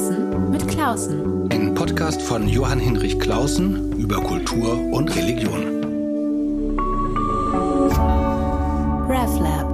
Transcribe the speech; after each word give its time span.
Klausen 0.00 0.50
mit 0.50 0.66
Klausen. 0.66 1.52
Ein 1.52 1.74
Podcast 1.74 2.22
von 2.22 2.48
Johann 2.48 2.80
Hinrich 2.80 3.20
Klausen 3.20 3.92
über 3.98 4.16
Kultur 4.22 4.78
und 4.94 5.14
Religion. 5.14 5.84
RevLab. 9.10 9.68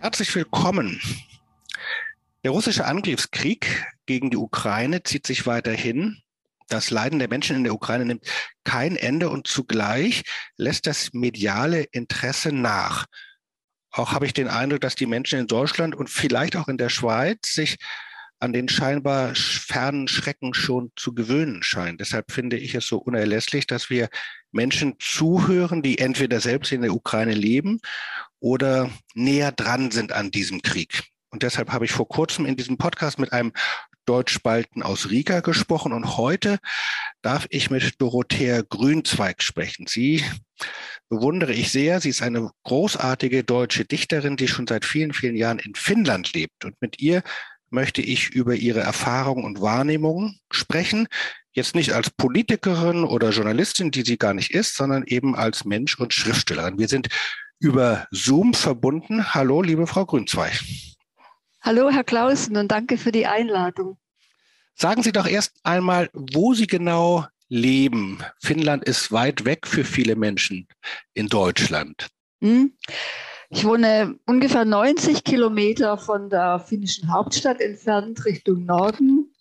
Herzlich 0.00 0.32
willkommen. 0.36 1.00
Der 2.44 2.52
russische 2.52 2.84
Angriffskrieg 2.84 3.84
gegen 4.06 4.30
die 4.30 4.36
Ukraine 4.36 5.02
zieht 5.02 5.26
sich 5.26 5.44
weiterhin. 5.44 6.22
Das 6.68 6.90
Leiden 6.90 7.18
der 7.18 7.28
Menschen 7.28 7.56
in 7.56 7.64
der 7.64 7.74
Ukraine 7.74 8.04
nimmt 8.04 8.24
kein 8.62 8.94
Ende 8.94 9.28
und 9.28 9.48
zugleich 9.48 10.22
lässt 10.56 10.86
das 10.86 11.12
mediale 11.14 11.82
Interesse 11.82 12.52
nach. 12.52 13.06
Auch 13.96 14.12
habe 14.12 14.26
ich 14.26 14.34
den 14.34 14.48
Eindruck, 14.48 14.82
dass 14.82 14.94
die 14.94 15.06
Menschen 15.06 15.38
in 15.38 15.46
Deutschland 15.46 15.94
und 15.94 16.10
vielleicht 16.10 16.54
auch 16.54 16.68
in 16.68 16.76
der 16.76 16.90
Schweiz 16.90 17.54
sich 17.54 17.78
an 18.38 18.52
den 18.52 18.68
scheinbar 18.68 19.34
fernen 19.34 20.06
Schrecken 20.06 20.52
schon 20.52 20.92
zu 20.96 21.14
gewöhnen 21.14 21.62
scheinen. 21.62 21.96
Deshalb 21.96 22.30
finde 22.30 22.58
ich 22.58 22.74
es 22.74 22.86
so 22.86 22.98
unerlässlich, 22.98 23.66
dass 23.66 23.88
wir 23.88 24.10
Menschen 24.52 24.96
zuhören, 24.98 25.80
die 25.80 25.96
entweder 25.96 26.40
selbst 26.40 26.72
in 26.72 26.82
der 26.82 26.92
Ukraine 26.92 27.32
leben 27.32 27.80
oder 28.38 28.90
näher 29.14 29.52
dran 29.52 29.90
sind 29.90 30.12
an 30.12 30.30
diesem 30.30 30.60
Krieg. 30.60 31.04
Und 31.30 31.42
deshalb 31.42 31.72
habe 31.72 31.86
ich 31.86 31.92
vor 31.92 32.06
kurzem 32.06 32.44
in 32.44 32.56
diesem 32.56 32.76
Podcast 32.76 33.18
mit 33.18 33.32
einem 33.32 33.52
Deutschspalten 34.06 34.82
aus 34.82 35.10
Riga 35.10 35.40
gesprochen 35.40 35.92
und 35.92 36.16
heute 36.16 36.58
darf 37.22 37.46
ich 37.50 37.70
mit 37.70 38.00
Dorothea 38.00 38.62
Grünzweig 38.62 39.42
sprechen. 39.42 39.86
Sie 39.86 40.24
bewundere 41.08 41.52
ich 41.52 41.70
sehr. 41.70 42.00
Sie 42.00 42.08
ist 42.10 42.22
eine 42.22 42.50
großartige 42.64 43.44
deutsche 43.44 43.84
Dichterin, 43.84 44.36
die 44.36 44.48
schon 44.48 44.66
seit 44.66 44.84
vielen, 44.84 45.12
vielen 45.12 45.36
Jahren 45.36 45.58
in 45.58 45.74
Finnland 45.74 46.32
lebt. 46.32 46.64
Und 46.64 46.80
mit 46.80 47.00
ihr 47.00 47.22
möchte 47.70 48.00
ich 48.00 48.30
über 48.30 48.54
ihre 48.54 48.80
Erfahrungen 48.80 49.44
und 49.44 49.60
Wahrnehmungen 49.60 50.38
sprechen. 50.50 51.08
Jetzt 51.52 51.74
nicht 51.74 51.92
als 51.92 52.10
Politikerin 52.10 53.04
oder 53.04 53.30
Journalistin, 53.30 53.90
die 53.90 54.02
sie 54.02 54.18
gar 54.18 54.34
nicht 54.34 54.52
ist, 54.52 54.76
sondern 54.76 55.04
eben 55.04 55.34
als 55.34 55.64
Mensch 55.64 55.98
und 55.98 56.12
Schriftstellerin. 56.12 56.78
Wir 56.78 56.88
sind 56.88 57.08
über 57.58 58.06
Zoom 58.10 58.54
verbunden. 58.54 59.34
Hallo, 59.34 59.62
liebe 59.62 59.86
Frau 59.86 60.04
Grünzweig. 60.04 60.60
Hallo, 61.66 61.90
Herr 61.90 62.04
Klausen, 62.04 62.56
und 62.56 62.68
danke 62.70 62.96
für 62.96 63.10
die 63.10 63.26
Einladung. 63.26 63.98
Sagen 64.76 65.02
Sie 65.02 65.10
doch 65.10 65.26
erst 65.26 65.58
einmal, 65.64 66.08
wo 66.12 66.54
Sie 66.54 66.68
genau 66.68 67.26
leben. 67.48 68.20
Finnland 68.38 68.84
ist 68.84 69.10
weit 69.10 69.44
weg 69.44 69.66
für 69.66 69.82
viele 69.82 70.14
Menschen 70.14 70.68
in 71.14 71.26
Deutschland. 71.26 72.06
Hm? 72.40 72.72
Ich 73.50 73.64
wohne 73.64 74.16
ungefähr 74.26 74.64
90 74.64 75.24
Kilometer 75.24 75.98
von 75.98 76.30
der 76.30 76.60
finnischen 76.60 77.12
Hauptstadt 77.12 77.60
entfernt 77.60 78.24
Richtung 78.24 78.64
Norden. 78.64 79.34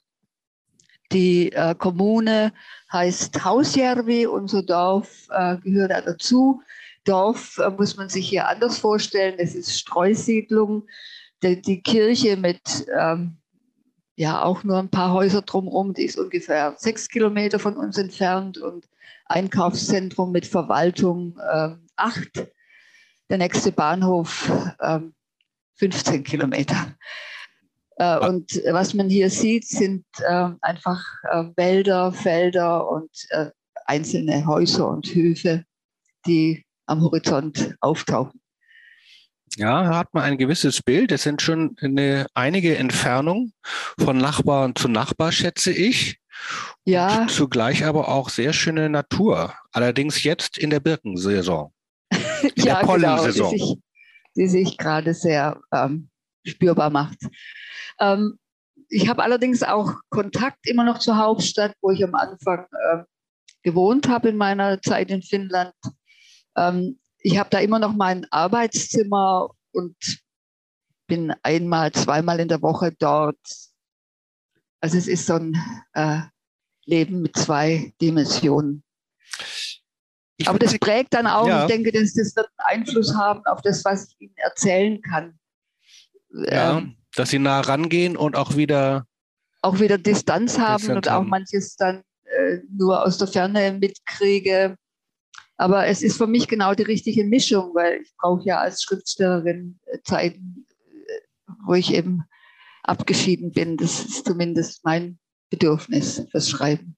Die 1.11 1.51
äh, 1.51 1.75
Kommune 1.75 2.53
heißt 2.91 3.45
Hausjärvi, 3.45 4.25
unser 4.25 4.63
Dorf 4.63 5.27
äh, 5.29 5.57
gehört 5.57 5.91
da 5.91 6.01
dazu. 6.01 6.63
Dorf 7.03 7.59
äh, 7.59 7.69
muss 7.69 7.97
man 7.97 8.09
sich 8.09 8.27
hier 8.27 8.47
anders 8.47 8.79
vorstellen. 8.79 9.35
Es 9.37 9.53
ist 9.53 9.77
Streusiedlung 9.77 10.87
die, 11.45 11.61
die 11.61 11.81
Kirche 11.81 12.37
mit 12.37 12.85
ähm, 12.97 13.37
ja 14.15 14.43
auch 14.43 14.63
nur 14.63 14.79
ein 14.79 14.89
paar 14.89 15.13
Häuser 15.13 15.41
drumherum, 15.41 15.93
die 15.93 16.03
ist 16.03 16.17
ungefähr 16.17 16.75
sechs 16.77 17.07
Kilometer 17.07 17.59
von 17.59 17.77
uns 17.77 17.97
entfernt 17.97 18.57
und 18.57 18.87
Einkaufszentrum 19.25 20.31
mit 20.31 20.45
Verwaltung 20.45 21.37
äh, 21.39 21.75
acht. 21.95 22.47
Der 23.29 23.37
nächste 23.39 23.71
Bahnhof 23.71 24.51
äh, 24.79 24.99
15 25.75 26.23
Kilometer. 26.23 26.95
Äh, 27.97 28.19
und 28.19 28.61
was 28.71 28.93
man 28.93 29.09
hier 29.09 29.29
sieht, 29.29 29.67
sind 29.67 30.05
äh, 30.19 30.49
einfach 30.61 31.03
äh, 31.31 31.45
Wälder, 31.55 32.11
Felder 32.11 32.89
und 32.89 33.09
äh, 33.29 33.49
einzelne 33.85 34.45
Häuser 34.45 34.87
und 34.89 35.07
Höfe, 35.07 35.65
die 36.25 36.65
am 36.85 37.01
Horizont 37.01 37.75
auftauchen. 37.81 38.39
Ja, 39.57 39.87
hat 39.95 40.13
man 40.13 40.23
ein 40.23 40.37
gewisses 40.37 40.81
Bild. 40.81 41.11
Es 41.11 41.23
sind 41.23 41.41
schon 41.41 41.75
eine 41.81 42.27
einige 42.33 42.77
Entfernung 42.77 43.53
von 43.97 44.17
Nachbarn 44.17 44.75
zu 44.75 44.87
Nachbar, 44.87 45.31
schätze 45.31 45.71
ich. 45.71 46.19
Ja. 46.83 47.21
Und 47.21 47.31
zugleich 47.31 47.85
aber 47.85 48.09
auch 48.09 48.29
sehr 48.29 48.53
schöne 48.53 48.89
Natur. 48.89 49.53
Allerdings 49.71 50.23
jetzt 50.23 50.57
in 50.57 50.69
der 50.69 50.79
Birkensaison. 50.79 51.71
In 52.11 52.63
ja, 52.63 52.79
der 52.79 52.85
Pollensaison. 52.85 53.51
Genau, 53.51 53.77
die 54.35 54.47
sich, 54.47 54.67
sich 54.67 54.77
gerade 54.77 55.13
sehr 55.13 55.59
ähm, 55.71 56.09
spürbar 56.45 56.89
macht. 56.89 57.17
Ähm, 57.99 58.37
ich 58.89 59.07
habe 59.09 59.23
allerdings 59.23 59.63
auch 59.63 59.93
Kontakt 60.09 60.67
immer 60.67 60.83
noch 60.83 60.99
zur 60.99 61.17
Hauptstadt, 61.17 61.73
wo 61.81 61.91
ich 61.91 62.03
am 62.03 62.13
Anfang 62.13 62.65
äh, 62.91 63.03
gewohnt 63.63 64.07
habe 64.07 64.29
in 64.29 64.37
meiner 64.37 64.81
Zeit 64.81 65.09
in 65.09 65.23
Finnland. 65.23 65.73
Ähm, 66.55 66.99
ich 67.25 67.39
habe 67.39 67.49
da 67.49 67.57
immer 67.57 67.79
noch 67.79 67.93
mein 67.93 68.27
Arbeitszimmer 68.31 69.49
und 69.71 69.95
bin 71.07 71.33
einmal, 71.41 71.91
zweimal 71.91 72.39
in 72.39 72.47
der 72.47 72.61
Woche 72.61 72.93
dort. 72.99 73.39
Also 74.79 74.97
es 74.97 75.07
ist 75.07 75.25
so 75.25 75.33
ein 75.33 75.57
äh, 75.93 76.19
Leben 76.85 77.23
mit 77.23 77.35
zwei 77.35 77.93
Dimensionen. 77.99 78.83
Ich 80.37 80.47
Aber 80.47 80.59
das 80.59 80.77
prägt 80.77 81.15
dann 81.15 81.25
auch, 81.25 81.47
ja. 81.47 81.63
ich 81.63 81.67
denke, 81.67 81.91
dass 81.91 82.13
das 82.13 82.35
wird 82.35 82.47
einen 82.57 82.81
Einfluss 82.81 83.15
haben 83.15 83.43
auf 83.45 83.61
das, 83.63 83.83
was 83.83 84.09
ich 84.09 84.21
Ihnen 84.21 84.37
erzählen 84.37 85.01
kann. 85.01 85.39
Ja, 86.29 86.77
ähm, 86.77 86.95
dass 87.15 87.31
Sie 87.31 87.39
nah 87.39 87.61
rangehen 87.61 88.17
und 88.17 88.35
auch 88.35 88.55
wieder 88.55 89.07
auch 89.63 89.79
wieder 89.79 89.97
Distanz 89.97 90.59
haben 90.59 90.77
Distanz 90.77 90.97
und 90.97 91.07
auch 91.09 91.13
haben. 91.13 91.29
manches 91.29 91.75
dann 91.75 92.03
äh, 92.25 92.59
nur 92.69 93.03
aus 93.03 93.17
der 93.17 93.27
Ferne 93.27 93.71
mitkriege. 93.71 94.75
Aber 95.57 95.87
es 95.87 96.01
ist 96.01 96.17
für 96.17 96.27
mich 96.27 96.47
genau 96.47 96.73
die 96.73 96.83
richtige 96.83 97.23
Mischung, 97.23 97.73
weil 97.73 98.01
ich 98.01 98.13
brauche 98.17 98.45
ja 98.45 98.59
als 98.59 98.83
Schriftstellerin 98.83 99.79
äh, 99.85 99.99
Zeiten, 100.03 100.65
äh, 101.07 101.51
wo 101.65 101.73
ich 101.73 101.93
eben 101.93 102.23
abgeschieden 102.83 103.51
bin. 103.51 103.77
Das 103.77 104.01
ist 104.01 104.25
zumindest 104.25 104.83
mein 104.83 105.17
Bedürfnis 105.49 106.25
fürs 106.31 106.49
Schreiben. 106.49 106.97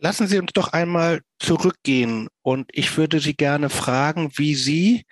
Lassen 0.00 0.28
Sie 0.28 0.38
uns 0.38 0.52
doch 0.52 0.72
einmal 0.72 1.22
zurückgehen 1.40 2.28
und 2.42 2.70
ich 2.72 2.96
würde 2.96 3.18
Sie 3.18 3.34
gerne 3.34 3.68
fragen, 3.68 4.30
wie 4.36 4.54
Sie 4.54 5.06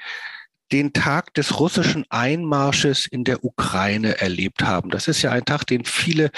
den 0.73 0.93
Tag 0.93 1.35
des 1.35 1.61
russischen 1.61 2.05
Einmarsches 2.11 3.07
in 3.07 3.25
der 3.25 3.45
Ukraine 3.45 4.21
erlebt 4.21 4.63
haben. 4.63 4.91
Das 4.91 5.09
ist 5.09 5.23
ja 5.23 5.31
ein 5.31 5.45
Tag, 5.45 5.65
den 5.65 5.85
viele, 5.85 6.31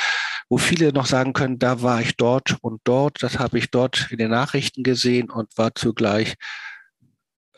wo 0.49 0.59
viele 0.59 0.93
noch 0.93 1.07
sagen 1.07 1.33
können, 1.33 1.59
da 1.59 1.83
war 1.83 2.01
ich 2.01 2.17
dort 2.17 2.57
und 2.61 2.81
dort, 2.85 3.23
das 3.23 3.39
habe 3.39 3.59
ich 3.59 3.71
dort 3.71 4.09
in 4.11 4.19
den 4.19 4.31
Nachrichten 4.31 4.83
gesehen 4.83 5.31
und 5.31 5.57
war 5.57 5.75
zugleich 5.75 6.35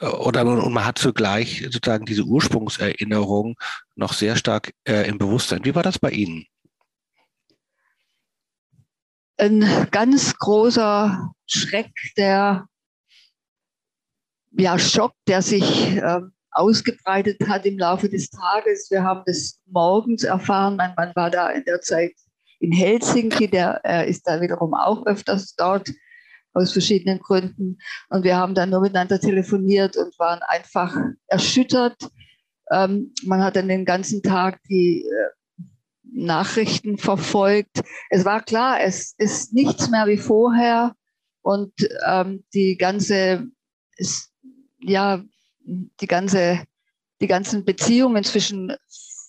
äh, 0.01 0.07
oder 0.07 0.47
und 0.47 0.73
man 0.73 0.85
hat 0.85 0.99
zugleich 0.99 1.63
sozusagen 1.71 2.07
diese 2.07 2.23
Ursprungserinnerung 2.23 3.57
noch 3.97 4.13
sehr 4.13 4.37
stark 4.37 4.73
äh, 4.85 5.09
im 5.09 5.19
Bewusstsein. 5.19 5.65
Wie 5.65 5.75
war 5.75 5.83
das 5.83 5.99
bei 5.99 6.11
Ihnen? 6.11 6.47
Ein 9.39 9.89
ganz 9.91 10.37
großer 10.37 11.33
Schreck, 11.47 11.91
der 12.17 12.67
ja 14.53 14.79
Schock, 14.79 15.15
der 15.27 15.43
sich 15.43 15.97
äh, 15.97 16.21
ausgebreitet 16.53 17.39
hat 17.47 17.67
im 17.67 17.79
Laufe 17.79 18.09
des 18.09 18.31
Tages. 18.31 18.91
Wir 18.91 19.03
haben 19.03 19.23
das 19.27 19.61
morgens 19.67 20.25
erfahren. 20.25 20.77
Mein 20.77 20.95
Mann 20.97 21.13
war 21.15 21.31
da 21.31 21.51
in 21.51 21.65
der 21.65 21.81
Zeit 21.81 22.13
in 22.59 22.73
Helsinki, 22.73 23.49
der 23.49 23.81
er 23.85 24.07
ist 24.07 24.27
da 24.27 24.41
wiederum 24.41 24.75
auch 24.75 25.07
öfters 25.07 25.55
dort 25.55 25.91
aus 26.53 26.73
verschiedenen 26.73 27.21
Gründen. 27.21 27.79
Und 28.09 28.25
wir 28.25 28.37
haben 28.37 28.55
dann 28.55 28.71
nur 28.71 28.81
miteinander 28.81 29.21
telefoniert 29.21 29.97
und 29.97 30.19
waren 30.19 30.41
einfach 30.43 30.95
erschüttert. 31.27 31.97
Ähm, 32.71 33.13
man 33.25 33.43
hat 33.43 33.57
dann 33.57 33.69
den 33.69 33.85
ganzen 33.85 34.23
Tag 34.23 34.61
die 34.69 35.05
äh, 35.05 35.63
Nachrichten 36.13 36.99
verfolgt. 36.99 37.83
Es 38.11 38.25
war 38.25 38.43
klar, 38.43 38.81
es 38.81 39.15
ist 39.19 39.53
nichts 39.53 39.89
mehr 39.91 40.07
wie 40.07 40.19
vorher. 40.19 40.95
Und 41.43 41.73
ähm, 42.07 42.45
die 42.53 42.77
ganze, 42.77 43.47
ist, 43.97 44.33
ja, 44.81 45.23
die, 46.01 46.07
ganze, 46.07 46.65
die 47.21 47.27
ganzen 47.27 47.65
Beziehungen 47.65 48.25
zwischen 48.25 48.75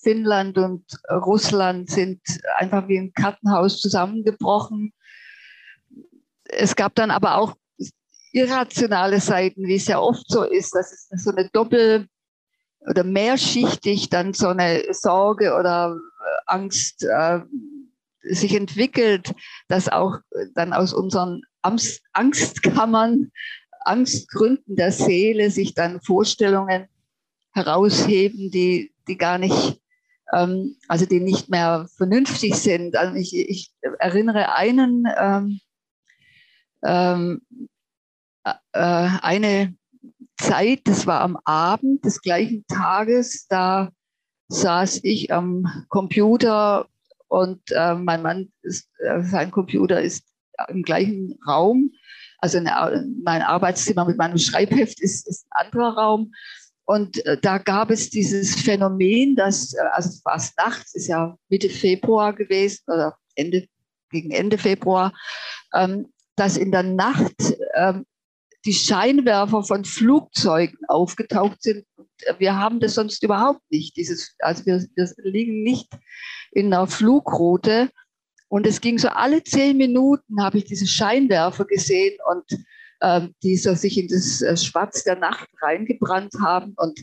Finnland 0.02 0.58
und 0.58 0.86
Russland 1.12 1.90
sind 1.90 2.22
einfach 2.58 2.88
wie 2.88 2.98
ein 2.98 3.14
Kartenhaus 3.14 3.80
zusammengebrochen. 3.80 4.94
Es 6.46 6.76
gab 6.76 6.96
dann 6.96 7.12
aber 7.12 7.38
auch 7.38 7.56
irrationale 8.32 9.20
Seiten, 9.20 9.68
wie 9.68 9.76
es 9.76 9.88
ja 9.88 10.00
oft 10.00 10.26
so 10.28 10.44
ist, 10.44 10.74
dass 10.74 11.08
es 11.10 11.24
so 11.24 11.32
eine 11.32 11.50
doppel- 11.50 12.08
oder 12.90 13.04
mehrschichtig 13.04 14.10
dann 14.10 14.34
so 14.34 14.48
eine 14.48 14.84
Sorge 14.92 15.54
oder 15.54 15.96
Angst 16.48 17.04
äh, 17.04 17.42
sich 18.24 18.56
entwickelt, 18.56 19.34
dass 19.68 19.88
auch 19.88 20.18
dann 20.56 20.74
aus 20.74 20.94
unseren 20.94 21.42
Angstkammern 21.62 23.32
Angstgründen 23.82 24.76
der 24.76 24.92
Seele 24.92 25.52
sich 25.52 25.74
dann 25.74 26.02
Vorstellungen 26.02 26.88
herausheben, 27.54 28.52
die, 28.52 28.94
die 29.08 29.18
gar 29.18 29.38
nicht, 29.38 29.82
ähm, 30.34 30.78
also 30.88 31.06
die 31.06 31.20
nicht 31.20 31.50
mehr 31.50 31.88
vernünftig 31.98 32.56
sind. 32.56 32.96
Also 32.96 33.16
ich, 33.16 33.36
ich 33.36 33.72
erinnere 34.00 34.56
einen, 34.56 35.06
ähm, 35.18 35.60
ähm, 36.84 37.42
äh, 38.44 38.54
eine 38.74 39.76
Zeit, 40.38 40.82
das 40.86 41.06
war 41.06 41.22
am 41.22 41.38
Abend 41.44 42.04
des 42.06 42.22
gleichen 42.22 42.66
Tages, 42.68 43.48
da 43.48 43.92
saß 44.48 45.02
ich 45.04 45.32
am 45.32 45.86
Computer 45.90 46.88
und 47.28 47.62
äh, 47.72 47.96
mein 47.96 48.22
Mann, 48.22 48.52
ist, 48.62 48.90
äh, 49.00 49.22
sein 49.22 49.52
Computer 49.52 50.02
ist 50.02 50.26
im 50.68 50.84
gleichen 50.84 51.40
Raum. 51.48 51.92
Also 52.42 52.58
eine, 52.58 53.08
mein 53.24 53.42
Arbeitszimmer 53.42 54.06
mit 54.06 54.18
meinem 54.18 54.38
Schreibheft 54.38 55.00
ist, 55.00 55.28
ist 55.28 55.46
ein 55.52 55.68
anderer 55.68 55.96
Raum. 55.96 56.34
Und 56.86 57.26
äh, 57.26 57.38
da 57.40 57.58
gab 57.58 57.92
es 57.92 58.10
dieses 58.10 58.56
Phänomen, 58.56 59.36
dass, 59.36 59.74
äh, 59.74 59.82
also 59.94 60.20
war 60.26 60.36
es 60.36 60.54
nachts, 60.58 60.96
ist 60.96 61.08
ja 61.08 61.38
Mitte 61.50 61.70
Februar 61.70 62.34
gewesen 62.34 62.84
oder 62.88 63.16
Ende, 63.36 63.68
gegen 64.10 64.32
Ende 64.32 64.58
Februar, 64.58 65.14
ähm, 65.74 66.12
dass 66.36 66.58
in 66.58 66.72
der 66.72 66.84
Nacht 66.84 67.56
ähm, 67.76 68.06
die 68.66 68.74
Scheinwerfer 68.74 69.64
von 69.64 69.86
Flugzeugen 69.86 70.78
aufgetaucht 70.88 71.62
sind. 71.62 71.86
Wir 72.38 72.58
haben 72.58 72.80
das 72.80 72.96
sonst 72.96 73.24
überhaupt 73.24 73.62
nicht. 73.70 73.96
Dieses, 73.96 74.36
also 74.40 74.66
wir, 74.66 74.86
wir 74.96 75.14
liegen 75.24 75.64
nicht 75.64 75.90
in 76.52 76.74
einer 76.74 76.88
Flugroute. 76.88 77.90
Und 78.52 78.68
es 78.68 78.82
ging 78.82 78.98
so 78.98 79.08
alle 79.08 79.42
zehn 79.46 79.78
Minuten, 79.78 80.44
habe 80.44 80.58
ich 80.58 80.66
diese 80.66 80.86
Scheinwerfer 80.86 81.64
gesehen 81.64 82.18
und 82.30 82.62
äh, 83.00 83.30
die 83.44 83.56
so 83.56 83.74
sich 83.76 83.98
in 83.98 84.10
das 84.10 84.42
äh, 84.42 84.58
Schwarz 84.58 85.06
der 85.06 85.16
Nacht 85.16 85.48
reingebrannt 85.62 86.34
haben. 86.44 86.74
Und 86.76 87.00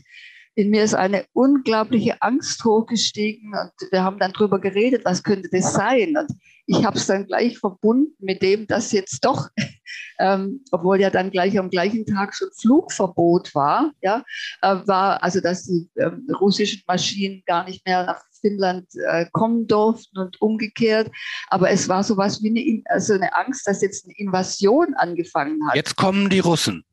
in 0.53 0.69
mir 0.69 0.83
ist 0.83 0.93
eine 0.93 1.25
unglaubliche 1.33 2.21
Angst 2.21 2.63
hochgestiegen 2.63 3.53
und 3.55 3.91
wir 3.91 4.03
haben 4.03 4.19
dann 4.19 4.33
darüber 4.33 4.59
geredet, 4.59 5.05
was 5.05 5.23
könnte 5.23 5.49
das 5.51 5.73
sein? 5.73 6.15
Und 6.17 6.31
ich 6.67 6.85
habe 6.85 6.97
es 6.97 7.07
dann 7.07 7.25
gleich 7.25 7.57
verbunden 7.57 8.13
mit 8.19 8.43
dem, 8.43 8.67
dass 8.67 8.91
jetzt 8.91 9.25
doch, 9.25 9.47
ähm, 10.19 10.63
obwohl 10.69 11.01
ja 11.01 11.09
dann 11.09 11.31
gleich 11.31 11.57
am 11.57 11.71
gleichen 11.71 12.05
Tag 12.05 12.35
schon 12.35 12.49
Flugverbot 12.61 13.55
war, 13.55 13.91
ja, 14.03 14.23
äh, 14.61 14.75
war 14.85 15.23
also, 15.23 15.41
dass 15.41 15.63
die 15.63 15.89
äh, 15.95 16.11
russischen 16.39 16.83
Maschinen 16.85 17.41
gar 17.47 17.65
nicht 17.65 17.83
mehr 17.87 18.05
nach 18.05 18.21
Finnland 18.39 18.87
äh, 19.07 19.25
kommen 19.31 19.67
durften 19.67 20.17
und 20.17 20.41
umgekehrt. 20.41 21.09
Aber 21.47 21.69
es 21.69 21.87
war 21.89 22.03
sowas 22.03 22.41
wie 22.41 22.49
eine, 22.49 22.83
also 22.85 23.13
eine 23.13 23.35
Angst, 23.35 23.67
dass 23.67 23.81
jetzt 23.81 24.05
eine 24.05 24.15
Invasion 24.17 24.93
angefangen 24.95 25.59
hat. 25.67 25.75
Jetzt 25.75 25.95
kommen 25.95 26.29
die 26.29 26.39
Russen. 26.39 26.83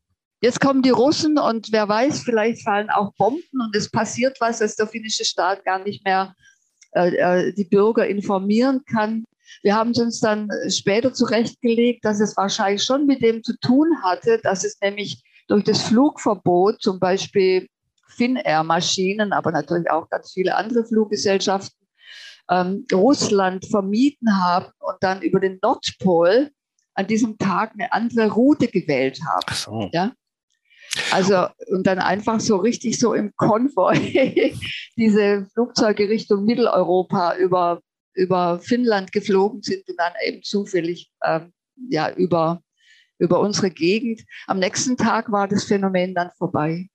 Jetzt 0.41 0.59
kommen 0.59 0.83
die 0.83 0.91
Russen 0.91 1.39
und 1.39 1.71
wer 1.71 1.89
weiß, 1.89 2.21
vielleicht 2.21 2.63
fallen 2.63 2.91
auch 2.91 3.11
Bomben 3.17 3.59
und 3.59 3.75
es 3.75 3.89
passiert 3.89 4.37
was, 4.39 4.59
dass 4.59 4.75
der 4.75 4.85
finnische 4.85 5.25
Staat 5.25 5.65
gar 5.65 5.83
nicht 5.83 6.05
mehr 6.05 6.35
äh, 6.91 7.15
äh 7.15 7.53
die 7.53 7.63
Bürger 7.63 8.05
informieren 8.07 8.83
kann. 8.85 9.23
Wir 9.63 9.75
haben 9.75 9.93
uns 9.97 10.19
dann 10.19 10.49
später 10.69 11.11
zurechtgelegt, 11.11 12.05
dass 12.05 12.19
es 12.19 12.37
wahrscheinlich 12.37 12.83
schon 12.83 13.07
mit 13.07 13.23
dem 13.23 13.41
zu 13.43 13.57
tun 13.59 13.87
hatte, 14.03 14.39
dass 14.43 14.63
es 14.63 14.79
nämlich 14.79 15.23
durch 15.47 15.63
das 15.63 15.81
Flugverbot 15.81 16.81
zum 16.81 16.99
Beispiel 16.99 17.67
Finnair-Maschinen, 18.17 19.33
aber 19.33 19.51
natürlich 19.51 19.89
auch 19.89 20.09
ganz 20.09 20.33
viele 20.33 20.55
andere 20.55 20.85
Fluggesellschaften 20.85 21.87
ähm, 22.49 22.85
Russland 22.93 23.65
vermieden 23.65 24.39
haben 24.41 24.67
und 24.79 24.95
dann 25.01 25.21
über 25.21 25.39
den 25.39 25.59
Nordpol 25.61 26.51
an 26.93 27.07
diesem 27.07 27.37
Tag 27.37 27.73
eine 27.73 27.91
andere 27.91 28.31
Route 28.31 28.67
gewählt 28.67 29.19
haben. 29.27 29.43
Ach 29.45 29.55
so. 29.55 29.89
Ja? 29.93 30.13
Also, 31.11 31.47
und 31.67 31.85
dann 31.85 31.99
einfach 31.99 32.39
so 32.39 32.57
richtig 32.57 32.97
so 32.97 33.13
im 33.13 33.33
Konvoi 33.35 34.55
diese 34.97 35.45
Flugzeuge 35.53 36.09
Richtung 36.09 36.45
Mitteleuropa 36.45 37.35
über 37.35 37.81
über 38.17 38.59
Finnland 38.59 39.11
geflogen 39.11 39.61
sind 39.61 39.87
und 39.87 39.95
dann 39.97 40.13
eben 40.25 40.41
zufällig 40.41 41.11
ähm, 41.23 41.53
ja, 41.89 42.11
über, 42.11 42.61
über 43.19 43.39
unsere 43.39 43.69
Gegend. 43.69 44.23
Am 44.47 44.59
nächsten 44.59 44.97
Tag 44.97 45.31
war 45.31 45.47
das 45.47 45.65
Phänomen 45.65 46.15
dann 46.15 46.31
vorbei. 46.37 46.87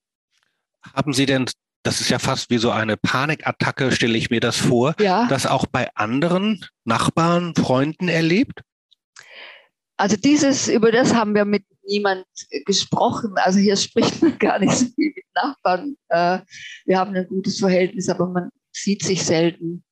Haben 0.95 1.13
Sie 1.13 1.27
denn, 1.27 1.47
das 1.83 2.01
ist 2.01 2.11
ja 2.11 2.19
fast 2.19 2.51
wie 2.51 2.59
so 2.59 2.71
eine 2.71 2.97
Panikattacke, 2.97 3.93
stelle 3.93 4.17
ich 4.17 4.31
mir 4.31 4.41
das 4.41 4.57
vor, 4.57 4.95
ja. 5.01 5.27
das 5.29 5.47
auch 5.47 5.67
bei 5.67 5.89
anderen 5.95 6.65
Nachbarn, 6.85 7.55
Freunden 7.55 8.09
erlebt? 8.09 8.63
Also 9.97 10.17
dieses, 10.17 10.69
über 10.69 10.91
das 10.91 11.15
haben 11.15 11.35
wir 11.35 11.45
mit 11.45 11.65
niemand 11.87 12.25
gesprochen. 12.67 13.35
Also 13.37 13.59
hier 13.59 13.77
spricht 13.77 14.23
man 14.23 14.39
gar 14.39 14.59
nicht 14.59 14.73
so 14.73 14.87
viel 14.87 15.13
mit 15.15 15.25
Nachbarn. 15.35 15.97
Äh, 16.09 16.41
wir 16.87 16.99
haben 16.99 17.15
ein 17.15 17.27
gutes 17.29 17.59
Verhältnis, 17.59 18.09
aber 18.09 18.27
man 18.27 18.51
sieht 18.73 19.05
sich 19.05 19.25
selten. 19.25 19.85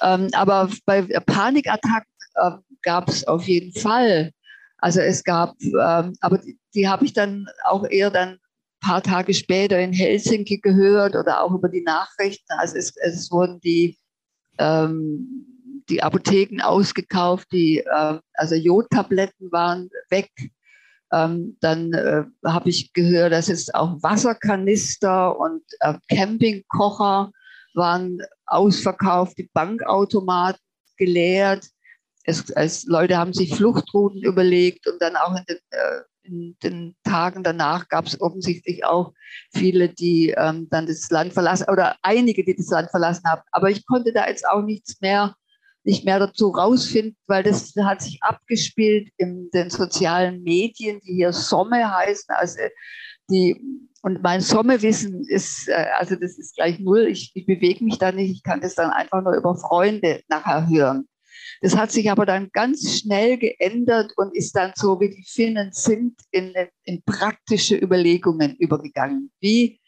Ähm, 0.00 0.28
aber 0.32 0.70
bei 0.84 1.02
Panikattacken 1.02 2.12
äh, 2.34 2.50
gab 2.82 3.08
es 3.08 3.26
auf 3.26 3.44
jeden 3.44 3.78
Fall. 3.78 4.32
Also 4.78 5.00
es 5.00 5.24
gab, 5.24 5.54
ähm, 5.60 6.14
aber 6.20 6.38
die, 6.38 6.58
die 6.74 6.88
habe 6.88 7.04
ich 7.04 7.12
dann 7.12 7.48
auch 7.64 7.84
eher 7.84 8.10
dann 8.10 8.38
paar 8.80 9.02
Tage 9.02 9.34
später 9.34 9.78
in 9.78 9.92
Helsinki 9.92 10.58
gehört 10.58 11.14
oder 11.14 11.42
auch 11.42 11.52
über 11.52 11.68
die 11.68 11.82
Nachrichten. 11.82 12.52
Also 12.58 12.76
es, 12.76 12.96
es 12.96 13.30
wurden 13.30 13.60
die, 13.60 13.98
ähm, 14.58 15.46
die 15.88 16.02
Apotheken 16.02 16.62
ausgekauft, 16.62 17.48
die, 17.52 17.78
äh, 17.78 18.18
also 18.34 18.54
Jodtabletten 18.54 19.50
waren 19.52 19.90
weg. 20.10 20.30
Ähm, 21.12 21.56
dann 21.60 21.92
äh, 21.94 22.24
habe 22.44 22.68
ich 22.68 22.92
gehört, 22.92 23.32
dass 23.32 23.48
es 23.48 23.72
auch 23.72 23.96
Wasserkanister 24.02 25.38
und 25.38 25.62
äh, 25.80 25.94
Campingkocher 26.14 27.32
waren 27.74 28.20
ausverkauft, 28.46 29.38
die 29.38 29.48
Bankautomaten 29.54 30.60
geleert. 30.98 31.66
Es, 32.24 32.50
es, 32.50 32.84
Leute 32.84 33.16
haben 33.16 33.32
sich 33.32 33.54
Fluchtrouten 33.54 34.22
überlegt 34.22 34.86
und 34.86 35.00
dann 35.00 35.16
auch 35.16 35.34
in 35.34 35.44
den, 35.48 35.58
äh, 35.70 36.00
in 36.28 36.56
den 36.62 36.96
Tagen 37.04 37.42
danach 37.42 37.88
gab 37.88 38.06
es 38.06 38.20
offensichtlich 38.20 38.84
auch 38.84 39.12
viele, 39.52 39.88
die 39.88 40.34
ähm, 40.36 40.68
dann 40.70 40.86
das 40.86 41.10
Land 41.10 41.32
verlassen 41.32 41.66
oder 41.70 41.96
einige, 42.02 42.44
die 42.44 42.56
das 42.56 42.68
Land 42.68 42.90
verlassen 42.90 43.24
haben. 43.26 43.42
Aber 43.50 43.70
ich 43.70 43.86
konnte 43.86 44.12
da 44.12 44.28
jetzt 44.28 44.46
auch 44.48 44.62
nichts 44.62 45.00
mehr, 45.00 45.34
nicht 45.84 46.04
mehr 46.04 46.18
dazu 46.18 46.48
rausfinden, 46.48 47.16
weil 47.26 47.42
das 47.42 47.72
hat 47.76 48.02
sich 48.02 48.22
abgespielt 48.22 49.10
in 49.16 49.50
den 49.52 49.70
sozialen 49.70 50.42
Medien, 50.42 51.00
die 51.00 51.14
hier 51.14 51.32
Somme 51.32 51.94
heißen, 51.96 52.34
also 52.34 52.58
die 53.30 53.60
und 54.02 54.22
mein 54.22 54.40
Sommerwissen 54.40 55.24
ist, 55.28 55.68
äh, 55.68 55.86
also 55.98 56.14
das 56.14 56.38
ist 56.38 56.54
gleich 56.54 56.78
null. 56.78 57.06
Ich, 57.08 57.32
ich 57.34 57.46
bewege 57.46 57.84
mich 57.84 57.98
da 57.98 58.12
nicht. 58.12 58.30
Ich 58.30 58.42
kann 58.42 58.60
das 58.60 58.74
dann 58.74 58.90
einfach 58.90 59.22
nur 59.22 59.34
über 59.34 59.56
Freunde 59.56 60.22
nachher 60.28 60.68
hören. 60.68 61.08
Das 61.60 61.76
hat 61.76 61.90
sich 61.90 62.10
aber 62.10 62.26
dann 62.26 62.50
ganz 62.52 62.98
schnell 62.98 63.38
geändert 63.38 64.12
und 64.16 64.34
ist 64.36 64.56
dann 64.56 64.72
so, 64.74 65.00
wie 65.00 65.10
die 65.10 65.24
Finnen 65.26 65.70
sind, 65.72 66.14
in, 66.30 66.52
in 66.84 67.02
praktische 67.02 67.76
Überlegungen 67.76 68.56
übergegangen. 68.56 69.30
Wie, 69.40 69.80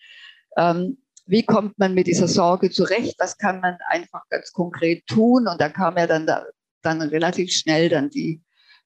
ähm, 0.57 0.99
wie 1.27 1.45
kommt 1.45 1.79
man 1.79 1.95
mit 1.95 2.07
dieser 2.07 2.29
Sorge 2.29 2.71
zurecht? 2.71 3.15
Was 3.19 3.39
kann 3.39 3.61
man 3.61 3.79
einfach 3.89 4.23
ganz 4.31 4.53
konkret 4.53 5.07
tun? 5.07 5.47
Und 5.47 5.61
da 5.61 5.69
kam 5.69 5.97
ja 5.97 6.07
dann, 6.07 6.27
da, 6.27 6.45
dann 6.83 7.03
relativ 7.03 7.53
schnell 7.53 7.89
dann 7.89 8.11
die, 8.11 8.43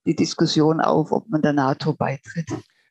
die 0.07 0.15
Diskussion 0.15 0.81
auf, 0.81 1.13
ob 1.13 1.29
man 1.29 1.43
der 1.43 1.53
NATO 1.55 1.95
beitritt. 1.95 2.47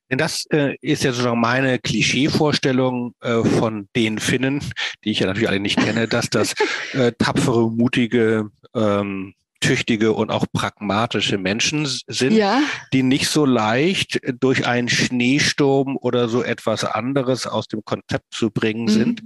Denn 0.09 0.17
das 0.17 0.45
äh, 0.51 0.75
ist 0.81 1.03
ja 1.03 1.11
sozusagen 1.11 1.39
meine 1.39 1.79
Klischeevorstellung 1.79 3.15
äh, 3.21 3.43
von 3.43 3.89
den 3.95 4.19
Finnen, 4.19 4.59
die 5.03 5.11
ich 5.11 5.19
ja 5.19 5.27
natürlich 5.27 5.49
alle 5.49 5.59
nicht 5.59 5.79
kenne, 5.79 6.07
dass 6.07 6.29
das 6.29 6.53
äh, 6.93 7.13
tapfere, 7.17 7.71
mutige, 7.71 8.49
ähm, 8.75 9.33
tüchtige 9.63 10.13
und 10.13 10.29
auch 10.29 10.45
pragmatische 10.51 11.37
Menschen 11.37 11.87
sind, 12.07 12.33
ja. 12.33 12.61
die 12.91 13.03
nicht 13.03 13.29
so 13.29 13.45
leicht 13.45 14.19
durch 14.39 14.67
einen 14.67 14.89
Schneesturm 14.89 15.97
oder 15.97 16.27
so 16.27 16.43
etwas 16.43 16.83
anderes 16.83 17.47
aus 17.47 17.67
dem 17.67 17.83
Konzept 17.85 18.33
zu 18.33 18.51
bringen 18.51 18.85
mhm. 18.85 18.89
sind 18.89 19.21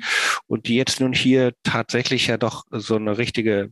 und 0.46 0.68
die 0.68 0.76
jetzt 0.76 1.00
nun 1.00 1.14
hier 1.14 1.54
tatsächlich 1.64 2.28
ja 2.28 2.38
doch 2.38 2.66
so 2.72 2.96
eine 2.96 3.18
richtige 3.18 3.72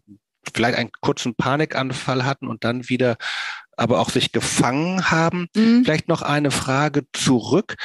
vielleicht 0.54 0.78
einen 0.78 0.92
kurzen 1.02 1.36
Panikanfall 1.36 2.24
hatten 2.26 2.48
und 2.48 2.64
dann 2.64 2.88
wieder 2.90 3.18
aber 3.78 4.00
auch 4.00 4.10
sich 4.10 4.32
gefangen 4.32 5.12
haben. 5.12 5.48
Mhm. 5.56 5.84
Vielleicht 5.84 6.08
noch 6.08 6.22
eine 6.22 6.52
Frage 6.52 7.04
zurück. 7.14 7.76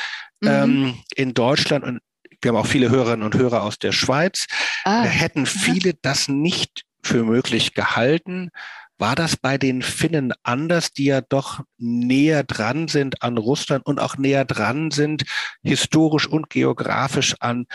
Mhm. 0.41 0.49
Ähm, 0.49 0.95
in 1.17 1.35
Deutschland 1.35 1.85
und 1.85 2.01
wir 2.43 2.51
haben 2.51 2.57
auch 2.57 2.67
viele 2.67 2.89
Hörerinnen 2.89 3.27
und 3.27 3.35
Hörer 3.35 3.63
aus 3.63 3.79
der 3.79 3.93
Schweiz, 3.93 4.47
ah. 4.85 5.03
hätten 5.03 5.45
viele 5.45 5.93
das 6.01 6.29
nicht 6.29 6.85
für 7.03 7.25
möglich 7.25 7.75
gehalten. 7.75 8.51
War 8.99 9.15
das 9.15 9.37
bei 9.37 9.57
den 9.57 9.81
Finnen 9.81 10.35
anders, 10.43 10.93
die 10.93 11.07
ja 11.07 11.23
doch 11.23 11.63
näher 11.79 12.45
dran 12.45 12.87
sind 12.87 13.23
an 13.23 13.39
Russland 13.39 13.87
und 13.87 13.99
auch 13.99 14.19
näher 14.19 14.45
dran 14.45 14.91
sind, 14.91 15.25
historisch 15.63 16.29
und 16.29 16.51
geografisch 16.51 17.35
an 17.41 17.67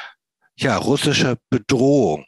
ja, 0.56 0.78
russischer 0.78 1.38
Bedrohung? 1.50 2.26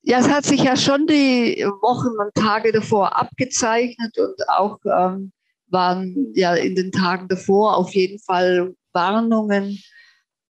Ja, 0.00 0.18
es 0.18 0.28
hat 0.28 0.44
sich 0.44 0.62
ja 0.62 0.76
schon 0.76 1.06
die 1.06 1.64
Wochen 1.82 2.18
und 2.18 2.34
Tage 2.34 2.72
davor 2.72 3.16
abgezeichnet 3.16 4.18
und 4.18 4.48
auch 4.48 4.78
ähm, 4.84 5.32
waren 5.68 6.32
ja 6.34 6.54
in 6.54 6.74
den 6.74 6.90
Tagen 6.90 7.28
davor 7.28 7.76
auf 7.76 7.94
jeden 7.94 8.18
Fall 8.18 8.74
Warnungen 8.92 9.78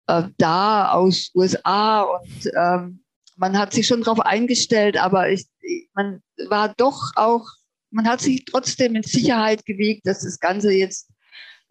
äh, 0.07 0.23
da 0.39 0.93
aus 0.93 1.31
USA 1.35 2.03
und 2.03 2.51
ähm, 2.57 3.02
man 3.37 3.59
hat 3.59 3.73
sich 3.73 3.87
schon 3.87 4.03
darauf 4.03 4.21
eingestellt, 4.21 4.97
aber 4.97 5.31
ich, 5.31 5.47
man 5.95 6.23
war 6.49 6.75
doch 6.77 7.12
auch, 7.17 7.47
man 7.91 8.09
hat 8.09 8.21
sich 8.21 8.45
trotzdem 8.45 8.97
in 8.97 9.03
Sicherheit 9.03 9.65
gewiegt, 9.65 10.07
dass 10.07 10.21
das 10.21 10.39
Ganze 10.39 10.73
jetzt 10.73 11.11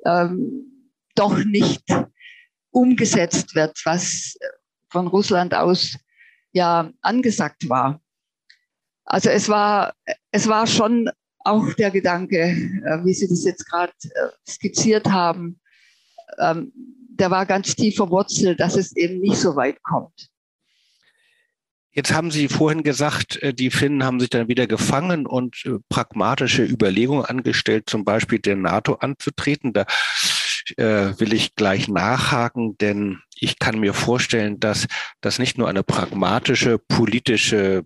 ähm, 0.06 0.92
doch 1.16 1.38
nicht 1.44 1.84
umgesetzt 2.72 3.56
wird, 3.56 3.80
was 3.86 4.38
von 4.90 5.08
Russland 5.08 5.54
aus 5.54 5.98
ja 6.54 6.92
angesagt 7.02 7.70
war. 7.70 8.02
Also 9.06 9.30
es 9.30 9.50
war, 9.50 9.94
es 10.32 10.48
war 10.48 10.68
schon 10.68 11.10
auch 11.40 11.74
der 11.74 11.92
Gedanke, 11.92 12.40
äh, 12.40 13.04
wie 13.04 13.14
Sie 13.14 13.28
das 13.28 13.44
jetzt 13.44 13.66
gerade 13.70 13.94
äh, 14.04 14.30
skizziert 14.50 15.08
haben, 15.08 15.60
ähm, 16.40 16.72
der 17.22 17.30
war 17.30 17.46
ganz 17.46 17.76
tief 17.76 17.96
verwurzelt, 17.96 18.60
dass 18.60 18.76
es 18.76 18.96
eben 18.96 19.20
nicht 19.20 19.38
so 19.38 19.56
weit 19.56 19.82
kommt. 19.84 20.30
Jetzt 21.94 22.14
haben 22.14 22.32
Sie 22.32 22.48
vorhin 22.48 22.84
gesagt, 22.84 23.42
äh, 23.42 23.54
die 23.54 23.70
Finnen 23.70 24.04
haben 24.04 24.20
sich 24.20 24.30
dann 24.30 24.48
wieder 24.48 24.68
gefangen 24.68 25.26
und 25.26 25.64
pragmatische 25.90 26.64
Überlegungen 26.64 27.26
angestellt, 27.26 27.90
zum 27.90 28.06
Beispiel 28.06 28.40
der 28.40 28.56
NATO 28.56 28.96
anzutreten. 28.96 29.74
Da 29.74 29.86
äh, 30.78 31.20
will 31.20 31.34
ich 31.34 31.56
gleich 31.56 31.88
nachhaken, 31.88 32.78
denn 32.78 33.20
ich 33.40 33.60
kann 33.60 33.80
mir 33.80 33.94
vorstellen, 33.94 34.60
dass 34.60 34.88
das 35.20 35.40
nicht 35.40 35.58
nur 35.58 35.68
eine 35.68 35.84
pragmatische 35.84 36.78
politische 36.78 37.84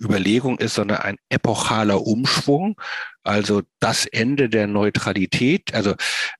Überlegung 0.00 0.58
ist, 0.58 0.74
sondern 0.74 0.98
ein 0.98 1.16
epochaler 1.28 2.02
Umschwung, 2.06 2.80
also 3.22 3.62
das 3.80 4.06
Ende 4.06 4.48
der 4.48 4.66
Neutralität. 4.66 5.74
Also 5.74 5.94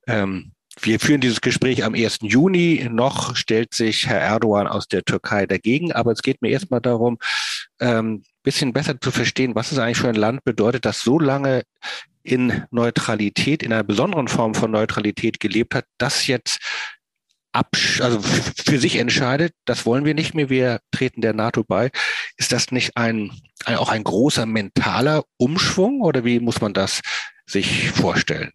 ähm, 0.07 0.53
wir 0.81 0.99
führen 1.01 1.21
dieses 1.21 1.41
Gespräch 1.41 1.85
am 1.85 1.95
1. 1.95 2.19
Juni. 2.23 2.89
Noch 2.91 3.37
stellt 3.37 3.75
sich 3.75 4.07
Herr 4.07 4.21
Erdogan 4.21 4.67
aus 4.67 4.89
der 4.89 5.05
Türkei 5.05 5.47
dagegen. 5.47 5.93
Aber 5.93 6.13
es 6.13 6.23
geht 6.23 6.41
mir 6.43 6.51
erstmal 6.51 6.81
darum, 6.81 7.19
ähm, 7.81 8.23
bisschen 8.43 8.73
besser 8.73 9.01
zu 9.01 9.11
verstehen, 9.11 9.55
was 9.55 9.73
es 9.73 9.79
eigentlich 9.79 9.99
für 9.99 10.09
ein 10.09 10.15
Land 10.15 10.45
bedeutet, 10.45 10.85
das 10.85 11.01
so 11.01 11.19
lange 11.19 11.63
in 12.23 12.65
Neutralität, 12.71 13.63
in 13.63 13.73
einer 13.73 13.85
besonderen 13.85 14.29
Form 14.29 14.55
von 14.55 14.71
Neutralität 14.71 15.41
gelebt 15.41 15.75
hat, 15.75 15.85
das 15.99 16.27
jetzt 16.27 16.61
also 17.53 18.19
für 18.23 18.79
sich 18.79 18.97
entscheidet, 18.97 19.53
das 19.67 19.85
wollen 19.85 20.07
wir 20.07 20.15
nicht 20.15 20.33
mehr, 20.33 20.49
wir 20.49 20.81
treten 20.91 21.21
der 21.21 21.35
NATO 21.35 21.65
bei. 21.65 21.91
Ist 22.39 22.51
das 22.51 22.71
nicht 22.71 22.97
ein, 22.97 23.31
ein, 23.67 23.77
auch 23.77 23.91
ein 23.91 24.05
großer 24.05 24.47
mentaler 24.47 25.25
Umschwung 25.37 26.01
oder 26.01 26.25
wie 26.25 26.41
muss 26.41 26.63
man 26.63 26.73
das 26.73 27.03
sich 27.45 27.91
vorstellen? 27.91 28.53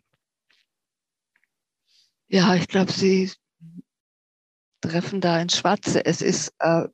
Ja, 2.30 2.56
ich 2.56 2.68
glaube, 2.68 2.92
Sie 2.92 3.32
treffen 4.82 5.22
da 5.22 5.40
ins 5.40 5.58
Schwarze. 5.58 6.06
Es 6.06 6.22
ist 6.22 6.54
äh, 6.60 6.88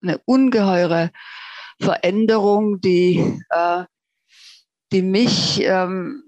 eine 0.00 0.18
ungeheure 0.26 1.10
Veränderung, 1.80 2.80
die, 2.80 3.40
äh, 3.50 3.84
die 4.92 5.02
mich 5.02 5.60
ähm, 5.62 6.22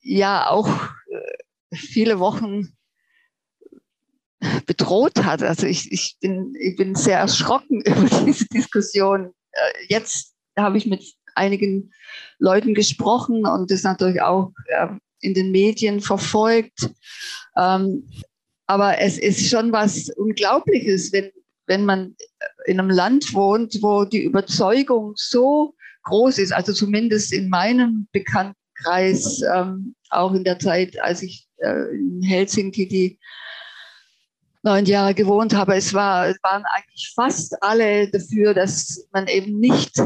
ja 0.00 0.48
auch 0.50 0.68
äh, 0.68 1.76
viele 1.76 2.18
Wochen 2.18 2.76
bedroht 4.66 5.24
hat. 5.24 5.42
Also 5.42 5.66
ich, 5.66 5.92
ich, 5.92 6.16
bin, 6.20 6.54
ich 6.58 6.76
bin 6.76 6.94
sehr 6.94 7.18
erschrocken 7.18 7.80
über 7.84 8.24
diese 8.24 8.46
Diskussion. 8.46 9.32
Äh, 9.52 9.86
jetzt 9.88 10.34
habe 10.56 10.76
ich 10.76 10.86
mit 10.86 11.04
einigen 11.36 11.92
Leuten 12.38 12.74
gesprochen 12.74 13.46
und 13.46 13.70
das 13.70 13.84
natürlich 13.84 14.22
auch 14.22 14.52
in 15.20 15.34
den 15.34 15.50
Medien 15.50 16.00
verfolgt. 16.00 16.90
Ähm, 17.56 18.08
aber 18.66 18.98
es 18.98 19.18
ist 19.18 19.48
schon 19.48 19.72
was 19.72 20.10
Unglaubliches, 20.10 21.12
wenn, 21.12 21.30
wenn 21.66 21.84
man 21.84 22.14
in 22.66 22.78
einem 22.78 22.90
Land 22.90 23.32
wohnt, 23.34 23.82
wo 23.82 24.04
die 24.04 24.22
Überzeugung 24.22 25.14
so 25.16 25.74
groß 26.04 26.38
ist, 26.38 26.52
also 26.52 26.72
zumindest 26.72 27.32
in 27.32 27.48
meinem 27.48 28.08
Bekanntenkreis, 28.12 29.42
ähm, 29.54 29.94
auch 30.10 30.32
in 30.34 30.44
der 30.44 30.58
Zeit, 30.58 31.00
als 31.00 31.22
ich 31.22 31.48
äh, 31.58 31.94
in 31.94 32.22
Helsinki 32.22 32.88
die 32.88 33.18
neun 34.62 34.86
Jahre 34.86 35.14
gewohnt 35.14 35.54
habe, 35.54 35.76
es, 35.76 35.94
war, 35.94 36.34
waren 36.42 36.64
eigentlich 36.74 37.12
fast 37.14 37.62
alle 37.62 38.10
dafür, 38.10 38.54
dass 38.54 39.08
man 39.12 39.26
eben 39.28 39.58
nicht 39.58 39.98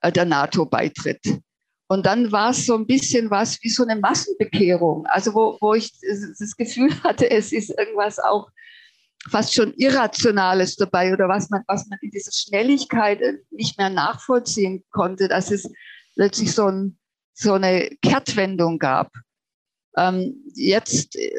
äh, 0.00 0.12
der 0.12 0.24
NATO 0.24 0.66
beitritt. 0.66 1.40
Und 1.86 2.06
dann 2.06 2.32
war 2.32 2.50
es 2.50 2.66
so 2.66 2.74
ein 2.76 2.86
bisschen 2.86 3.30
was 3.30 3.62
wie 3.62 3.68
so 3.68 3.82
eine 3.82 3.96
Massenbekehrung, 3.96 5.06
also 5.06 5.34
wo, 5.34 5.58
wo 5.60 5.74
ich 5.74 5.92
das 6.00 6.56
Gefühl 6.56 6.90
hatte, 7.04 7.30
es 7.30 7.52
ist 7.52 7.70
irgendwas 7.78 8.18
auch 8.18 8.48
fast 9.30 9.54
schon 9.54 9.72
Irrationales 9.74 10.76
dabei 10.76 11.12
oder 11.12 11.28
was 11.28 11.50
man, 11.50 11.62
was 11.66 11.86
man 11.88 11.98
in 12.02 12.10
dieser 12.10 12.32
Schnelligkeit 12.32 13.20
nicht 13.50 13.78
mehr 13.78 13.90
nachvollziehen 13.90 14.84
konnte, 14.90 15.28
dass 15.28 15.50
es 15.50 15.70
plötzlich 16.14 16.52
so, 16.52 16.66
ein, 16.66 16.98
so 17.32 17.54
eine 17.54 17.90
Kehrtwendung 18.02 18.78
gab. 18.78 19.10
Ähm, 19.96 20.42
jetzt 20.54 21.16
äh, 21.16 21.32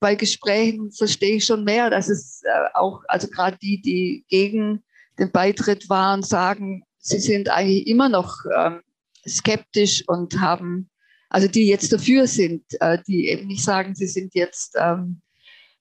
bei 0.00 0.14
Gesprächen 0.14 0.92
verstehe 0.92 1.36
ich 1.36 1.44
schon 1.44 1.64
mehr, 1.64 1.90
dass 1.90 2.08
es 2.08 2.42
äh, 2.44 2.74
auch, 2.74 3.02
also 3.08 3.28
gerade 3.28 3.56
die, 3.58 3.80
die 3.80 4.24
gegen 4.28 4.84
den 5.18 5.32
Beitritt 5.32 5.88
waren, 5.88 6.22
sagen, 6.22 6.84
sie 6.98 7.18
sind 7.18 7.48
eigentlich 7.48 7.86
immer 7.86 8.08
noch 8.08 8.36
ähm, 8.54 8.82
skeptisch 9.26 10.04
und 10.06 10.40
haben, 10.40 10.90
also 11.30 11.48
die 11.48 11.66
jetzt 11.66 11.92
dafür 11.92 12.26
sind, 12.26 12.64
äh, 12.80 12.98
die 13.06 13.28
eben 13.28 13.46
nicht 13.46 13.64
sagen, 13.64 13.94
sie 13.94 14.06
sind 14.06 14.34
jetzt 14.34 14.76
ähm, 14.78 15.20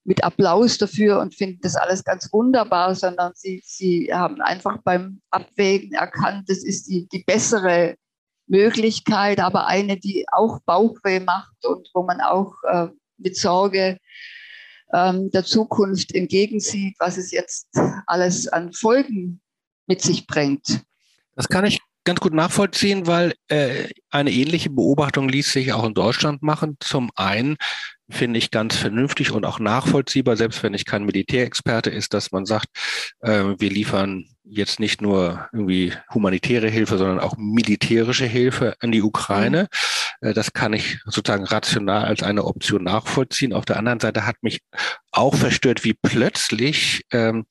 mit 0.04 0.24
Applaus 0.24 0.78
dafür 0.78 1.20
und 1.20 1.36
finden 1.36 1.60
das 1.62 1.76
alles 1.76 2.04
ganz 2.04 2.32
wunderbar, 2.32 2.94
sondern 2.96 3.34
sie, 3.36 3.62
sie 3.66 4.10
haben 4.14 4.42
einfach 4.42 4.78
beim 4.84 5.22
Abwägen 5.32 5.94
erkannt, 5.94 6.50
das 6.50 6.64
ist 6.64 6.88
die, 6.88 7.08
die 7.08 7.24
bessere 7.24 7.96
Möglichkeit, 8.48 9.40
aber 9.40 9.66
eine, 9.68 9.98
die 9.98 10.26
auch 10.32 10.60
Bauchweh 10.66 11.20
macht 11.20 11.66
und 11.66 11.90
wo 11.94 12.04
man 12.04 12.22
auch 12.22 12.54
äh, 12.64 12.88
mit 13.18 13.36
Sorge 13.36 13.98
ähm, 14.94 15.32
der 15.32 15.44
Zukunft 15.44 16.14
entgegensieht, 16.14 16.96
was 17.00 17.18
es 17.18 17.32
jetzt 17.32 17.68
alles 18.06 18.48
an 18.48 18.74
Folgen 18.74 19.42
mit 19.88 20.02
sich 20.02 20.28
bringt. 20.28 20.84
Das 21.36 21.48
kann 21.48 21.66
ich 21.66 21.80
ganz 22.06 22.20
gut 22.20 22.34
nachvollziehen, 22.34 23.08
weil 23.08 23.34
äh, 23.50 23.90
eine 24.10 24.32
ähnliche 24.32 24.70
Beobachtung 24.70 25.28
ließ 25.28 25.52
sich 25.52 25.74
auch 25.74 25.84
in 25.84 25.94
Deutschland 25.94 26.42
machen. 26.42 26.78
Zum 26.80 27.10
einen 27.16 27.58
finde 28.10 28.38
ich 28.38 28.52
ganz 28.52 28.76
vernünftig 28.76 29.32
und 29.32 29.46
auch 29.46 29.60
nachvollziehbar, 29.60 30.38
selbst 30.38 30.62
wenn 30.64 30.74
ich 30.74 30.86
kein 30.86 31.06
Militärexperte 31.06 31.90
ist, 31.90 32.14
dass 32.14 32.32
man 32.32 32.46
sagt, 32.46 32.68
äh, 33.22 33.44
wir 33.58 33.70
liefern 33.70 34.26
jetzt 34.44 34.80
nicht 34.80 35.02
nur 35.02 35.50
irgendwie 35.52 35.94
humanitäre 36.14 36.70
Hilfe, 36.70 36.98
sondern 36.98 37.20
auch 37.20 37.36
militärische 37.38 38.26
Hilfe 38.26 38.76
an 38.80 38.92
die 38.92 39.02
Ukraine. 39.02 39.68
Mhm. 40.22 40.30
Äh, 40.30 40.34
das 40.34 40.54
kann 40.54 40.74
ich 40.74 41.00
sozusagen 41.06 41.46
rational 41.46 42.06
als 42.06 42.22
eine 42.22 42.46
Option 42.46 42.84
nachvollziehen. 42.84 43.54
Auf 43.54 43.66
der 43.66 43.78
anderen 43.78 44.00
Seite 44.00 44.26
hat 44.26 44.36
mich 44.42 44.60
auch 45.12 45.36
verstört, 45.36 45.84
wie 45.84 45.94
plötzlich 45.94 47.06
ähm, 47.12 47.46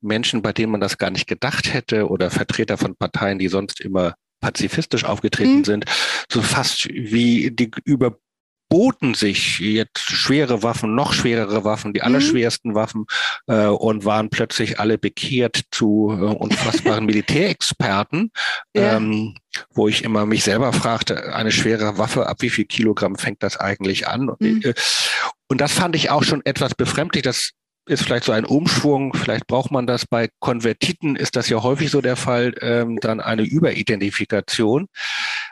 Menschen, 0.00 0.42
bei 0.42 0.52
denen 0.52 0.72
man 0.72 0.80
das 0.80 0.98
gar 0.98 1.10
nicht 1.10 1.26
gedacht 1.26 1.72
hätte, 1.72 2.08
oder 2.08 2.30
Vertreter 2.30 2.78
von 2.78 2.96
Parteien, 2.96 3.38
die 3.38 3.48
sonst 3.48 3.80
immer 3.80 4.14
pazifistisch 4.40 5.04
aufgetreten 5.04 5.58
mhm. 5.58 5.64
sind, 5.64 5.84
so 6.30 6.40
fast 6.42 6.88
wie 6.88 7.50
die 7.50 7.70
über 7.84 8.18
boten 8.70 9.14
sich 9.14 9.58
jetzt 9.58 10.00
schwere 10.00 10.62
Waffen, 10.62 10.94
noch 10.94 11.12
schwerere 11.12 11.64
Waffen, 11.64 11.92
die 11.92 12.00
mhm. 12.00 12.06
allerschwersten 12.06 12.74
Waffen 12.74 13.04
äh, 13.48 13.66
und 13.66 14.06
waren 14.06 14.30
plötzlich 14.30 14.80
alle 14.80 14.96
bekehrt 14.96 15.62
zu 15.70 16.10
äh, 16.10 16.24
unfassbaren 16.24 17.04
Militärexperten, 17.06 18.30
ja. 18.74 18.96
ähm, 18.96 19.34
wo 19.74 19.88
ich 19.88 20.04
immer 20.04 20.24
mich 20.24 20.44
selber 20.44 20.72
fragte, 20.72 21.34
eine 21.34 21.50
schwere 21.50 21.98
Waffe, 21.98 22.28
ab 22.28 22.38
wie 22.40 22.50
viel 22.50 22.64
Kilogramm 22.64 23.16
fängt 23.16 23.42
das 23.42 23.58
eigentlich 23.58 24.06
an? 24.06 24.30
Mhm. 24.38 24.62
Äh, 24.62 24.74
und 25.48 25.60
das 25.60 25.72
fand 25.72 25.96
ich 25.96 26.10
auch 26.10 26.22
schon 26.22 26.40
etwas 26.46 26.76
befremdlich. 26.76 27.24
Das 27.24 27.50
ist 27.86 28.04
vielleicht 28.04 28.24
so 28.24 28.30
ein 28.30 28.44
Umschwung, 28.44 29.14
vielleicht 29.14 29.48
braucht 29.48 29.72
man 29.72 29.88
das 29.88 30.06
bei 30.06 30.28
Konvertiten, 30.38 31.16
ist 31.16 31.34
das 31.34 31.48
ja 31.48 31.60
häufig 31.60 31.90
so 31.90 32.00
der 32.00 32.14
Fall, 32.14 32.54
ähm, 32.60 32.98
dann 33.00 33.20
eine 33.20 33.42
Überidentifikation. 33.42 34.86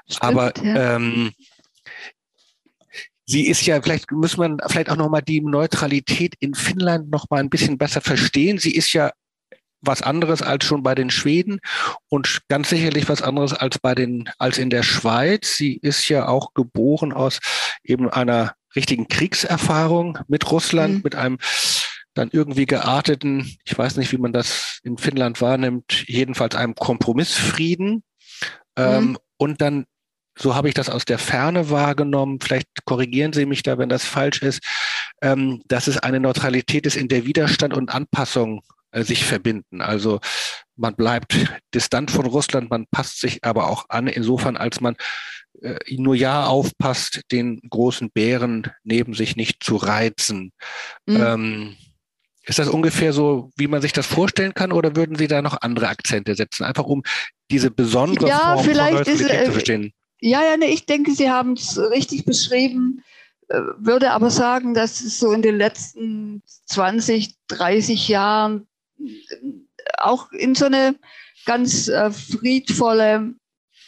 Stimmt, 0.07 0.23
Aber 0.23 0.53
ja. 0.63 0.97
ähm, 0.97 1.33
sie 3.29 3.47
ist 3.47 3.65
ja, 3.67 3.81
vielleicht 3.81 4.11
muss 4.11 4.37
man 4.37 4.59
vielleicht 4.67 4.91
auch 4.91 4.97
nochmal 4.97 5.23
die 5.23 5.43
Neutralität 5.43 6.35
in 6.41 6.55
Finnland 6.55 7.11
nochmal 7.11 7.41
ein 7.41 7.51
bisschen 7.51 7.77
besser 7.77 8.01
verstehen. 8.01 8.59
Sie 8.59 8.75
ist 8.75 8.93
ja 8.95 9.13
was 9.81 10.03
anderes 10.03 10.43
als 10.43 10.65
schon 10.65 10.83
bei 10.83 10.95
den 10.95 11.11
Schweden 11.11 11.61
und 12.09 12.41
ganz 12.49 12.71
sicherlich 12.71 13.09
was 13.09 13.23
anderes 13.23 13.53
als 13.53 13.79
bei 13.79 13.95
den, 13.95 14.29
als 14.39 14.59
in 14.59 14.71
der 14.71 14.83
Schweiz. 14.83 15.57
Sie 15.57 15.77
ist 15.77 16.09
ja 16.09 16.27
auch 16.27 16.55
geboren 16.55 17.13
aus 17.13 17.39
eben 17.85 18.09
einer 18.09 18.55
richtigen 18.75 19.09
Kriegserfahrung 19.09 20.19
mit 20.27 20.51
Russland, 20.51 20.97
mhm. 20.97 21.01
mit 21.05 21.15
einem 21.15 21.39
dann 22.15 22.31
irgendwie 22.33 22.67
gearteten, 22.67 23.57
ich 23.65 23.77
weiß 23.79 23.97
nicht, 23.99 24.11
wie 24.11 24.19
man 24.19 24.33
das 24.33 24.81
in 24.83 24.97
Finnland 24.97 25.41
wahrnimmt, 25.41 26.05
jedenfalls 26.09 26.57
einem 26.57 26.75
Kompromissfrieden. 26.75 27.91
Mhm. 27.91 28.03
Ähm, 28.77 29.19
und 29.37 29.61
dann 29.61 29.85
so 30.39 30.55
habe 30.55 30.69
ich 30.69 30.75
das 30.75 30.89
aus 30.89 31.05
der 31.05 31.19
Ferne 31.19 31.71
wahrgenommen, 31.71 32.39
vielleicht 32.41 32.69
korrigieren 32.85 33.33
Sie 33.33 33.47
mich 33.47 33.63
da, 33.63 33.79
wenn 33.79 33.89
das 33.89 34.05
falsch 34.05 34.43
ist, 34.43 34.61
ähm, 35.23 35.63
dass 35.67 35.87
es 35.87 35.99
eine 35.99 36.21
Neutralität 36.21 36.87
ist, 36.87 36.97
in 36.97 37.09
der 37.09 37.27
Widerstand 37.27 37.75
und 37.75 37.91
Anpassung 37.91 38.63
äh, 38.93 39.03
sich 39.03 39.25
verbinden. 39.25 39.81
Also 39.81 40.21
man 40.77 40.95
bleibt 40.95 41.37
distant 41.75 42.11
von 42.11 42.27
Russland, 42.27 42.71
man 42.71 42.87
passt 42.91 43.19
sich 43.19 43.45
aber 43.45 43.69
auch 43.69 43.87
an, 43.89 44.07
insofern 44.07 44.57
als 44.57 44.81
man 44.81 44.97
äh, 45.61 45.79
nur 45.91 46.15
ja 46.15 46.47
aufpasst, 46.47 47.23
den 47.33 47.61
großen 47.69 48.11
Bären 48.11 48.71
neben 48.85 49.15
sich 49.15 49.37
nicht 49.37 49.65
zu 49.65 49.77
reizen. 49.77 50.53
Mhm. 51.07 51.17
Ähm, 51.17 51.77
ist 52.45 52.59
das 52.59 52.69
ungefähr 52.69 53.13
so, 53.13 53.51
wie 53.57 53.67
man 53.67 53.83
sich 53.83 53.93
das 53.93 54.07
vorstellen 54.07 54.55
kann, 54.55 54.73
oder 54.73 54.97
würden 54.97 55.17
Sie 55.17 55.27
da 55.27 55.43
noch 55.43 55.61
andere 55.61 55.89
Akzente 55.89 56.35
setzen, 56.35 56.65
einfach 56.65 56.85
um 56.85 57.03
diese 57.51 57.71
besondere 57.71 58.29
ja, 58.29 58.55
Form 58.55 58.65
vielleicht 58.65 59.05
von 59.05 59.15
ist, 59.15 59.31
äh, 59.31 59.45
zu 59.45 59.53
verstehen? 59.53 59.93
Ja, 60.21 60.43
ja, 60.43 60.57
nee, 60.57 60.73
ich 60.73 60.87
denke, 60.87 61.13
Sie 61.13 61.31
haben 61.31 61.53
es 61.53 61.79
richtig 61.79 62.25
beschrieben, 62.25 63.05
äh, 63.49 63.61
würde 63.79 64.11
aber 64.11 64.31
sagen, 64.31 64.75
dass 64.75 65.01
es 65.01 65.19
so 65.19 65.33
in 65.33 65.43
den 65.43 65.57
letzten 65.57 66.43
20, 66.67 67.35
30 67.49 68.09
Jahren 68.09 68.67
auch 69.97 70.31
in 70.33 70.55
so 70.55 70.67
eine 70.67 70.97
ganz 71.47 71.89
äh, 71.89 72.11
friedvolle, 72.11 73.35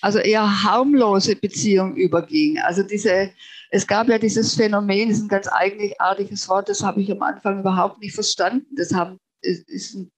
also 0.00 0.18
eher 0.18 0.62
harmlose 0.62 1.36
Beziehung 1.36 1.96
überging. 1.96 2.58
Also 2.58 2.82
diese, 2.82 3.32
es 3.70 3.86
gab 3.86 4.08
ja 4.08 4.18
dieses 4.18 4.54
Phänomen, 4.54 5.08
das 5.08 5.18
ist 5.18 5.24
ein 5.24 5.28
ganz 5.28 5.48
eigenartiges 5.48 6.48
Wort, 6.48 6.68
das 6.68 6.82
habe 6.82 7.02
ich 7.02 7.10
am 7.10 7.22
Anfang 7.22 7.60
überhaupt 7.60 8.00
nicht 8.00 8.14
verstanden. 8.14 8.74
Das 8.76 8.92
haben, 8.94 9.18
ist 9.42 9.94
ein, 9.94 10.10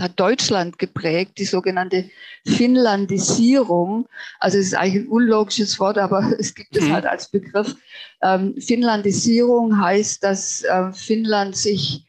hat 0.00 0.18
Deutschland 0.18 0.78
geprägt, 0.78 1.38
die 1.38 1.44
sogenannte 1.44 2.10
Finnlandisierung. 2.46 4.08
Also 4.40 4.58
es 4.58 4.66
ist 4.66 4.74
eigentlich 4.74 5.04
ein 5.04 5.08
unlogisches 5.08 5.78
Wort, 5.80 5.98
aber 5.98 6.32
es 6.38 6.54
gibt 6.54 6.76
es 6.76 6.84
mhm. 6.84 6.92
halt 6.92 7.06
als 7.06 7.30
Begriff. 7.30 7.74
Ähm, 8.22 8.54
Finnlandisierung 8.60 9.80
heißt, 9.80 10.22
dass 10.22 10.62
äh, 10.62 10.92
Finnland 10.92 11.56
sich 11.56 12.04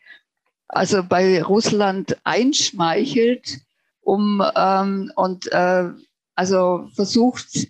also 0.67 1.03
bei 1.03 1.41
Russland 1.41 2.17
einschmeichelt, 2.23 3.59
um 4.01 4.43
ähm, 4.55 5.11
und 5.15 5.51
äh, 5.51 5.89
also 6.35 6.87
versucht, 6.95 7.67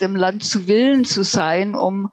dem 0.00 0.16
Land 0.16 0.44
zu 0.44 0.66
Willen 0.68 1.04
zu 1.04 1.24
sein, 1.24 1.74
um, 1.74 2.10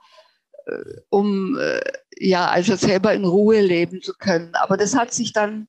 äh, 0.66 1.00
um 1.10 1.58
äh, 1.58 1.80
ja, 2.18 2.48
also 2.48 2.76
selber 2.76 3.14
in 3.14 3.24
Ruhe 3.24 3.60
leben 3.60 4.02
zu 4.02 4.14
können. 4.14 4.54
Aber 4.54 4.76
das 4.76 4.96
hat 4.96 5.12
sich 5.12 5.32
dann 5.32 5.68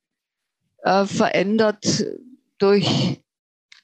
äh, 0.84 1.06
verändert 1.06 2.06
durch 2.58 3.22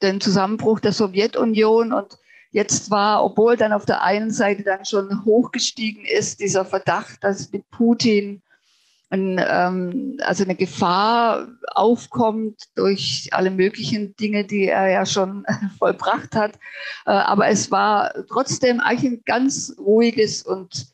den 0.02 0.20
Zusammenbruch 0.22 0.80
der 0.80 0.92
Sowjetunion 0.92 1.94
und 1.94 2.18
jetzt 2.52 2.92
war, 2.92 3.24
obwohl 3.24 3.58
dann 3.58 3.74
auf 3.74 3.86
der 3.86 4.04
einen 4.04 4.32
Seite 4.32 4.64
dann 4.64 4.86
schon 4.86 5.26
hochgestiegen 5.26 6.06
ist, 6.06 6.40
dieser 6.40 6.66
Verdacht, 6.66 7.24
dass 7.24 7.52
mit 7.52 7.70
Putin 7.72 8.42
ein, 9.10 9.40
ähm, 9.48 10.18
also 10.22 10.44
eine 10.44 10.56
Gefahr 10.56 11.48
aufkommt 11.74 12.64
durch 12.76 13.30
alle 13.32 13.52
möglichen 13.52 14.16
Dinge, 14.16 14.44
die 14.44 14.66
er 14.66 14.90
ja 14.90 15.06
schon 15.06 15.46
vollbracht 15.78 16.36
hat. 16.36 16.56
Äh, 17.06 17.12
aber 17.12 17.48
es 17.48 17.70
war 17.70 18.12
trotzdem 18.28 18.80
eigentlich 18.80 19.12
ein 19.12 19.22
ganz 19.26 19.76
ruhiges 19.78 20.42
und 20.44 20.88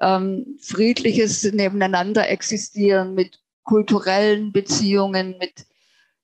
ähm, 0.00 0.58
friedliches 0.60 1.44
Nebeneinander 1.44 2.28
existieren 2.28 3.14
mit 3.14 3.41
kulturellen 3.64 4.52
Beziehungen, 4.52 5.36
mit 5.38 5.66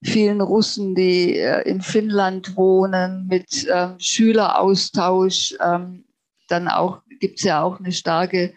vielen 0.02 0.40
Russen, 0.40 0.95
die 0.95 1.37
äh, 1.37 1.68
in 1.68 1.80
Finnland 1.80 2.57
wohnen, 2.57 3.26
mit 3.28 3.66
ähm, 3.73 3.99
Schüleraustausch. 3.99 5.54
Ähm, 5.61 6.04
dann 6.49 6.68
auch 6.68 7.02
gibt 7.21 7.38
es 7.38 7.45
ja 7.45 7.62
auch 7.62 7.78
eine 7.78 7.92
starke 7.92 8.54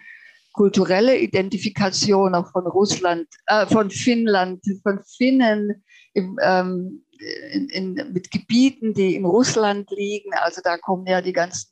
kulturelle 0.54 1.18
Identifikation 1.18 2.36
auch 2.36 2.52
von 2.52 2.68
Russland, 2.68 3.28
äh, 3.48 3.66
von 3.68 3.90
Finnland, 3.90 4.62
von 4.84 5.00
Finnen 5.18 5.84
im, 6.14 6.38
ähm, 6.42 7.04
in, 7.52 7.70
in, 7.70 8.14
mit 8.14 8.32
Gebieten, 8.32 8.94
die 8.94 9.16
in 9.16 9.26
Russland 9.26 9.90
liegen. 9.92 10.32
Also 10.34 10.62
da 10.64 10.78
kommen 10.78 11.08
ja 11.08 11.22
die 11.22 11.34
ganzen, 11.34 11.72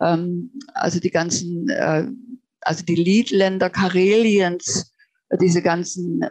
ähm, 0.00 0.52
also 0.74 0.98
die 0.98 1.10
ganzen, 1.10 1.68
äh, 1.68 2.06
also 2.62 2.84
die 2.84 2.94
Liedländer 2.94 3.70
Kareliens, 3.70 4.92
diese 5.40 5.62
ganzen 5.62 6.24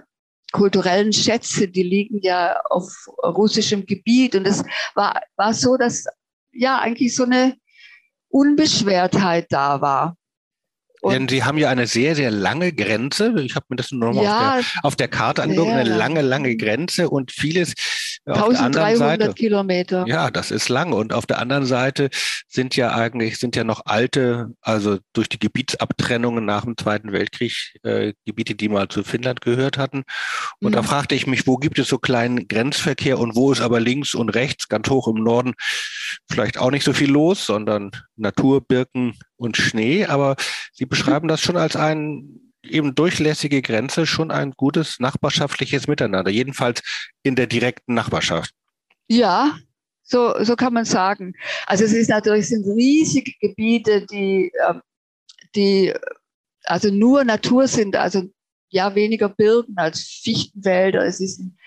kulturellen 0.56 1.12
Schätze, 1.12 1.68
die 1.68 1.84
liegen 1.84 2.20
ja 2.22 2.60
auf 2.70 2.90
russischem 3.24 3.86
Gebiet. 3.86 4.36
Und 4.36 4.48
es 4.48 4.64
war, 4.94 5.22
war 5.36 5.54
so, 5.54 5.76
dass 5.76 6.06
ja 6.54 6.80
eigentlich 6.80 7.14
so 7.14 7.24
eine 7.24 7.56
Unbeschwertheit 8.30 9.48
da 9.50 9.82
war. 9.82 10.16
Und 11.02 11.14
Denn 11.14 11.28
Sie 11.28 11.44
haben 11.44 11.58
ja 11.58 11.70
eine 11.70 11.88
sehr, 11.88 12.16
sehr 12.16 12.32
lange 12.32 12.72
Grenze. 12.74 13.36
Ich 13.42 13.56
habe 13.56 13.66
mir 13.70 13.76
das 13.76 13.92
nur 13.92 14.14
noch 14.14 14.24
ja, 14.24 14.58
auf, 14.58 14.66
der, 14.72 14.86
auf, 14.86 14.96
der, 14.96 15.08
Karte 15.08 15.44
angeguckt. 15.44 15.70
Eine 15.72 15.90
lange, 15.90 16.22
lange 16.22 16.56
Grenze 16.56 17.10
und 17.10 17.32
vieles 17.32 17.74
1300 18.26 18.98
Seite, 18.98 19.34
Kilometer. 19.34 20.06
Ja, 20.08 20.32
das 20.32 20.50
ist 20.50 20.70
lang. 20.70 20.94
Und 20.94 21.14
auf 21.14 21.26
der 21.26 21.40
anderen 21.40 21.66
Seite 21.66 22.10
sind 22.48 22.76
ja 22.76 22.94
eigentlich, 22.94 23.38
sind 23.38 23.56
ja 23.56 23.64
noch 23.64 23.86
alte, 23.86 24.48
also 24.62 24.98
durch 25.14 25.30
die 25.30 25.38
Gebietsabtrennungen 25.38 26.44
nach 26.44 26.66
dem 26.66 26.76
Zweiten 26.76 27.12
Weltkrieg, 27.12 27.54
äh, 27.84 28.14
Gebiete, 28.26 28.56
die 28.56 28.70
mal 28.70 28.88
zu 28.88 29.04
Finnland 29.04 29.42
gehört 29.42 29.78
hatten. 29.78 30.04
Und 30.60 30.72
mhm. 30.72 30.76
da 30.76 30.84
fragte 30.84 31.14
ich 31.14 31.28
mich, 31.28 31.46
wo 31.46 31.58
gibt 31.58 31.78
es 31.78 31.88
so 31.88 32.00
kleinen 32.00 32.48
Grenzverkehr 32.48 33.20
und 33.20 33.36
wo 33.36 33.52
ist 33.52 33.62
aber 33.62 33.80
links 33.80 34.16
und 34.16 34.30
rechts, 34.30 34.68
ganz 34.68 34.90
hoch 34.90 35.08
im 35.08 35.24
Norden, 35.24 35.54
vielleicht 36.30 36.58
auch 36.58 36.72
nicht 36.72 36.84
so 36.84 36.94
viel 36.94 37.12
los, 37.12 37.46
sondern 37.46 37.92
Natur, 38.16 38.62
Birken 38.62 39.14
und 39.38 39.58
Schnee. 39.58 40.06
Aber 40.06 40.36
Sie 40.74 40.86
beschreiben 40.86 41.28
das 41.28 41.42
schon 41.42 41.58
als 41.58 41.76
ein 41.76 42.45
eben 42.70 42.96
durchlässige 42.96 43.62
Grenze 43.62 44.06
schon 44.06 44.32
ein 44.32 44.52
gutes 44.52 45.00
nachbarschaftliches 45.00 45.88
Miteinander, 45.88 46.32
jedenfalls 46.32 46.82
in 47.24 47.36
der 47.36 47.48
direkten 47.48 47.94
Nachbarschaft. 47.94 48.52
Ja, 49.08 49.58
so, 50.04 50.34
so 50.44 50.56
kann 50.56 50.74
man 50.74 50.86
sagen. 50.86 51.34
Also 51.66 51.84
es 51.84 51.94
ist 51.94 52.10
natürlich 52.10 52.50
sind 52.50 52.66
riesige 52.66 53.32
Gebiete, 53.40 54.06
die, 54.06 54.52
ähm, 54.68 54.82
die 55.56 55.94
also 56.64 56.90
nur 56.92 57.24
Natur 57.24 57.68
sind, 57.68 57.96
also 57.96 58.24
ja 58.70 58.94
weniger 58.94 59.30
Birken 59.30 59.78
als 59.78 60.02
Fichtenwälder. 60.24 61.06
Es 61.06 61.20
ist 61.20 61.40
ein 61.40 61.58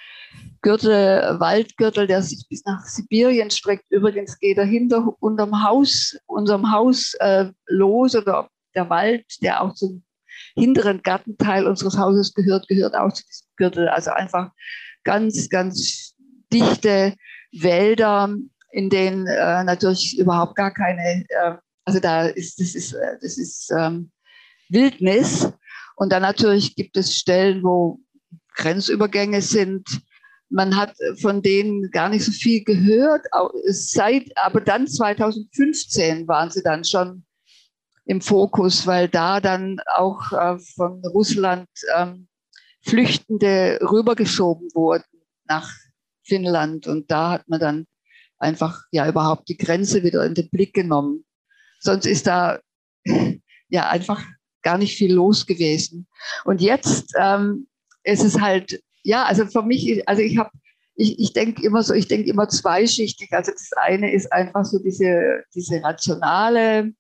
Gürtel, 0.61 1.39
Waldgürtel, 1.41 2.07
der 2.07 2.23
sich 2.23 2.47
bis 2.49 2.65
nach 2.65 2.85
Sibirien 2.85 3.51
streckt. 3.51 3.85
Übrigens 3.91 4.39
geht 4.39 4.59
er 4.59 4.65
hinter 4.65 5.15
unterm 5.21 5.65
Haus, 5.65 6.17
unserem 6.27 6.71
Haus 6.71 7.15
äh, 7.21 7.47
los 7.67 8.15
oder 8.15 8.49
der 8.75 8.91
Wald, 8.91 9.25
der 9.41 9.63
auch 9.63 9.75
zum 9.75 10.03
hinteren 10.55 11.03
Gartenteil 11.03 11.67
unseres 11.67 11.99
Hauses 11.99 12.35
gehört, 12.35 12.69
gehört 12.69 12.95
auch 12.95 13.13
zu 13.13 13.25
diesem 13.25 13.47
Gürtel. 13.57 13.89
Also 13.89 14.11
einfach 14.11 14.51
ganz, 15.05 15.49
ganz 15.49 16.15
dichte 16.53 17.15
Wälder, 17.53 18.35
in 18.71 18.91
denen 18.91 19.27
äh, 19.27 19.65
natürlich 19.65 20.19
überhaupt 20.19 20.57
gar 20.57 20.73
keine, 20.73 21.25
äh, 21.29 21.55
also 21.85 22.01
da 22.01 22.27
ist, 22.27 22.61
das 22.61 22.75
ist, 22.75 22.93
äh, 22.93 23.17
das 23.21 23.39
ist 23.39 23.73
ähm, 23.77 24.11
Wildnis. 24.69 25.51
Und 25.97 26.13
dann 26.13 26.23
natürlich 26.23 26.77
gibt 26.77 26.97
es 26.97 27.17
Stellen, 27.17 27.63
wo 27.63 28.01
Grenzübergänge 28.55 29.43
sind. 29.43 29.85
Man 30.51 30.77
hat 30.77 30.95
von 31.21 31.43
denen 31.43 31.91
gar 31.91 32.09
nicht 32.09 32.25
so 32.25 32.33
viel 32.33 32.63
gehört. 32.65 33.27
Seit, 33.67 34.25
aber 34.37 34.61
dann 34.61 34.87
2015 34.87 36.27
waren 36.29 36.51
sie 36.51 36.63
dann 36.63 36.85
schon 36.85 37.25
im 38.09 38.23
Fokus, 38.23 38.87
weil 38.87 39.07
da 39.07 39.39
dann 39.39 39.81
auch 39.95 40.33
äh, 40.33 40.59
von 40.77 41.05
Russland 41.05 41.69
ähm, 41.95 42.27
Flüchtende 42.83 43.79
rübergeschoben 43.83 44.71
wurden 44.75 45.05
nach 45.45 45.71
Finnland. 46.25 46.87
Und 46.87 47.11
da 47.11 47.33
hat 47.33 47.49
man 47.49 47.61
dann 47.61 47.87
einfach 48.39 48.83
ja 48.93 49.07
überhaupt 49.07 49.51
die 49.51 49.59
Grenze 49.59 50.03
wieder 50.03 50.25
in 50.25 50.35
den 50.35 50.49
Blick 50.49 50.73
genommen. 50.73 51.27
Sonst 51.81 52.07
ist 52.07 52.27
da 52.27 52.61
ja 53.69 53.91
einfach 53.91 54.25
gar 54.63 54.79
nicht 54.79 54.97
viel 54.97 55.13
los 55.13 55.45
gewesen. 55.45 56.09
Und 56.47 56.63
jetzt 56.63 57.13
ähm, 57.21 57.69
ist 58.05 58.25
es 58.25 58.41
halt, 58.41 58.83
ja, 59.03 59.25
also 59.25 59.45
für 59.45 59.63
mich, 59.63 60.09
also 60.09 60.23
ich 60.23 60.39
habe, 60.39 60.51
ich, 60.95 61.19
ich 61.19 61.35
denke 61.35 61.63
immer 61.63 61.83
so, 61.83 61.93
ich 61.93 62.09
denke 62.09 62.31
immer 62.31 62.49
zweischichtig. 62.49 63.31
Also 63.33 63.53
das 63.53 63.69
eine 63.77 64.15
ist 64.15 64.33
einfach 64.33 64.65
so 64.65 64.79
diese, 64.79 65.45
diese 65.55 65.83
rationale 65.83 66.95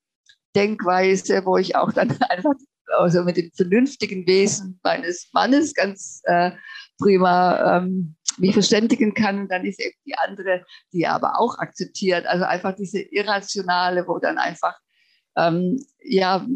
Denkweise, 0.54 1.44
wo 1.44 1.56
ich 1.56 1.76
auch 1.76 1.92
dann 1.92 2.10
einfach 2.28 2.54
also 2.96 3.22
mit 3.22 3.36
dem 3.36 3.50
vernünftigen 3.54 4.26
Wesen 4.26 4.80
meines 4.82 5.28
Mannes 5.32 5.74
ganz 5.74 6.22
äh, 6.24 6.52
prima 6.98 7.78
ähm, 7.78 8.16
mich 8.38 8.52
verständigen 8.52 9.14
kann. 9.14 9.48
Dann 9.48 9.64
ist 9.64 9.80
eben 9.80 9.96
die 10.06 10.16
andere, 10.16 10.64
die 10.92 11.02
er 11.02 11.14
aber 11.14 11.38
auch 11.38 11.58
akzeptiert. 11.58 12.26
Also 12.26 12.44
einfach 12.44 12.74
diese 12.74 13.00
irrationale, 13.00 14.06
wo 14.06 14.18
dann 14.18 14.38
einfach 14.38 14.74
ähm, 15.36 15.78
ja, 16.02 16.46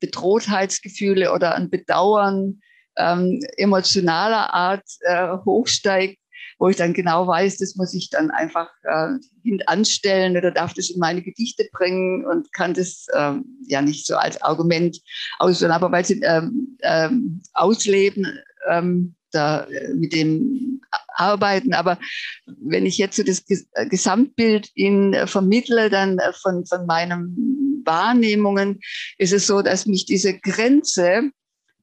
Bedrohtheitsgefühle 0.00 1.32
oder 1.32 1.54
ein 1.54 1.70
Bedauern 1.70 2.60
ähm, 2.96 3.40
emotionaler 3.56 4.52
Art 4.52 4.86
äh, 5.00 5.36
hochsteigt. 5.44 6.18
Wo 6.58 6.68
ich 6.68 6.76
dann 6.76 6.92
genau 6.92 7.26
weiß, 7.26 7.58
das 7.58 7.76
muss 7.76 7.94
ich 7.94 8.10
dann 8.10 8.30
einfach 8.30 8.68
äh, 8.82 9.18
anstellen 9.66 10.36
oder 10.36 10.50
darf 10.50 10.74
das 10.74 10.90
in 10.90 10.98
meine 10.98 11.22
Gedichte 11.22 11.68
bringen 11.72 12.24
und 12.26 12.52
kann 12.52 12.74
das 12.74 13.06
ähm, 13.14 13.44
ja 13.66 13.82
nicht 13.82 14.06
so 14.06 14.16
als 14.16 14.40
Argument 14.42 14.98
ausführen, 15.38 15.72
aber 15.72 15.90
weil 15.90 16.04
sie 16.04 16.20
ähm, 16.22 16.76
ähm, 16.82 17.42
ausleben, 17.52 18.26
ähm, 18.68 19.14
da 19.32 19.64
äh, 19.64 19.92
mit 19.94 20.12
dem 20.12 20.80
arbeiten. 21.14 21.74
Aber 21.74 21.98
wenn 22.46 22.86
ich 22.86 22.98
jetzt 22.98 23.16
so 23.16 23.22
das 23.22 23.42
äh, 23.72 23.86
Gesamtbild 23.86 24.70
Ihnen 24.74 25.14
äh, 25.14 25.26
vermittle, 25.26 25.90
dann 25.90 26.18
von, 26.40 26.64
von 26.66 26.86
meinen 26.86 27.82
Wahrnehmungen, 27.84 28.80
ist 29.18 29.32
es 29.32 29.46
so, 29.46 29.62
dass 29.62 29.86
mich 29.86 30.06
diese 30.06 30.38
Grenze, 30.38 31.30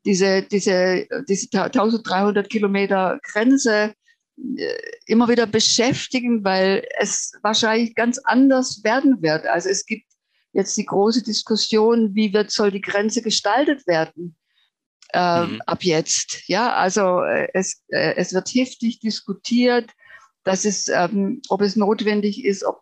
diese, 0.05 0.43
diese, 0.43 1.08
diese 1.27 1.47
1300 1.51 2.49
Kilometer 2.49 3.19
Grenze 3.23 3.93
immer 5.06 5.28
wieder 5.28 5.47
beschäftigen, 5.47 6.43
weil 6.43 6.88
es 6.99 7.34
wahrscheinlich 7.41 7.95
ganz 7.95 8.19
anders 8.19 8.82
werden 8.84 9.21
wird. 9.21 9.45
Also 9.45 9.69
es 9.69 9.86
gibt 9.86 10.06
jetzt 10.54 10.78
die 10.78 10.86
große 10.86 11.23
Diskussion, 11.23 12.15
wie 12.15 12.34
wird, 12.34 12.52
soll 12.52 12.71
die 12.71 12.82
Grenze 12.82 13.21
gestaltet 13.21 13.86
werden? 13.88 14.36
äh, 15.13 15.45
mhm. 15.45 15.62
ab 15.65 15.84
jetzt. 15.84 16.47
Ja, 16.47 16.73
also 16.73 17.23
äh, 17.23 17.47
es, 17.54 17.84
äh, 17.89 18.15
es 18.15 18.34
wird 18.34 18.49
heftig 18.49 18.99
diskutiert, 18.99 19.89
dass 20.43 20.65
es, 20.65 20.88
ähm, 20.88 21.41
ob 21.49 21.62
es 21.62 21.75
notwendig 21.75 22.45
ist, 22.45 22.63
ob 22.63 22.82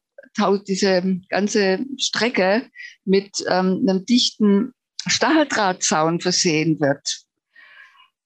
diese 0.67 1.02
ganze 1.30 1.80
Strecke 1.98 2.70
mit 3.06 3.43
ähm, 3.50 3.84
einem 3.88 4.06
dichten 4.06 4.72
Stacheldrahtzaun 5.08 6.20
versehen 6.20 6.80
wird. 6.80 7.24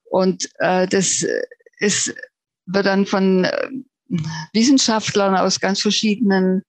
Und 0.10 0.50
äh, 0.60 0.88
das 0.88 1.26
ist, 1.80 2.14
wird 2.74 2.86
dann 2.86 3.06
von 3.06 3.46
äh, 3.46 3.70
Wissenschaftlern 4.54 5.36
aus 5.36 5.60
ganz 5.60 5.82
verschiedenen 5.82 6.64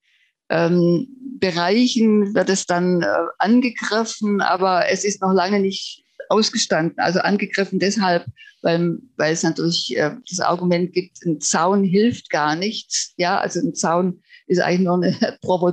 ähm, 0.48 1.08
Bereichen 1.40 2.34
wird 2.34 2.48
es 2.50 2.66
dann 2.66 3.02
äh, 3.02 3.06
angegriffen, 3.38 4.40
aber 4.40 4.88
es 4.88 5.04
ist 5.04 5.20
noch 5.22 5.32
lange 5.32 5.58
nicht 5.58 6.04
ausgestanden, 6.28 6.98
also 6.98 7.20
angegriffen 7.20 7.78
deshalb, 7.78 8.26
weil, 8.62 8.98
weil 9.16 9.32
es 9.32 9.42
natürlich 9.42 9.96
äh, 9.96 10.14
das 10.28 10.40
Argument 10.40 10.92
gibt, 10.92 11.24
ein 11.24 11.40
Zaun 11.40 11.82
hilft 11.84 12.30
gar 12.30 12.54
nichts. 12.54 13.12
Ja, 13.16 13.38
also 13.40 13.60
ein 13.60 13.74
Zaun 13.74 14.22
ist 14.46 14.60
eigentlich 14.60 14.86
nur 14.86 14.94
eine 14.94 15.38
Provo 15.42 15.72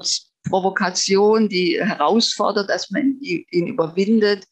Provokation, 0.49 1.49
die 1.49 1.77
herausfordert, 1.79 2.69
dass 2.69 2.89
man 2.89 3.19
ihn, 3.19 3.67
überwindet. 3.67 4.45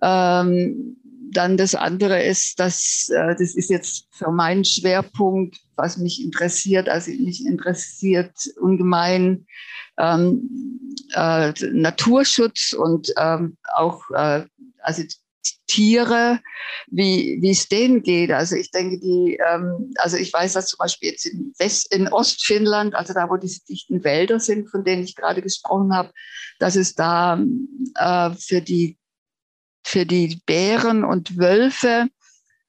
Ähm, 0.00 0.96
dann 1.32 1.56
das 1.56 1.74
andere 1.74 2.22
ist, 2.22 2.58
dass 2.60 3.08
äh, 3.10 3.34
das 3.38 3.54
ist 3.54 3.70
jetzt 3.70 4.06
für 4.10 4.30
meinen 4.30 4.64
Schwerpunkt, 4.64 5.58
was 5.76 5.96
mich 5.96 6.22
interessiert. 6.22 6.88
Also 6.88 7.10
mich 7.10 7.44
interessiert 7.44 8.32
ungemein 8.60 9.46
ähm, 9.98 10.48
äh, 11.14 11.52
Naturschutz 11.72 12.72
und 12.72 13.12
ähm, 13.16 13.56
auch 13.74 14.02
äh, 14.10 14.44
also 14.80 15.02
Tiere, 15.66 16.40
wie, 16.88 17.38
wie 17.40 17.50
es 17.50 17.68
denen 17.68 18.02
geht. 18.02 18.32
Also 18.32 18.56
ich 18.56 18.70
denke, 18.70 18.98
die, 18.98 19.38
ähm, 19.48 19.92
also 19.96 20.16
ich 20.16 20.32
weiß, 20.32 20.54
dass 20.54 20.66
zum 20.66 20.78
Beispiel 20.78 21.10
jetzt 21.10 21.26
in, 21.26 21.52
West, 21.58 21.94
in 21.94 22.08
Ostfinnland, 22.08 22.94
also 22.94 23.12
da, 23.12 23.28
wo 23.28 23.36
diese 23.36 23.64
dichten 23.64 24.02
Wälder 24.02 24.40
sind, 24.40 24.70
von 24.70 24.84
denen 24.84 25.04
ich 25.04 25.14
gerade 25.14 25.42
gesprochen 25.42 25.94
habe, 25.94 26.10
dass 26.58 26.74
es 26.74 26.94
da 26.94 27.38
äh, 27.94 28.30
für, 28.34 28.60
die, 28.62 28.98
für 29.88 30.04
die 30.04 30.42
Bären 30.44 31.02
und 31.02 31.38
Wölfe 31.38 32.08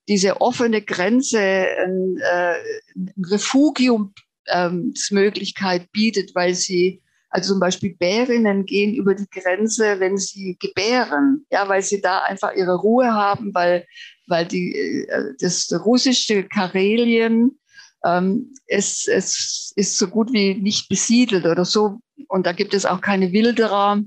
diese 0.07 0.39
offene 0.39 0.81
Grenze 0.81 1.39
ein, 1.39 2.15
äh, 2.17 2.55
ein 2.95 3.13
Refugiumsmöglichkeit 3.25 5.91
bietet, 5.91 6.33
weil 6.33 6.55
sie 6.55 7.01
also 7.29 7.51
zum 7.51 7.59
Beispiel 7.59 7.93
Bärinnen 7.95 8.65
gehen 8.65 8.95
über 8.95 9.13
die 9.13 9.29
Grenze, 9.29 9.99
wenn 9.99 10.15
sie 10.17 10.57
gebären, 10.59 11.45
ja, 11.51 11.67
weil 11.67 11.81
sie 11.83 11.99
da 12.01 12.23
einfach 12.23 12.55
ihre 12.55 12.77
Ruhe 12.77 13.13
haben, 13.13 13.53
weil, 13.53 13.85
weil 14.25 14.45
die, 14.45 15.05
äh, 15.09 15.33
das 15.39 15.69
russische 15.85 16.45
Karelien 16.45 17.59
ähm, 18.05 18.53
es, 18.65 19.07
es 19.07 19.73
ist 19.75 19.97
so 19.97 20.07
gut 20.07 20.31
wie 20.31 20.55
nicht 20.55 20.87
besiedelt 20.87 21.45
oder 21.45 21.65
so. 21.65 21.99
Und 22.29 22.45
da 22.45 22.53
gibt 22.53 22.73
es 22.73 22.85
auch 22.85 23.01
keine 23.01 23.33
Wilderer. 23.33 24.01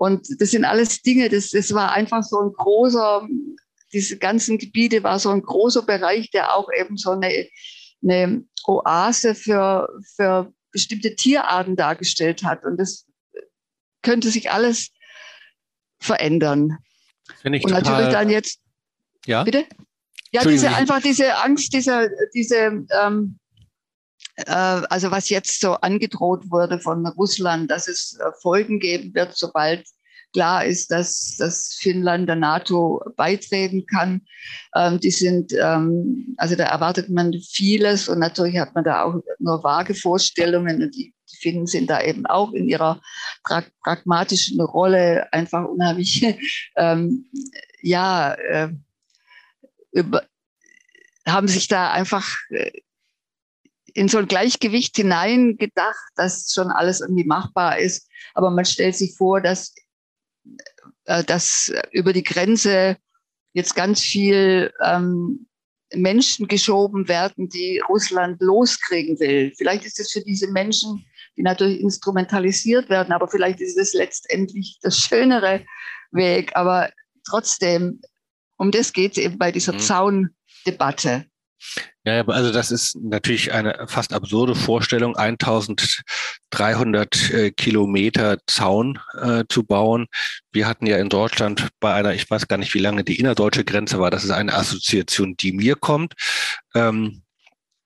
Und 0.00 0.40
das 0.40 0.52
sind 0.52 0.64
alles 0.64 1.02
Dinge, 1.02 1.28
das, 1.28 1.50
das 1.50 1.74
war 1.74 1.92
einfach 1.92 2.22
so 2.22 2.40
ein 2.40 2.54
großer, 2.54 3.28
diese 3.92 4.16
ganzen 4.16 4.56
Gebiete 4.56 5.02
war 5.02 5.18
so 5.18 5.28
ein 5.28 5.42
großer 5.42 5.82
Bereich, 5.82 6.30
der 6.30 6.54
auch 6.54 6.70
eben 6.72 6.96
so 6.96 7.10
eine, 7.10 7.46
eine 8.02 8.42
Oase 8.64 9.34
für, 9.34 9.90
für 10.16 10.54
bestimmte 10.72 11.14
Tierarten 11.16 11.76
dargestellt 11.76 12.42
hat. 12.44 12.64
Und 12.64 12.78
das 12.78 13.04
könnte 14.00 14.30
sich 14.30 14.50
alles 14.50 14.88
verändern. 15.98 16.78
Ich 17.44 17.62
und 17.62 17.68
total, 17.68 17.82
natürlich 17.82 18.08
dann 18.08 18.30
jetzt. 18.30 18.60
Ja. 19.26 19.44
Bitte? 19.44 19.66
Ja, 20.32 20.46
diese 20.46 20.70
einfach 20.70 21.02
diese 21.02 21.36
Angst, 21.42 21.74
dieser, 21.74 22.08
diese, 22.32 22.56
ähm, 22.56 22.88
äh, 22.88 23.39
also 24.48 25.10
was 25.10 25.28
jetzt 25.28 25.60
so 25.60 25.74
angedroht 25.74 26.50
wurde 26.50 26.78
von 26.78 27.06
Russland, 27.06 27.70
dass 27.70 27.88
es 27.88 28.18
äh, 28.20 28.30
Folgen 28.40 28.78
geben 28.80 29.14
wird, 29.14 29.36
sobald 29.36 29.84
klar 30.32 30.64
ist, 30.64 30.90
dass, 30.90 31.36
dass 31.38 31.76
Finnland 31.80 32.28
der 32.28 32.36
NATO 32.36 33.02
beitreten 33.16 33.84
kann. 33.86 34.22
Ähm, 34.76 35.00
die 35.00 35.10
sind, 35.10 35.52
ähm, 35.52 36.34
also 36.36 36.54
da 36.54 36.64
erwartet 36.64 37.10
man 37.10 37.32
vieles 37.32 38.08
und 38.08 38.20
natürlich 38.20 38.58
hat 38.58 38.74
man 38.74 38.84
da 38.84 39.02
auch 39.02 39.20
nur 39.38 39.62
vage 39.64 39.94
Vorstellungen 39.94 40.82
und 40.82 40.94
die, 40.94 41.14
Finnen 41.38 41.66
sind 41.66 41.88
da 41.88 42.02
eben 42.02 42.26
auch 42.26 42.52
in 42.52 42.68
ihrer 42.68 43.00
pra 43.44 43.62
pragmatischen 43.82 44.60
Rolle 44.60 45.32
einfach 45.32 45.64
unheimlich, 45.64 46.22
ähm, 46.76 47.30
ja, 47.82 48.34
äh, 48.34 48.70
über, 49.92 50.24
haben 51.26 51.48
sich 51.48 51.68
da 51.68 51.92
einfach 51.92 52.36
äh, 52.50 52.72
in 53.94 54.08
so 54.08 54.18
ein 54.18 54.28
Gleichgewicht 54.28 54.96
hineingedacht, 54.96 56.10
dass 56.16 56.52
schon 56.52 56.68
alles 56.68 57.00
irgendwie 57.00 57.24
machbar 57.24 57.78
ist. 57.78 58.08
Aber 58.34 58.50
man 58.50 58.64
stellt 58.64 58.96
sich 58.96 59.16
vor, 59.16 59.40
dass 59.40 59.74
äh, 61.04 61.24
dass 61.24 61.72
über 61.92 62.12
die 62.12 62.22
Grenze 62.22 62.96
jetzt 63.52 63.74
ganz 63.74 64.00
viel 64.00 64.72
ähm, 64.82 65.46
Menschen 65.92 66.46
geschoben 66.46 67.08
werden, 67.08 67.48
die 67.48 67.80
Russland 67.88 68.40
loskriegen 68.40 69.18
will. 69.18 69.52
Vielleicht 69.56 69.84
ist 69.84 69.98
es 69.98 70.12
für 70.12 70.20
diese 70.20 70.48
Menschen, 70.52 71.04
die 71.36 71.42
natürlich 71.42 71.80
instrumentalisiert 71.80 72.88
werden, 72.88 73.12
aber 73.12 73.26
vielleicht 73.26 73.60
ist 73.60 73.76
es 73.76 73.92
letztendlich 73.92 74.78
das 74.82 74.98
schönere 74.98 75.64
Weg. 76.12 76.54
Aber 76.54 76.90
trotzdem, 77.26 78.00
um 78.56 78.70
das 78.70 78.92
geht 78.92 79.12
es 79.12 79.18
eben 79.18 79.38
bei 79.38 79.50
dieser 79.50 79.72
mhm. 79.72 79.78
Zaundebatte. 79.80 81.26
Ja, 82.04 82.26
also 82.26 82.52
das 82.52 82.70
ist 82.70 82.96
natürlich 82.96 83.52
eine 83.52 83.86
fast 83.86 84.12
absurde 84.12 84.54
Vorstellung, 84.54 85.16
1300 85.16 87.30
äh, 87.30 87.50
Kilometer 87.50 88.38
Zaun 88.46 88.98
äh, 89.20 89.44
zu 89.48 89.64
bauen. 89.64 90.06
Wir 90.52 90.66
hatten 90.66 90.86
ja 90.86 90.98
in 90.98 91.10
Deutschland 91.10 91.68
bei 91.78 91.94
einer, 91.94 92.14
ich 92.14 92.30
weiß 92.30 92.48
gar 92.48 92.56
nicht, 92.56 92.72
wie 92.74 92.78
lange 92.78 93.04
die 93.04 93.20
innerdeutsche 93.20 93.64
Grenze 93.64 94.00
war, 94.00 94.10
das 94.10 94.24
ist 94.24 94.30
eine 94.30 94.54
Assoziation, 94.54 95.36
die 95.36 95.52
mir 95.52 95.76
kommt. 95.76 96.14
Ähm, 96.74 97.22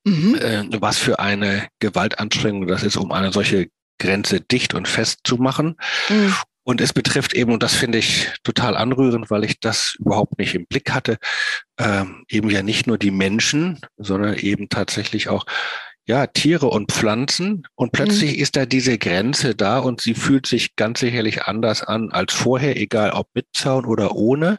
mhm. 0.04 0.36
äh, 0.36 0.64
was 0.80 0.98
für 0.98 1.18
eine 1.18 1.68
Gewaltanstrengung 1.80 2.68
das 2.68 2.82
ist, 2.82 2.96
um 2.96 3.12
eine 3.12 3.32
solche 3.32 3.68
Grenze 3.98 4.40
dicht 4.40 4.74
und 4.74 4.88
fest 4.88 5.20
zu 5.24 5.36
machen. 5.36 5.76
Mhm. 6.08 6.34
Und 6.64 6.80
es 6.80 6.92
betrifft 6.92 7.34
eben, 7.34 7.52
und 7.52 7.62
das 7.62 7.74
finde 7.74 7.98
ich 7.98 8.30
total 8.42 8.76
anrührend, 8.76 9.30
weil 9.30 9.44
ich 9.44 9.60
das 9.60 9.96
überhaupt 9.98 10.38
nicht 10.38 10.54
im 10.54 10.66
Blick 10.66 10.92
hatte, 10.92 11.18
ähm, 11.78 12.24
eben 12.28 12.50
ja 12.50 12.62
nicht 12.62 12.86
nur 12.86 12.96
die 12.96 13.10
Menschen, 13.10 13.80
sondern 13.98 14.34
eben 14.34 14.70
tatsächlich 14.70 15.28
auch 15.28 15.44
ja, 16.06 16.26
Tiere 16.26 16.66
und 16.66 16.92
Pflanzen. 16.92 17.66
Und 17.74 17.92
plötzlich 17.92 18.36
mhm. 18.36 18.42
ist 18.42 18.56
da 18.56 18.66
diese 18.66 18.98
Grenze 18.98 19.54
da 19.54 19.78
und 19.78 20.00
sie 20.00 20.14
fühlt 20.14 20.46
sich 20.46 20.76
ganz 20.76 21.00
sicherlich 21.00 21.44
anders 21.44 21.82
an 21.82 22.10
als 22.12 22.32
vorher, 22.32 22.76
egal 22.76 23.12
ob 23.12 23.28
mit 23.34 23.46
Zaun 23.52 23.84
oder 23.84 24.14
ohne. 24.14 24.58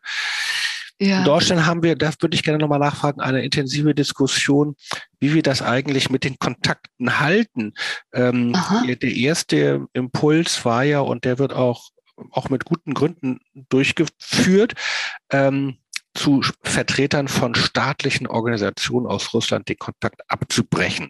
Ja. 0.99 1.19
In 1.19 1.25
Deutschland 1.25 1.65
haben 1.65 1.83
wir, 1.83 1.95
da 1.95 2.11
würde 2.21 2.35
ich 2.35 2.43
gerne 2.43 2.59
nochmal 2.59 2.79
nachfragen, 2.79 3.19
eine 3.19 3.43
intensive 3.43 3.93
Diskussion, 3.93 4.75
wie 5.19 5.33
wir 5.33 5.43
das 5.43 5.61
eigentlich 5.61 6.09
mit 6.09 6.23
den 6.23 6.39
Kontakten 6.39 7.19
halten. 7.19 7.73
Ähm, 8.13 8.55
der, 8.87 8.95
der 8.95 9.11
erste 9.13 9.85
Impuls 9.91 10.63
war 10.63 10.83
ja, 10.83 11.01
und 11.01 11.25
der 11.25 11.37
wird 11.37 11.51
auch 11.51 11.89
auch 12.31 12.49
mit 12.49 12.65
guten 12.65 12.93
Gründen 12.93 13.39
durchgeführt, 13.69 14.73
ähm, 15.31 15.77
zu 16.15 16.41
Vertretern 16.63 17.27
von 17.27 17.53
staatlichen 17.55 18.25
Organisationen 18.25 19.05
aus 19.05 19.33
Russland 19.33 19.67
den 19.67 19.77
Kontakt 19.77 20.21
abzubrechen. 20.29 21.09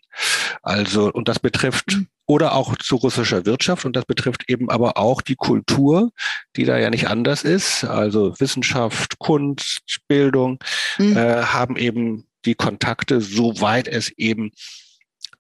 Also, 0.64 1.12
und 1.12 1.28
das 1.28 1.40
betrifft 1.40 1.94
mhm. 1.94 2.08
oder 2.26 2.54
auch 2.54 2.76
zu 2.78 2.96
russischer 2.96 3.46
Wirtschaft 3.46 3.86
und 3.86 3.96
das 3.96 4.06
betrifft 4.06 4.50
eben 4.50 4.70
aber 4.70 4.98
auch 4.98 5.22
die 5.22 5.36
Kultur, 5.36 6.12
die 6.56 6.66
da 6.66 6.78
ja 6.78 6.90
nicht 6.90 7.08
anders 7.08 7.44
ist. 7.44 7.84
Also 7.84 8.34
Wissenschaft, 8.40 9.20
Kunst, 9.20 9.82
Bildung 10.08 10.60
mhm. 10.98 11.16
äh, 11.16 11.44
haben 11.44 11.78
eben 11.78 12.28
die 12.46 12.56
Kontakte, 12.56 13.22
soweit 13.22 13.88
es 13.88 14.10
eben 14.18 14.52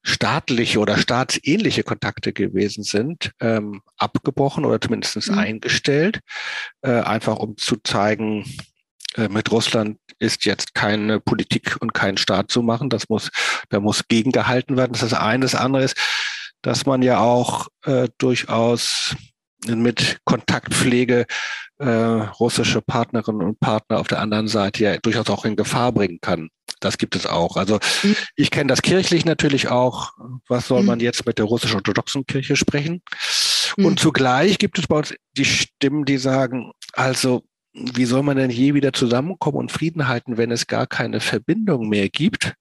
staatliche 0.06 0.80
oder 0.80 0.98
staatsähnliche 0.98 1.84
Kontakte 1.84 2.32
gewesen 2.32 2.84
sind, 2.84 3.32
ähm, 3.41 3.82
abgebrochen 3.98 4.63
oder 4.63 4.80
zumindest 4.80 5.30
mhm. 5.30 5.39
eingestellt, 5.39 6.20
äh, 6.82 7.02
einfach 7.02 7.38
um 7.38 7.58
zu 7.58 7.78
zeigen, 7.84 8.46
äh, 9.15 9.30
mit 9.30 9.52
Russland 9.52 9.98
ist 10.20 10.46
jetzt 10.46 10.76
keine 10.76 11.20
Politik 11.20 11.78
und 11.80 11.94
kein 11.94 12.18
Staat 12.18 12.52
zu 12.52 12.62
machen. 12.62 12.89
Das 12.89 13.10
muss, 13.10 13.32
da 13.70 13.80
muss 13.80 14.08
gegengehalten 14.08 14.78
werden. 14.78 14.94
Das 14.94 15.02
ist 15.02 15.12
das 15.12 15.20
eine. 15.20 15.41
Das 15.41 15.56
andere 15.56 15.84
ist, 15.84 15.98
dass 16.62 16.86
man 16.86 17.02
ja 17.02 17.20
auch 17.20 17.68
äh, 17.84 18.08
durchaus 18.20 19.15
mit 19.67 20.19
Kontaktpflege 20.25 21.25
äh, 21.80 21.88
russische 21.88 22.82
Partnerinnen 22.82 23.41
und 23.41 23.60
Partner 23.60 23.99
auf 23.99 24.08
der 24.08 24.19
anderen 24.19 24.47
Seite 24.47 24.84
ja 24.84 24.97
durchaus 24.97 25.30
auch 25.30 25.45
in 25.45 25.56
Gefahr 25.56 25.91
bringen 25.91 26.19
kann. 26.21 26.49
Das 26.80 26.97
gibt 26.97 27.15
es 27.15 27.25
auch. 27.25 27.58
Also 27.58 27.80
mhm. 28.04 28.15
ich 28.36 28.51
kenne 28.51 28.67
das 28.67 28.82
kirchlich 28.82 29.25
natürlich 29.25 29.69
auch. 29.69 30.12
Was 30.47 30.67
soll 30.67 30.82
mhm. 30.82 30.88
man 30.88 30.99
jetzt 30.99 31.25
mit 31.25 31.38
der 31.38 31.45
russisch-orthodoxen 31.45 32.25
Kirche 32.25 32.56
sprechen? 32.56 33.01
Mhm. 33.78 33.86
Und 33.86 33.99
zugleich 33.99 34.58
gibt 34.58 34.78
es 34.80 34.88
bei 34.88 34.97
uns 34.97 35.13
die 35.38 35.45
Stimmen, 35.45 36.06
die 36.06 36.17
sagen, 36.17 36.71
also 36.93 37.43
wie 37.73 38.06
soll 38.06 38.23
man 38.23 38.38
denn 38.38 38.51
je 38.51 38.73
wieder 38.73 38.93
zusammenkommen 38.93 39.58
und 39.58 39.71
Frieden 39.71 40.08
halten, 40.08 40.38
wenn 40.38 40.51
es 40.51 40.67
gar 40.67 40.88
keine 40.88 41.19
Verbindung 41.19 41.89
mehr 41.89 42.08
gibt? 42.10 42.54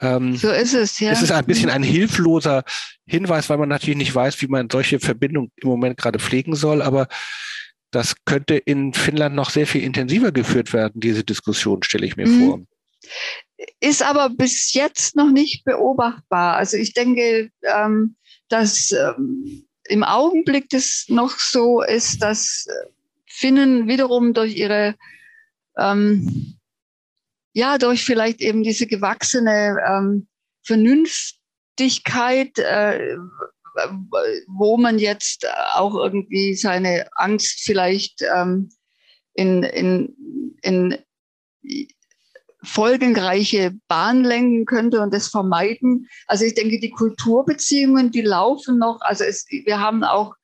Ähm, 0.00 0.36
so 0.36 0.50
ist 0.50 0.74
es, 0.74 0.98
ja. 1.00 1.12
Es 1.12 1.22
ist 1.22 1.30
ein 1.30 1.44
bisschen 1.44 1.70
ein 1.70 1.82
hilfloser 1.82 2.64
Hinweis, 3.06 3.48
weil 3.48 3.58
man 3.58 3.68
natürlich 3.68 3.98
nicht 3.98 4.14
weiß, 4.14 4.40
wie 4.42 4.48
man 4.48 4.68
solche 4.70 4.98
Verbindungen 5.00 5.52
im 5.56 5.68
Moment 5.68 5.96
gerade 5.96 6.18
pflegen 6.18 6.56
soll. 6.56 6.82
Aber 6.82 7.08
das 7.90 8.16
könnte 8.24 8.56
in 8.56 8.92
Finnland 8.92 9.34
noch 9.34 9.50
sehr 9.50 9.66
viel 9.66 9.82
intensiver 9.82 10.32
geführt 10.32 10.72
werden, 10.72 11.00
diese 11.00 11.24
Diskussion, 11.24 11.82
stelle 11.82 12.06
ich 12.06 12.16
mir 12.16 12.26
mhm. 12.26 12.48
vor. 12.48 12.60
Ist 13.80 14.02
aber 14.02 14.30
bis 14.30 14.72
jetzt 14.74 15.14
noch 15.14 15.30
nicht 15.30 15.64
beobachtbar. 15.64 16.56
Also 16.56 16.76
ich 16.76 16.92
denke, 16.92 17.50
ähm, 17.62 18.16
dass 18.48 18.90
ähm, 18.92 19.66
im 19.84 20.02
Augenblick 20.02 20.68
das 20.70 21.04
noch 21.08 21.38
so 21.38 21.82
ist, 21.82 22.22
dass 22.22 22.66
Finnen 23.26 23.86
wiederum 23.86 24.34
durch 24.34 24.56
ihre 24.56 24.96
ähm, 25.78 26.56
ja, 27.54 27.78
durch 27.78 28.04
vielleicht 28.04 28.40
eben 28.40 28.62
diese 28.62 28.86
gewachsene 28.86 29.78
ähm, 29.88 30.26
Vernünftigkeit, 30.64 32.58
äh, 32.58 33.16
wo 34.46 34.76
man 34.76 34.98
jetzt 34.98 35.46
auch 35.74 35.94
irgendwie 35.94 36.54
seine 36.54 37.08
Angst 37.14 37.60
vielleicht 37.64 38.22
ähm, 38.22 38.70
in, 39.34 39.62
in, 39.62 40.56
in 40.62 40.98
folgenreiche 42.62 43.72
Bahn 43.88 44.24
lenken 44.24 44.64
könnte 44.64 45.00
und 45.00 45.12
das 45.14 45.28
vermeiden. 45.28 46.08
Also 46.26 46.44
ich 46.44 46.54
denke, 46.54 46.80
die 46.80 46.90
Kulturbeziehungen, 46.90 48.10
die 48.10 48.22
laufen 48.22 48.78
noch. 48.78 49.00
Also 49.00 49.24
es, 49.24 49.46
wir 49.48 49.80
haben 49.80 50.02
auch 50.02 50.34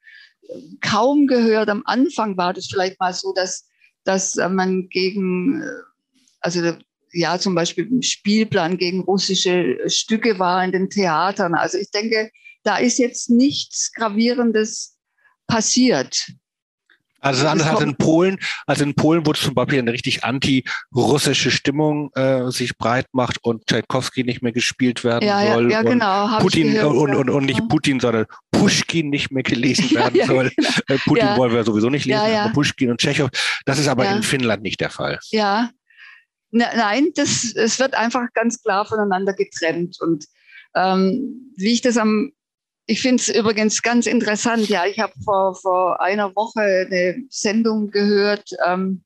kaum 0.81 1.27
gehört, 1.27 1.69
am 1.69 1.83
Anfang 1.87 2.37
war 2.37 2.53
das 2.53 2.67
vielleicht 2.67 3.01
mal 3.01 3.15
so, 3.15 3.33
dass, 3.33 3.69
dass 4.05 4.37
man 4.37 4.89
gegen, 4.89 5.63
also 6.41 6.77
ja 7.13 7.39
zum 7.39 7.55
Beispiel 7.55 7.87
im 7.87 8.03
Spielplan 8.03 8.77
gegen 8.77 9.01
russische 9.01 9.79
Stücke 9.87 10.39
war 10.39 10.65
in 10.65 10.73
den 10.73 10.91
Theatern. 10.91 11.55
Also 11.55 11.79
ich 11.79 11.91
denke, 11.91 12.31
da 12.63 12.77
ist 12.77 12.99
jetzt 12.99 13.31
nichts 13.31 13.93
Gravierendes 13.93 14.97
passiert. 15.47 16.33
Also 17.21 17.47
anders 17.47 17.69
als 17.69 17.81
in 17.83 17.97
Polen, 17.97 18.39
also 18.67 18.83
in 18.83 18.95
Polen, 18.95 19.27
wo 19.27 19.33
zum 19.35 19.55
Beispiel 19.55 19.79
eine 19.79 19.93
richtig 19.93 20.25
anti-russische 20.25 21.51
Stimmung 21.51 22.11
äh, 22.15 22.51
sich 22.51 22.79
breit 22.79 23.07
macht 23.13 23.45
und 23.45 23.67
Tchaikovsky 23.67 24.25
nicht 24.25 24.43
mehr 24.43 24.53
gespielt 24.53 25.05
werden 25.05 25.27
ja, 25.27 25.53
soll. 25.53 25.71
Ja, 25.71 25.83
ja 25.83 25.91
genau. 25.91 26.39
Putin 26.39 26.73
gehört, 26.73 26.95
und, 26.95 27.15
und, 27.15 27.29
und, 27.29 27.45
nicht 27.45 27.69
Putin, 27.69 28.01
sondern 28.01 28.25
Pushkin 28.53 29.11
nicht 29.11 29.31
mehr 29.31 29.43
gelesen 29.43 29.91
werden 29.95 30.17
ja, 30.17 30.27
soll. 30.27 30.51
Genau. 30.57 30.69
Äh, 30.89 30.99
Putin 31.05 31.37
wollen 31.37 31.53
wir 31.53 31.65
sowieso 31.65 31.91
nicht 31.91 32.07
lesen, 32.07 32.21
aber 32.21 32.53
Pushkin 32.55 32.91
und 32.91 33.01
Tschechow. 33.01 33.29
Das 33.67 33.79
ist 33.79 33.89
aber 33.89 34.09
in 34.11 34.23
Finnland 34.23 34.63
nicht 34.63 34.81
der 34.81 34.91
Fall. 34.91 35.19
Ja, 35.31 35.71
nein, 36.51 37.11
das, 37.15 37.55
es 37.55 37.79
wird 37.79 37.95
einfach 37.95 38.27
ganz 38.35 38.63
klar 38.63 38.85
voneinander 38.85 39.33
getrennt. 39.33 39.99
Und 40.01 40.27
ähm, 40.75 41.53
wie 41.57 41.73
ich 41.73 41.81
das 41.81 41.97
am, 41.97 42.33
ich 42.87 43.01
finde 43.01 43.23
es 43.23 43.29
übrigens 43.29 43.83
ganz 43.83 44.07
interessant, 44.07 44.69
ja, 44.69 44.87
ich 44.87 44.99
habe 44.99 45.13
vor, 45.25 45.55
vor 45.55 46.01
einer 46.01 46.35
Woche 46.35 46.61
eine 46.61 47.23
Sendung 47.29 47.91
gehört, 47.91 48.51
ähm, 48.67 49.03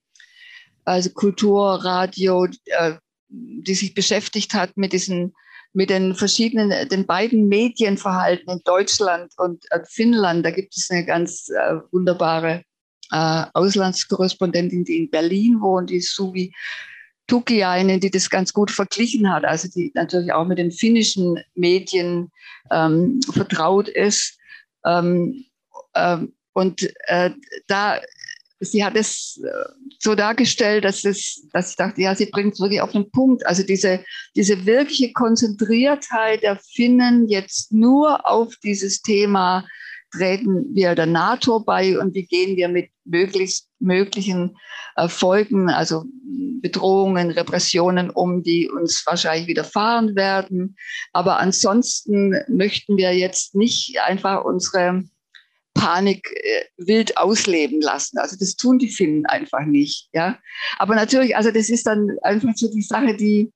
also 0.85 1.11
Kulturradio, 1.11 2.46
äh, 2.66 2.94
die 3.28 3.74
sich 3.74 3.94
beschäftigt 3.94 4.54
hat 4.54 4.76
mit 4.76 4.92
diesen 4.92 5.35
mit 5.74 5.90
den 5.90 6.14
verschiedenen, 6.14 6.88
den 6.88 7.04
beiden 7.04 7.48
Medienverhalten 7.48 8.48
in 8.48 8.61
Deutschland 8.64 9.33
und 9.37 9.64
äh, 9.70 9.80
Finnland. 9.85 10.46
Da 10.46 10.50
gibt 10.50 10.76
es 10.76 10.88
eine 10.88 11.04
ganz 11.04 11.48
äh, 11.48 11.74
wunderbare 11.90 12.62
äh, 13.11 13.44
Auslandskorrespondentin, 13.52 14.85
die 14.85 14.98
in 14.98 15.11
Berlin 15.11 15.61
wohnt, 15.61 15.90
die 15.90 16.00
Suvi 16.00 16.54
Tukiainen, 17.26 18.00
die 18.00 18.10
das 18.10 18.28
ganz 18.28 18.52
gut 18.52 18.70
verglichen 18.70 19.32
hat, 19.32 19.44
also 19.44 19.68
die 19.68 19.90
natürlich 19.94 20.32
auch 20.32 20.46
mit 20.46 20.58
den 20.58 20.70
finnischen 20.70 21.38
Medien 21.54 22.30
ähm, 22.70 23.20
vertraut 23.32 23.88
ist. 23.88 24.38
Ähm, 24.84 25.46
ähm, 25.94 26.34
und 26.52 26.88
äh, 27.06 27.30
da, 27.66 28.00
sie 28.60 28.84
hat 28.84 28.96
es 28.96 29.40
äh, 29.42 29.50
so 29.98 30.14
dargestellt, 30.14 30.84
dass, 30.84 31.04
es, 31.04 31.48
dass 31.52 31.70
ich 31.70 31.76
dachte, 31.76 32.02
ja, 32.02 32.14
sie 32.14 32.26
bringt 32.26 32.54
es 32.54 32.60
wirklich 32.60 32.80
auf 32.80 32.92
den 32.92 33.10
Punkt. 33.10 33.46
Also 33.46 33.62
diese, 33.62 34.04
diese 34.37 34.66
wirkliche 34.66 35.12
Konzentriertheit 35.12 36.42
der 36.42 36.58
Finnen 36.74 37.28
jetzt 37.28 37.72
nur 37.72 38.28
auf 38.28 38.54
dieses 38.62 39.02
Thema 39.02 39.66
treten 40.16 40.74
wir 40.74 40.94
der 40.94 41.07
NATO 41.07 41.61
bei 41.61 41.98
und 41.98 42.14
wie 42.14 42.27
gehen 42.27 42.57
wir 42.57 42.68
mit 42.68 42.90
möglichst 43.05 43.68
möglichen 43.79 44.57
äh, 44.96 45.09
Folgen, 45.09 45.68
also 45.70 46.05
Bedrohungen, 46.61 47.31
Repressionen 47.31 48.11
um, 48.11 48.42
die 48.42 48.70
uns 48.70 49.05
wahrscheinlich 49.07 49.46
widerfahren 49.46 50.16
werden. 50.16 50.77
Aber 51.12 51.38
ansonsten 51.38 52.35
möchten 52.48 52.96
wir 52.96 53.14
jetzt 53.14 53.55
nicht 53.55 54.00
einfach 54.00 54.44
unsere 54.44 55.05
Panik 55.74 56.27
äh, 56.33 56.64
wild 56.79 57.16
ausleben 57.18 57.81
lassen. 57.81 58.18
Also 58.18 58.37
das 58.38 58.57
tun 58.57 58.79
die 58.79 58.88
Finnen 58.88 59.27
einfach 59.27 59.66
nicht. 59.66 60.09
Ja, 60.12 60.38
aber 60.79 60.94
natürlich, 60.94 61.37
also 61.37 61.50
das 61.50 61.68
ist 61.68 61.87
dann 61.87 62.09
einfach 62.22 62.53
so 62.55 62.70
die 62.70 62.83
Sache, 62.83 63.16
die 63.16 63.53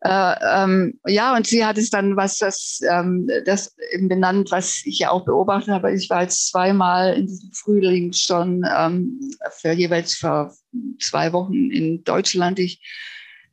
äh, 0.00 0.34
ähm, 0.54 1.00
ja, 1.06 1.36
und 1.36 1.46
sie 1.46 1.64
hat 1.64 1.76
es 1.76 1.90
dann 1.90 2.16
was, 2.16 2.38
das, 2.38 2.80
ähm, 2.88 3.28
das 3.44 3.74
eben 3.92 4.08
benannt, 4.08 4.50
was 4.52 4.82
ich 4.84 5.00
ja 5.00 5.10
auch 5.10 5.24
beobachtet 5.24 5.70
habe. 5.70 5.92
Ich 5.92 6.08
war 6.08 6.22
jetzt 6.22 6.48
zweimal 6.50 7.14
in 7.14 7.26
diesem 7.26 7.50
Frühling 7.52 8.12
schon 8.12 8.64
ähm, 8.76 9.20
für 9.58 9.72
jeweils 9.72 10.14
für 10.14 10.52
zwei 11.00 11.32
Wochen 11.32 11.70
in 11.70 12.04
Deutschland. 12.04 12.60
Ich 12.60 12.80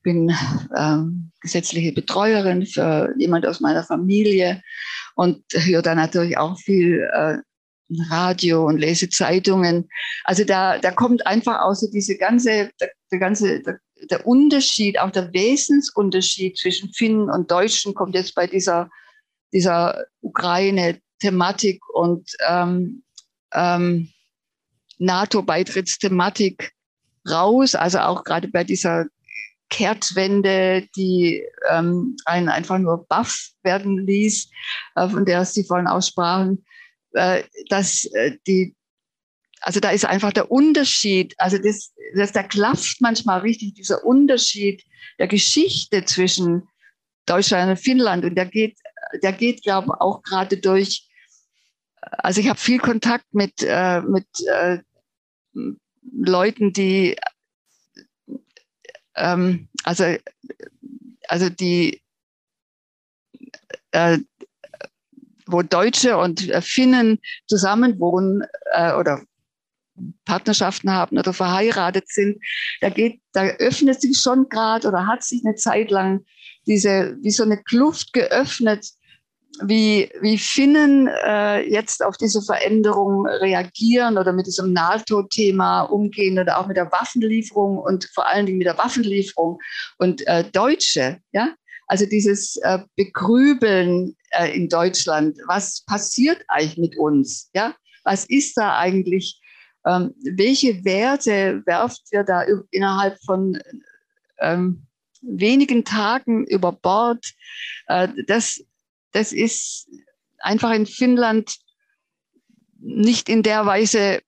bin 0.03 0.31
ähm, 0.77 1.31
gesetzliche 1.41 1.91
Betreuerin 1.91 2.67
für 2.67 3.12
jemand 3.17 3.47
aus 3.47 3.60
meiner 3.60 3.84
Familie 3.84 4.62
und 5.15 5.43
höre 5.51 5.81
da 5.81 5.95
natürlich 5.95 6.38
auch 6.38 6.60
viel 6.60 7.10
äh, 7.12 7.38
Radio 8.10 8.67
und 8.67 8.77
lese 8.77 9.10
Zeitungen. 9.10 9.89
Also 10.23 10.43
da, 10.43 10.77
da 10.77 10.91
kommt 10.91 11.25
einfach 11.25 11.62
außer 11.62 11.88
diese 11.91 12.17
ganze, 12.17 12.69
der, 12.79 12.91
der 13.12 13.19
ganze, 13.19 13.62
der, 13.62 13.79
der 14.10 14.25
Unterschied, 14.27 14.99
auch 14.99 15.12
der 15.12 15.34
Wesensunterschied 15.34 16.58
zwischen 16.58 16.91
Finnen 16.93 17.29
und 17.29 17.49
Deutschen 17.49 17.93
kommt 17.93 18.15
jetzt 18.15 18.36
bei 18.36 18.47
dieser, 18.47 18.89
dieser 19.53 20.05
Ukraine-Thematik 20.21 21.81
und 21.93 22.29
ähm, 22.47 23.03
ähm, 23.53 24.10
NATO-Beitrittsthematik 24.97 26.71
raus. 27.27 27.75
Also 27.75 27.99
auch 27.99 28.23
gerade 28.23 28.47
bei 28.47 28.63
dieser 28.63 29.05
Kehrtwende, 29.69 30.88
die 30.95 31.43
ähm, 31.69 32.15
einen 32.25 32.49
einfach 32.49 32.77
nur 32.77 33.05
baff 33.08 33.49
werden 33.63 34.05
ließ, 34.05 34.49
äh, 34.95 35.10
von 35.10 35.25
der 35.25 35.43
Sie 35.45 35.63
vorhin 35.63 35.88
aussprachen, 35.88 36.65
äh, 37.13 37.43
dass 37.69 38.05
äh, 38.05 38.38
die 38.47 38.75
also 39.65 39.80
da 39.80 39.89
ist 39.89 40.06
einfach 40.06 40.32
der 40.32 40.51
Unterschied, 40.51 41.34
also 41.39 41.58
das, 41.58 41.91
das, 42.15 42.32
da 42.32 42.43
klafft 42.43 43.01
manchmal 43.01 43.39
richtig 43.39 43.73
dieser 43.73 44.06
Unterschied 44.06 44.84
der 45.17 45.28
Geschichte 45.28 46.06
zwischen 46.06 46.67
Deutschland 47.25 47.71
und 47.71 47.78
Finnland. 47.78 48.25
Und 48.25 48.36
der 48.36 48.45
geht, 48.45 48.78
der 49.23 49.34
geht, 49.34 49.63
glaube 49.63 49.88
ich, 49.88 50.01
auch 50.01 50.21
gerade 50.21 50.58
durch, 50.58 51.10
also 51.99 52.41
ich 52.41 52.47
habe 52.47 52.60
viel 52.60 52.78
Kontakt 52.78 53.25
mit, 53.34 53.54
äh, 53.63 54.01
mit 54.01 54.28
äh, 54.47 54.78
Leuten, 56.12 56.71
die, 56.71 57.17
ähm, 59.15 59.67
also, 59.84 60.15
also 61.28 61.49
die, 61.49 62.04
äh, 63.93 64.19
wo 65.47 65.63
Deutsche 65.63 66.19
und 66.19 66.41
Finnen 66.62 67.19
zusammenwohnen 67.47 68.43
äh, 68.71 68.93
oder 68.93 69.25
Partnerschaften 70.25 70.91
haben 70.91 71.17
oder 71.17 71.34
verheiratet 71.34 72.10
sind, 72.10 72.38
da 72.81 72.89
geht, 72.89 73.21
da 73.34 73.45
öffnet 73.45 74.01
sich 74.01 74.17
schon 74.17 74.49
gerade 74.49 74.88
oder 74.88 75.08
hat 75.08 75.23
sich 75.23 75.41
eine 75.45 75.55
Zeit 75.55 75.91
lang 75.91 76.25
diese, 76.67 77.17
wie 77.21 77.31
so 77.31 77.43
eine 77.43 77.62
Kluft 77.62 78.13
geöffnet, 78.13 78.89
wie, 79.63 80.10
wie 80.19 80.38
Finnen 80.38 81.08
äh, 81.08 81.62
jetzt 81.62 82.03
auf 82.03 82.17
diese 82.17 82.41
Veränderung 82.41 83.25
reagieren 83.25 84.17
oder 84.17 84.34
mit 84.34 84.47
diesem 84.47 84.73
NATO-Thema 84.73 85.84
umgehen 85.84 86.38
oder 86.38 86.60
auch 86.60 86.67
mit 86.67 86.77
der 86.77 86.91
Waffenlieferung 86.91 87.77
und 87.77 88.10
vor 88.13 88.27
allen 88.27 88.45
Dingen 88.45 88.58
mit 88.58 88.67
der 88.67 88.77
Waffenlieferung. 88.77 89.60
Und 89.97 90.27
äh, 90.27 90.43
Deutsche, 90.51 91.19
ja, 91.31 91.53
also 91.88 92.05
dieses 92.05 92.58
äh, 92.58 92.79
Begrübeln 92.95 94.15
äh, 94.31 94.55
in 94.55 94.67
Deutschland, 94.67 95.38
was 95.47 95.84
passiert 95.86 96.43
eigentlich 96.47 96.77
mit 96.77 96.97
uns, 96.97 97.49
ja, 97.53 97.75
was 98.03 98.25
ist 98.25 98.58
da 98.58 98.77
eigentlich, 98.77 99.39
ähm, 99.85 100.13
welche 100.23 100.83
Werte 100.83 101.61
werft 101.65 102.01
wir 102.11 102.23
da 102.23 102.43
innerhalb 102.71 103.17
von 103.23 103.61
ähm, 104.39 104.87
wenigen 105.21 105.85
Tagen 105.85 106.45
über 106.45 106.71
Bord? 106.71 107.25
Äh, 107.87 108.09
das 108.27 108.63
das 109.11 109.31
ist 109.31 109.87
einfach 110.39 110.71
in 110.73 110.85
Finnland 110.85 111.55
nicht 112.79 113.29
in 113.29 113.43
der 113.43 113.65
Weise 113.65 114.19
äh, 114.19 114.21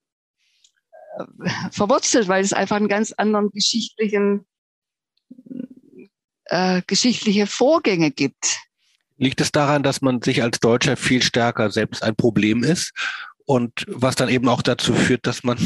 verwurzelt, 1.70 2.28
weil 2.28 2.42
es 2.42 2.52
einfach 2.52 2.76
einen 2.76 2.88
ganz 2.88 3.12
anderen 3.12 3.50
geschichtlichen, 3.50 4.46
äh, 6.46 6.82
geschichtliche 6.86 7.46
Vorgänge 7.46 8.10
gibt. 8.10 8.60
Liegt 9.18 9.40
es 9.40 9.52
daran, 9.52 9.82
dass 9.82 10.00
man 10.00 10.22
sich 10.22 10.42
als 10.42 10.60
Deutscher 10.60 10.96
viel 10.96 11.22
stärker 11.22 11.70
selbst 11.70 12.02
ein 12.02 12.16
Problem 12.16 12.62
ist 12.62 12.92
und 13.48 13.86
was 13.88 14.14
dann 14.14 14.28
eben 14.28 14.46
auch 14.46 14.60
dazu 14.60 14.92
führt, 14.92 15.26
dass 15.26 15.42
man, 15.42 15.56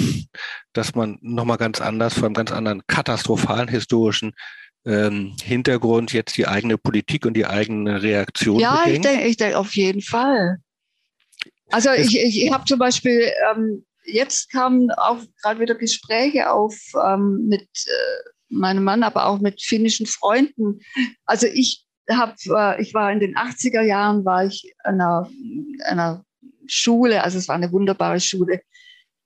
dass 0.72 0.94
man 0.94 1.18
nochmal 1.20 1.56
ganz 1.56 1.80
anders, 1.80 2.14
vor 2.14 2.26
einem 2.26 2.34
ganz 2.34 2.52
anderen 2.52 2.86
katastrophalen 2.86 3.66
historischen 3.66 4.34
ähm, 4.86 5.34
Hintergrund 5.42 6.12
jetzt 6.12 6.36
die 6.36 6.46
eigene 6.46 6.78
Politik 6.78 7.26
und 7.26 7.34
die 7.34 7.44
eigene 7.44 8.00
Reaktion 8.00 8.60
Ja, 8.60 8.84
bedenkt? 8.84 8.94
ich 8.94 9.02
denke 9.10 9.26
ich 9.26 9.36
denk 9.36 9.54
auf 9.56 9.74
jeden 9.74 10.00
Fall. 10.00 10.58
Also 11.70 11.88
es 11.90 12.06
ich, 12.06 12.20
ich, 12.20 12.44
ich 12.44 12.52
habe 12.52 12.64
zum 12.66 12.78
Beispiel, 12.78 13.28
ähm, 13.50 13.84
jetzt 14.04 14.52
kamen 14.52 14.92
auch 14.92 15.18
gerade 15.42 15.58
wieder 15.58 15.74
Gespräche 15.74 16.52
auf 16.52 16.76
ähm, 17.04 17.48
mit 17.48 17.62
äh, 17.62 18.30
meinem 18.48 18.84
Mann, 18.84 19.02
aber 19.02 19.26
auch 19.26 19.40
mit 19.40 19.60
finnischen 19.60 20.06
Freunden. 20.06 20.78
Also 21.24 21.48
ich 21.48 21.84
habe, 22.08 22.36
äh, 22.46 22.80
ich 22.80 22.94
war 22.94 23.10
in 23.10 23.18
den 23.18 23.34
80er 23.34 23.82
Jahren, 23.82 24.24
war 24.24 24.44
ich 24.44 24.72
an 24.84 25.00
einer, 25.00 25.28
einer 25.84 26.24
Schule, 26.72 27.22
also 27.22 27.38
es 27.38 27.48
war 27.48 27.56
eine 27.56 27.70
wunderbare 27.70 28.18
Schule, 28.18 28.62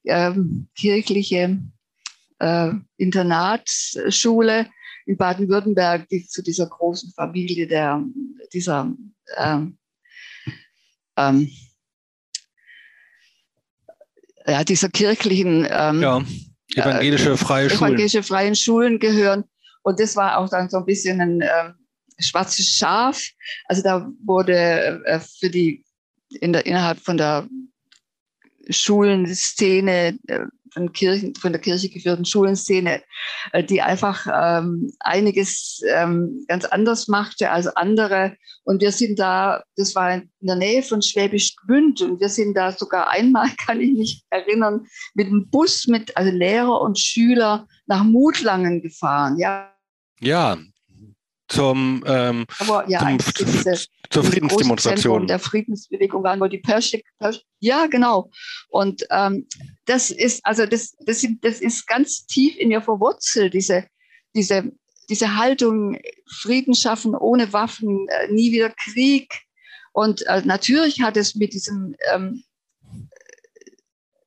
ähm, 0.05 0.69
kirchliche 0.77 1.61
äh, 2.41 2.71
Internatsschule 2.97 4.67
in 5.07 5.17
Baden-Württemberg, 5.17 6.09
die 6.09 6.27
zu 6.27 6.43
dieser 6.43 6.67
großen 6.67 7.13
Familie 7.13 7.69
der, 7.69 8.03
dieser 8.53 8.93
ähm, 9.37 9.79
ähm, 11.17 11.51
ja, 14.47 14.65
dieser 14.65 14.89
kirchlichen 14.89 15.67
ähm, 15.71 16.03
ja, 16.03 16.25
evangelische 16.75 17.37
freie 17.37 17.71
Schulen. 17.71 17.81
Evangelische 17.81 18.23
freien 18.23 18.57
Schulen 18.57 18.99
gehören. 18.99 19.45
Und 19.83 20.01
das 20.01 20.17
war 20.17 20.39
auch 20.39 20.49
dann 20.49 20.69
so 20.69 20.79
ein 20.79 20.85
bisschen 20.85 21.21
ein 21.21 21.41
äh, 21.41 21.73
schwarzes 22.19 22.67
Schaf. 22.67 23.23
Also 23.67 23.83
da 23.83 24.11
wurde 24.25 25.03
äh, 25.05 25.21
für 25.21 25.49
die 25.49 25.86
in 26.31 26.53
der, 26.53 26.67
innerhalb 26.67 27.01
von 27.01 27.17
der 27.17 27.49
Schulenszene 28.69 30.19
äh, 30.27 30.47
von, 30.77 30.93
Kirchen, 30.93 31.35
von 31.35 31.53
der 31.53 31.61
Kirche 31.61 31.89
geführten 31.89 32.25
Schulenszene, 32.25 33.03
äh, 33.53 33.65
die 33.65 33.81
einfach 33.81 34.27
ähm, 34.33 34.93
einiges 35.01 35.81
ähm, 35.89 36.45
ganz 36.49 36.65
anders 36.67 37.09
machte 37.09 37.51
als 37.51 37.67
andere. 37.69 38.37
Und 38.65 38.83
wir 38.83 38.93
sind 38.93 39.19
da, 39.19 39.62
das 39.77 39.95
war 39.95 40.15
in 40.15 40.31
der 40.41 40.57
Nähe 40.57 40.83
von 40.83 41.01
Schwäbisch 41.01 41.57
Gmünd 41.57 42.03
und 42.03 42.21
wir 42.21 42.29
sind 42.29 42.55
da 42.55 42.73
sogar 42.73 43.11
einmal, 43.11 43.49
kann 43.67 43.81
ich 43.81 43.93
mich 43.93 44.25
erinnern, 44.31 44.87
mit 45.15 45.29
dem 45.29 45.49
Bus 45.49 45.87
mit 45.87 46.17
also 46.17 46.31
Lehrer 46.31 46.81
und 46.81 46.99
Schüler 46.99 47.67
nach 47.87 48.05
Mutlangen 48.05 48.83
gefahren. 48.83 49.39
Ja, 49.39 49.73
ja 50.21 50.59
zum, 51.49 52.05
ähm, 52.07 52.47
ja, 52.89 53.01
zum, 53.01 53.19
diese, 53.47 53.87
zur 54.11 54.25
Friedensdemonstration. 54.25 55.27
Der 55.27 55.39
Friedensbewegung 55.39 56.23
waren, 56.23 56.41
wo 56.41 56.47
die 56.47 56.59
Perschik, 56.59 57.05
ja, 57.61 57.87
genau. 57.87 58.31
Und 58.69 59.07
ähm, 59.11 59.47
das 59.87 60.11
ist, 60.11 60.45
also 60.45 60.67
das, 60.67 60.97
das, 61.01 61.21
sind, 61.21 61.45
das 61.45 61.61
ist 61.61 61.87
ganz 61.87 62.27
tief 62.27 62.57
in 62.57 62.69
mir 62.69 62.83
verwurzelt, 62.83 63.55
diese, 63.55 63.87
diese, 64.35 64.73
diese 65.09 65.37
Haltung, 65.37 65.99
Frieden 66.29 66.75
schaffen 66.75 67.15
ohne 67.15 67.53
Waffen, 67.53 68.07
äh, 68.09 68.33
nie 68.33 68.53
wieder 68.53 68.71
Krieg. 68.71 69.33
Und 69.93 70.27
äh, 70.27 70.43
natürlich 70.45 71.01
hat 71.01 71.17
es 71.17 71.35
mit 71.35 71.53
diesem 71.53 71.95
ähm, 72.13 72.45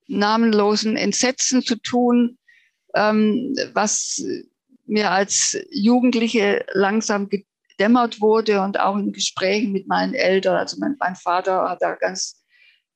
namenlosen 0.07 0.95
Entsetzen 0.95 1.61
zu 1.61 1.75
tun, 1.75 2.37
ähm, 2.95 3.55
was 3.73 4.23
mir 4.89 5.11
als 5.11 5.57
Jugendliche 5.71 6.65
langsam 6.73 7.29
gedämmert 7.29 8.21
wurde 8.21 8.61
und 8.61 8.79
auch 8.79 8.97
in 8.97 9.13
Gesprächen 9.13 9.71
mit 9.71 9.87
meinen 9.87 10.13
Eltern. 10.13 10.55
Also 10.55 10.77
mein, 10.79 10.95
mein 10.99 11.15
Vater 11.15 11.69
hat 11.69 11.81
da 11.81 11.95
ganz 11.95 12.43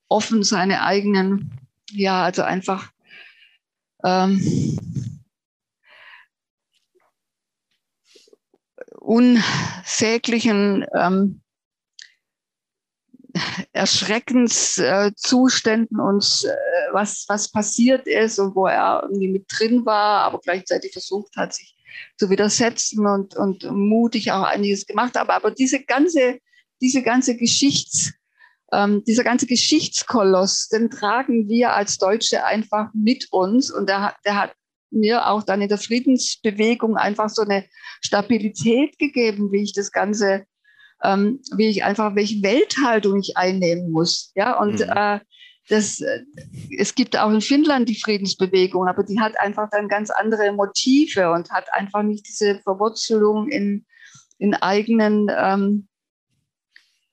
offen 0.10 0.44
seine 0.44 0.84
eigenen, 0.84 1.52
ja, 1.92 2.24
also 2.24 2.44
einfach 2.44 2.92
ähm, 4.04 4.78
unsäglichen 9.00 10.86
ähm, 10.96 11.42
Erschreckenszuständen 13.72 15.98
äh, 15.98 16.02
uns, 16.02 16.44
äh, 16.44 16.56
was, 16.92 17.26
was 17.28 17.52
passiert 17.52 18.06
ist 18.08 18.38
und 18.40 18.56
wo 18.56 18.68
er 18.68 19.02
irgendwie 19.04 19.30
mit 19.30 19.46
drin 19.50 19.84
war, 19.86 20.22
aber 20.22 20.40
gleichzeitig 20.40 20.94
versucht 20.94 21.36
hat, 21.36 21.54
sich 21.54 21.73
zu 22.18 22.30
widersetzen 22.30 23.06
und, 23.06 23.36
und 23.36 23.64
mutig 23.72 24.32
auch 24.32 24.44
einiges 24.44 24.86
gemacht 24.86 25.16
habe. 25.16 25.34
Aber 25.34 25.52
diese 25.52 25.84
ganze, 25.84 26.40
diese 26.82 27.02
ganze 27.02 27.38
Geschichts, 27.38 28.14
ähm, 28.72 29.04
dieser 29.06 29.24
ganze 29.24 29.46
Geschichtskoloss, 29.46 30.70
den 30.70 30.90
tragen 30.90 31.48
wir 31.48 31.74
als 31.74 31.98
Deutsche 31.98 32.46
einfach 32.46 32.90
mit 32.94 33.28
uns 33.32 33.72
und 33.72 33.88
der, 33.88 34.16
der 34.26 34.36
hat 34.36 34.54
mir 34.94 35.28
auch 35.28 35.44
dann 35.44 35.62
in 35.62 35.70
der 35.70 35.78
Friedensbewegung 35.78 36.98
einfach 36.98 37.30
so 37.30 37.42
eine 37.42 37.66
Stabilität 38.02 38.98
gegeben, 39.00 39.52
wie 39.52 39.64
ich 39.64 39.74
das 39.74 39.92
Ganze, 39.92 40.46
ähm, 41.04 41.42
wie 41.56 41.68
ich 41.68 41.84
einfach, 41.84 42.16
welche 42.16 42.42
Welthaltung 42.44 43.20
ich 43.20 43.36
einnehmen 43.36 43.92
muss. 43.92 44.32
Ja, 44.36 44.60
und 44.60 44.80
mhm. 44.80 44.90
äh, 44.90 45.20
das, 45.70 46.02
äh, 46.02 46.24
es 46.78 46.96
gibt 46.96 47.18
auch 47.18 47.32
in 47.32 47.42
Finnland 47.42 47.88
die 47.88 48.00
Friedensbewegung, 48.00 48.88
aber 48.88 49.04
die 49.04 49.20
hat 49.20 49.40
einfach 49.40 49.70
dann 49.72 49.88
ganz 49.88 50.10
andere 50.10 50.52
Motive 50.52 51.32
und 51.32 51.52
hat 51.52 51.72
einfach 51.74 52.04
nicht 52.04 52.28
diese 52.28 52.60
Verwurzelung 52.60 53.50
in, 53.50 53.86
in 54.38 54.54
eigenen 54.56 55.32
ähm, 55.36 55.88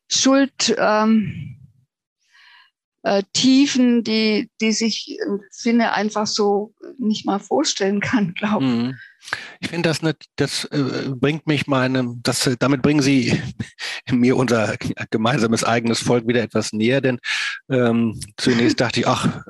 Schuld. 0.08 0.74
Ähm, 0.78 1.56
äh, 3.02 3.22
Tiefen, 3.32 4.04
die, 4.04 4.50
die 4.60 4.72
sich 4.72 5.18
Finne 5.52 5.94
einfach 5.94 6.26
so 6.26 6.74
nicht 6.98 7.24
mal 7.24 7.38
vorstellen 7.38 8.00
kann, 8.00 8.34
glaube 8.34 8.64
ich. 8.64 8.70
Mhm. 8.70 8.94
Ich 9.60 9.68
finde, 9.68 9.88
das, 9.88 10.02
nicht, 10.02 10.26
das 10.36 10.64
äh, 10.66 11.10
bringt 11.14 11.46
mich 11.46 11.66
meine, 11.66 12.14
das, 12.22 12.50
damit 12.58 12.82
bringen 12.82 13.02
Sie 13.02 13.40
mir 14.10 14.36
unser 14.36 14.76
gemeinsames 15.10 15.64
eigenes 15.64 16.00
Volk 16.00 16.26
wieder 16.26 16.42
etwas 16.42 16.72
näher, 16.72 17.00
denn 17.00 17.18
ähm, 17.70 18.20
zunächst 18.36 18.80
dachte 18.80 19.00
ich, 19.00 19.06
ach, 19.06 19.42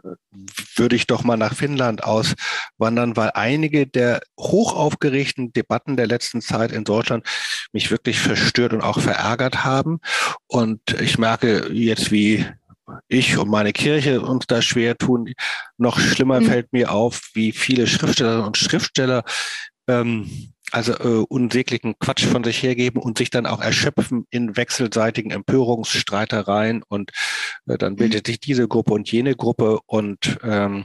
würde 0.77 0.97
ich 0.97 1.07
doch 1.07 1.25
mal 1.25 1.37
nach 1.37 1.55
Finnland 1.55 2.05
auswandern, 2.05 3.17
weil 3.17 3.31
einige 3.35 3.87
der 3.87 4.21
hochaufgeregten 4.39 5.53
Debatten 5.53 5.97
der 5.97 6.07
letzten 6.07 6.41
Zeit 6.41 6.73
in 6.73 6.85
Deutschland 6.85 7.27
mich 7.73 7.91
wirklich 7.91 8.19
verstört 8.19 8.73
und 8.73 8.83
auch 8.83 9.01
verärgert 9.01 9.65
haben. 9.65 10.01
Und 10.47 11.01
ich 11.01 11.19
merke 11.19 11.73
jetzt, 11.73 12.11
wie 12.11 12.47
ich 13.09 13.39
und 13.39 13.49
meine 13.49 13.73
Kirche 13.73 14.21
uns 14.21 14.47
da 14.47 14.63
schwer 14.63 14.97
tun. 14.97 15.33
Noch 15.79 15.99
schlimmer 15.99 16.41
mhm. 16.41 16.47
fällt 16.47 16.73
mir 16.73 16.93
auf, 16.93 17.31
wie 17.35 17.53
viele 17.53 17.87
Schriftstellerinnen 17.87 18.47
und 18.47 18.57
Schriftsteller 18.57 19.25
ähm, 19.89 20.53
also 20.73 20.93
äh, 20.93 21.25
unsäglichen 21.29 21.99
Quatsch 21.99 22.25
von 22.25 22.45
sich 22.45 22.63
hergeben 22.63 23.01
und 23.01 23.19
sich 23.19 23.31
dann 23.31 23.47
auch 23.47 23.61
erschöpfen 23.61 24.27
in 24.31 24.57
wechselseitigen 24.57 25.31
Empörungsstreitereien 25.31 26.83
und 26.89 27.11
äh, 27.67 27.79
dann 27.79 27.93
mhm. 27.93 27.97
bildet 27.97 28.27
sich 28.27 28.41
diese 28.41 28.69
Gruppe 28.69 28.93
und 28.95 29.11
jene 29.11 29.35
Gruppe 29.35 29.81
und 29.87 30.39
ähm, 30.43 30.85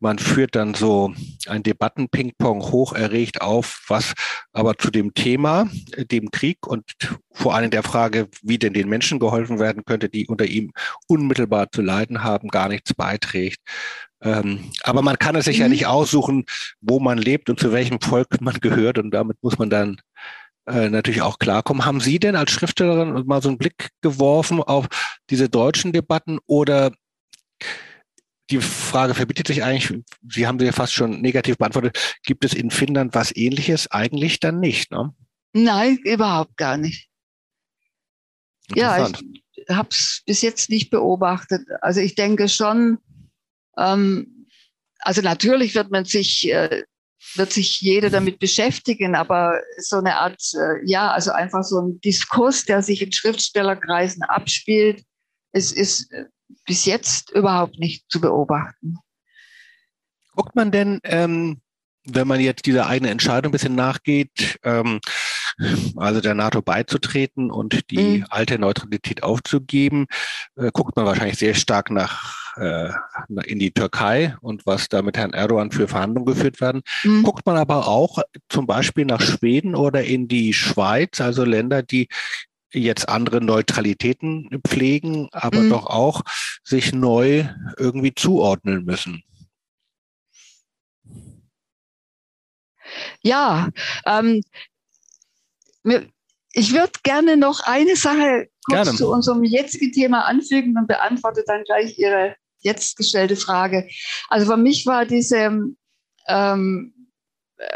man 0.00 0.18
führt 0.18 0.54
dann 0.54 0.74
so 0.74 1.12
ein 1.46 1.62
Debatten-Ping-Pong 1.62 2.62
hoch 2.70 2.92
erregt 2.92 3.40
auf, 3.40 3.84
was 3.88 4.14
aber 4.52 4.76
zu 4.78 4.90
dem 4.90 5.14
Thema, 5.14 5.68
äh, 5.92 6.04
dem 6.04 6.30
Krieg 6.30 6.66
und 6.66 6.84
vor 7.32 7.54
allem 7.54 7.70
der 7.70 7.82
Frage, 7.82 8.28
wie 8.42 8.58
denn 8.58 8.74
den 8.74 8.88
Menschen 8.88 9.18
geholfen 9.18 9.58
werden 9.58 9.84
könnte, 9.84 10.08
die 10.08 10.26
unter 10.26 10.46
ihm 10.46 10.72
unmittelbar 11.08 11.70
zu 11.70 11.82
leiden 11.82 12.22
haben, 12.22 12.48
gar 12.48 12.68
nichts 12.68 12.94
beiträgt. 12.94 13.60
Ähm, 14.24 14.72
aber 14.82 15.02
man 15.02 15.18
kann 15.18 15.36
es 15.36 15.44
sich 15.44 15.58
mhm. 15.58 15.62
ja 15.62 15.68
nicht 15.68 15.86
aussuchen, 15.86 16.44
wo 16.80 16.98
man 16.98 17.18
lebt 17.18 17.50
und 17.50 17.60
zu 17.60 17.72
welchem 17.72 18.00
Volk 18.00 18.40
man 18.40 18.58
gehört. 18.60 18.98
Und 18.98 19.10
damit 19.10 19.36
muss 19.42 19.58
man 19.58 19.70
dann 19.70 20.00
äh, 20.66 20.88
natürlich 20.88 21.22
auch 21.22 21.38
klarkommen. 21.38 21.84
Haben 21.84 22.00
Sie 22.00 22.18
denn 22.18 22.34
als 22.34 22.50
Schriftstellerin 22.50 23.26
mal 23.26 23.42
so 23.42 23.50
einen 23.50 23.58
Blick 23.58 23.90
geworfen 24.00 24.62
auf 24.62 24.86
diese 25.30 25.48
deutschen 25.48 25.92
Debatten 25.92 26.38
oder 26.46 26.92
die 28.50 28.60
Frage 28.60 29.14
verbietet 29.14 29.46
sich 29.46 29.62
eigentlich, 29.62 30.02
Sie 30.28 30.46
haben 30.46 30.58
sie 30.58 30.66
ja 30.66 30.72
fast 30.72 30.92
schon 30.92 31.20
negativ 31.20 31.56
beantwortet, 31.56 32.18
gibt 32.24 32.44
es 32.44 32.52
in 32.52 32.70
Finnland 32.70 33.14
was 33.14 33.34
ähnliches? 33.34 33.90
Eigentlich 33.90 34.40
dann 34.40 34.60
nicht, 34.60 34.90
ne? 34.90 35.14
Nein, 35.54 35.98
überhaupt 36.04 36.56
gar 36.56 36.76
nicht. 36.76 37.08
Ja, 38.74 39.08
ich 39.08 39.68
habe 39.68 39.88
es 39.90 40.22
bis 40.26 40.42
jetzt 40.42 40.68
nicht 40.68 40.90
beobachtet. 40.90 41.62
Also 41.80 42.00
ich 42.00 42.14
denke 42.16 42.48
schon, 42.48 42.98
ähm, 43.76 44.46
also 45.00 45.20
natürlich 45.20 45.74
wird 45.74 45.90
man 45.90 46.04
sich, 46.04 46.50
äh, 46.50 46.82
wird 47.34 47.52
sich 47.52 47.80
jeder 47.80 48.10
damit 48.10 48.38
beschäftigen, 48.38 49.14
aber 49.14 49.60
so 49.78 49.96
eine 49.96 50.16
Art, 50.16 50.40
äh, 50.54 50.84
ja, 50.84 51.10
also 51.10 51.32
einfach 51.32 51.62
so 51.62 51.80
ein 51.80 52.00
Diskurs, 52.00 52.64
der 52.64 52.82
sich 52.82 53.02
in 53.02 53.12
Schriftstellerkreisen 53.12 54.22
abspielt, 54.22 55.04
es 55.52 55.72
ist 55.72 56.12
äh, 56.12 56.24
bis 56.66 56.84
jetzt 56.84 57.30
überhaupt 57.30 57.78
nicht 57.78 58.04
zu 58.10 58.20
beobachten. 58.20 58.98
Guckt 60.34 60.56
man 60.56 60.70
denn, 60.70 61.00
ähm, 61.04 61.60
wenn 62.04 62.28
man 62.28 62.40
jetzt 62.40 62.66
dieser 62.66 62.86
eigenen 62.86 63.12
Entscheidung 63.12 63.50
ein 63.50 63.52
bisschen 63.52 63.74
nachgeht, 63.74 64.58
ähm, 64.62 65.00
also 65.96 66.20
der 66.20 66.34
NATO 66.34 66.60
beizutreten 66.60 67.50
und 67.50 67.90
die 67.90 68.18
mhm. 68.18 68.26
alte 68.28 68.58
Neutralität 68.58 69.22
aufzugeben, 69.22 70.06
äh, 70.56 70.70
guckt 70.72 70.96
man 70.96 71.06
wahrscheinlich 71.06 71.38
sehr 71.38 71.54
stark 71.54 71.90
nach 71.90 72.43
äh, 72.56 72.90
in 73.46 73.58
die 73.58 73.72
Türkei 73.72 74.36
und 74.40 74.66
was 74.66 74.88
da 74.88 75.02
mit 75.02 75.16
Herrn 75.16 75.32
Erdogan 75.32 75.70
für 75.70 75.88
Verhandlungen 75.88 76.26
geführt 76.26 76.60
werden. 76.60 76.82
Mhm. 77.02 77.22
Guckt 77.22 77.46
man 77.46 77.56
aber 77.56 77.88
auch 77.88 78.18
zum 78.48 78.66
Beispiel 78.66 79.04
nach 79.04 79.20
Schweden 79.20 79.74
oder 79.74 80.04
in 80.04 80.28
die 80.28 80.52
Schweiz, 80.52 81.20
also 81.20 81.44
Länder, 81.44 81.82
die 81.82 82.08
jetzt 82.72 83.08
andere 83.08 83.40
Neutralitäten 83.40 84.48
pflegen, 84.66 85.28
aber 85.32 85.60
mhm. 85.60 85.70
doch 85.70 85.86
auch 85.86 86.22
sich 86.62 86.92
neu 86.92 87.46
irgendwie 87.78 88.14
zuordnen 88.14 88.84
müssen. 88.84 89.22
Ja, 93.22 93.68
ähm, 94.06 94.42
ich 96.52 96.72
würde 96.72 96.92
gerne 97.02 97.36
noch 97.36 97.60
eine 97.64 97.96
Sache 97.96 98.48
kurz 98.64 98.84
gerne. 98.84 98.98
zu 98.98 99.10
unserem 99.10 99.44
jetzigen 99.44 99.92
Thema 99.92 100.26
anfügen 100.26 100.76
und 100.76 100.86
beantworte 100.86 101.44
dann 101.46 101.64
gleich 101.64 101.98
Ihre 101.98 102.36
jetzt 102.64 102.96
gestellte 102.96 103.36
Frage. 103.36 103.88
Also 104.28 104.50
für 104.50 104.56
mich 104.56 104.86
war 104.86 105.06
diese, 105.06 105.50
ähm, 106.26 106.94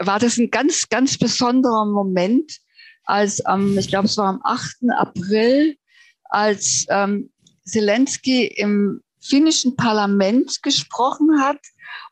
war 0.01 0.19
das 0.19 0.39
ein 0.39 0.51
ganz, 0.51 0.89
ganz 0.89 1.17
besonderer 1.19 1.87
Moment, 1.87 2.59
als 3.05 3.45
am, 3.47 3.79
ich 3.79 3.89
glaube, 3.89 4.07
es 4.07 4.17
war 4.17 4.29
am 4.29 4.41
8. 4.43 4.91
April, 4.97 5.77
als 6.25 6.87
ähm, 6.91 7.31
Zelensky 7.65 8.47
im 8.47 9.03
finnischen 9.21 9.77
Parlament 9.77 10.63
gesprochen 10.63 11.41
hat 11.41 11.61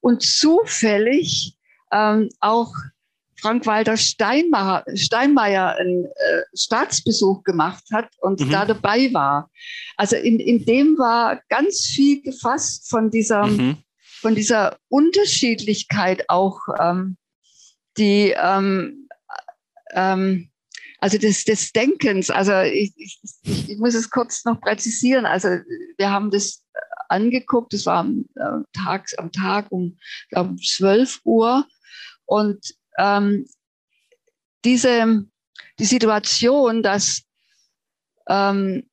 und 0.01 0.23
zufällig 0.23 1.57
ähm, 1.93 2.31
auch 2.41 2.73
Frank-Walter 3.41 3.97
Steinmeier, 3.97 4.85
Steinmeier 4.95 5.77
einen 5.77 6.07
äh, 6.07 6.43
Staatsbesuch 6.55 7.43
gemacht 7.45 7.85
hat 7.93 8.09
und 8.21 8.41
mhm. 8.41 8.51
da 8.51 8.65
dabei 8.65 9.13
war. 9.13 9.51
Also 9.97 10.17
in, 10.17 10.41
in 10.41 10.65
dem 10.65 10.99
war 10.99 11.41
ganz 11.49 11.85
viel 11.87 12.23
gefasst 12.23 12.89
von 12.89 13.11
dieser, 13.11 13.47
mhm. 13.47 13.79
von 14.21 14.35
dieser 14.35 14.79
Unterschiedlichkeit 14.89 16.25
auch, 16.29 16.61
ähm, 16.81 17.17
die, 17.99 18.35
ähm, 18.37 19.09
ähm, 19.93 20.51
also 20.99 21.19
des, 21.19 21.45
des 21.45 21.73
Denkens. 21.73 22.31
Also 22.31 22.61
ich, 22.61 22.93
ich, 22.97 23.19
ich, 23.43 23.79
muss 23.79 23.95
es 23.95 24.11
kurz 24.11 24.45
noch 24.45 24.61
präzisieren. 24.61 25.27
Also 25.27 25.49
wir 25.99 26.11
haben 26.11 26.31
das 26.31 26.65
angeguckt, 27.09 27.73
das 27.73 27.87
war 27.87 27.99
am, 27.99 28.25
äh, 28.35 28.63
Tag, 28.73 29.09
am 29.19 29.31
Tag 29.31 29.71
um, 29.71 29.99
um 30.33 30.57
12 30.59 31.21
Uhr. 31.25 31.67
Und 32.25 32.76
ähm, 32.99 33.47
diese, 34.65 35.25
die 35.79 35.85
Situation, 35.85 36.83
dass 36.83 37.23
ähm, 38.29 38.89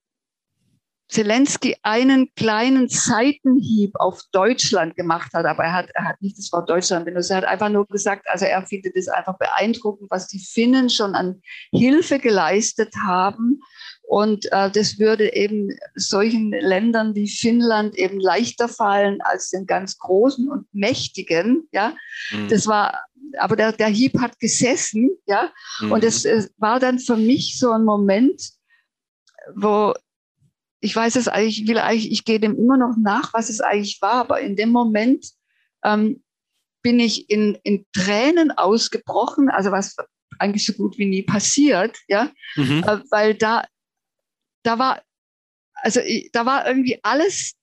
Zelensky 1.14 1.76
einen 1.84 2.34
kleinen 2.36 2.90
Seitenhieb 2.90 3.92
auf 3.96 4.22
Deutschland 4.32 4.96
gemacht 4.96 5.32
hat, 5.34 5.46
aber 5.46 5.64
er 5.64 5.74
hat, 5.74 5.90
er 5.94 6.06
hat 6.06 6.22
nicht 6.22 6.38
das 6.40 6.52
Wort 6.52 6.70
Deutschland 6.70 7.06
benutzt, 7.06 7.30
er 7.30 7.38
hat 7.38 7.46
einfach 7.46 7.70
nur 7.70 7.86
gesagt, 7.86 8.26
also 8.28 8.46
er 8.46 8.66
findet 8.66 8.96
es 8.96 9.08
einfach 9.08 9.38
beeindruckend, 9.38 10.10
was 10.10 10.28
die 10.28 10.40
Finnen 10.40 10.90
schon 10.90 11.14
an 11.14 11.42
Hilfe 11.72 12.18
geleistet 12.20 12.94
haben. 13.06 13.62
Und 14.02 14.52
äh, 14.52 14.72
das 14.72 15.00
würde 15.00 15.34
eben 15.34 15.70
solchen 15.96 16.52
Ländern 16.52 17.16
wie 17.16 17.30
Finnland 17.30 17.96
eben 17.96 18.20
leichter 18.20 18.68
fallen 18.68 19.20
als 19.22 19.50
den 19.50 19.66
ganz 19.66 19.98
großen 19.98 20.50
und 20.50 20.66
mächtigen. 20.74 21.68
Ja, 21.72 21.96
mhm. 22.32 22.50
das 22.50 22.68
war 22.68 23.06
aber 23.38 23.56
der, 23.56 23.72
der 23.72 23.88
Hieb 23.88 24.20
hat 24.20 24.40
gesessen, 24.40 25.10
ja. 25.26 25.52
Mhm. 25.80 25.92
Und 25.92 26.04
es, 26.04 26.26
es 26.26 26.52
war 26.58 26.80
dann 26.80 27.00
für 27.00 27.18
mich 27.18 27.58
so 27.60 27.72
ein 27.72 27.84
Moment, 27.84 28.42
wo 29.56 29.94
ich 30.84 30.96
weiß 30.96 31.16
es 31.16 31.30
eigentlich, 31.30 31.62
ich 31.62 31.68
will 31.70 31.78
eigentlich, 31.78 32.12
ich 32.12 32.26
gehe 32.26 32.42
dem 32.42 32.58
immer 32.58 32.76
noch 32.76 32.96
nach, 33.00 33.34
was 33.34 33.50
es 33.50 33.62
eigentlich 33.62 34.02
war, 34.02 34.16
aber 34.16 34.42
in 34.42 34.58
dem 34.58 34.70
Moment 34.70 35.26
ähm, 35.84 36.22
bin 36.82 37.00
ich 37.00 37.30
in, 37.30 37.58
in 37.64 37.86
Tränen 37.94 38.52
ausgebrochen, 38.52 39.50
also 39.50 39.72
was 39.72 39.96
eigentlich 40.40 40.66
so 40.66 40.74
gut 40.74 40.98
wie 40.98 41.06
nie 41.06 41.24
passiert, 41.24 41.98
ja, 42.10 42.32
mhm. 42.56 42.84
äh, 42.86 43.00
weil 43.12 43.34
da, 43.34 43.64
da 44.64 44.78
war, 44.78 45.02
also 45.76 46.02
da 46.34 46.46
war 46.46 46.68
irgendwie 46.68 47.00
alles, 47.02 47.54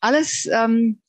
alles 0.00 0.46
ähm, 0.46 1.02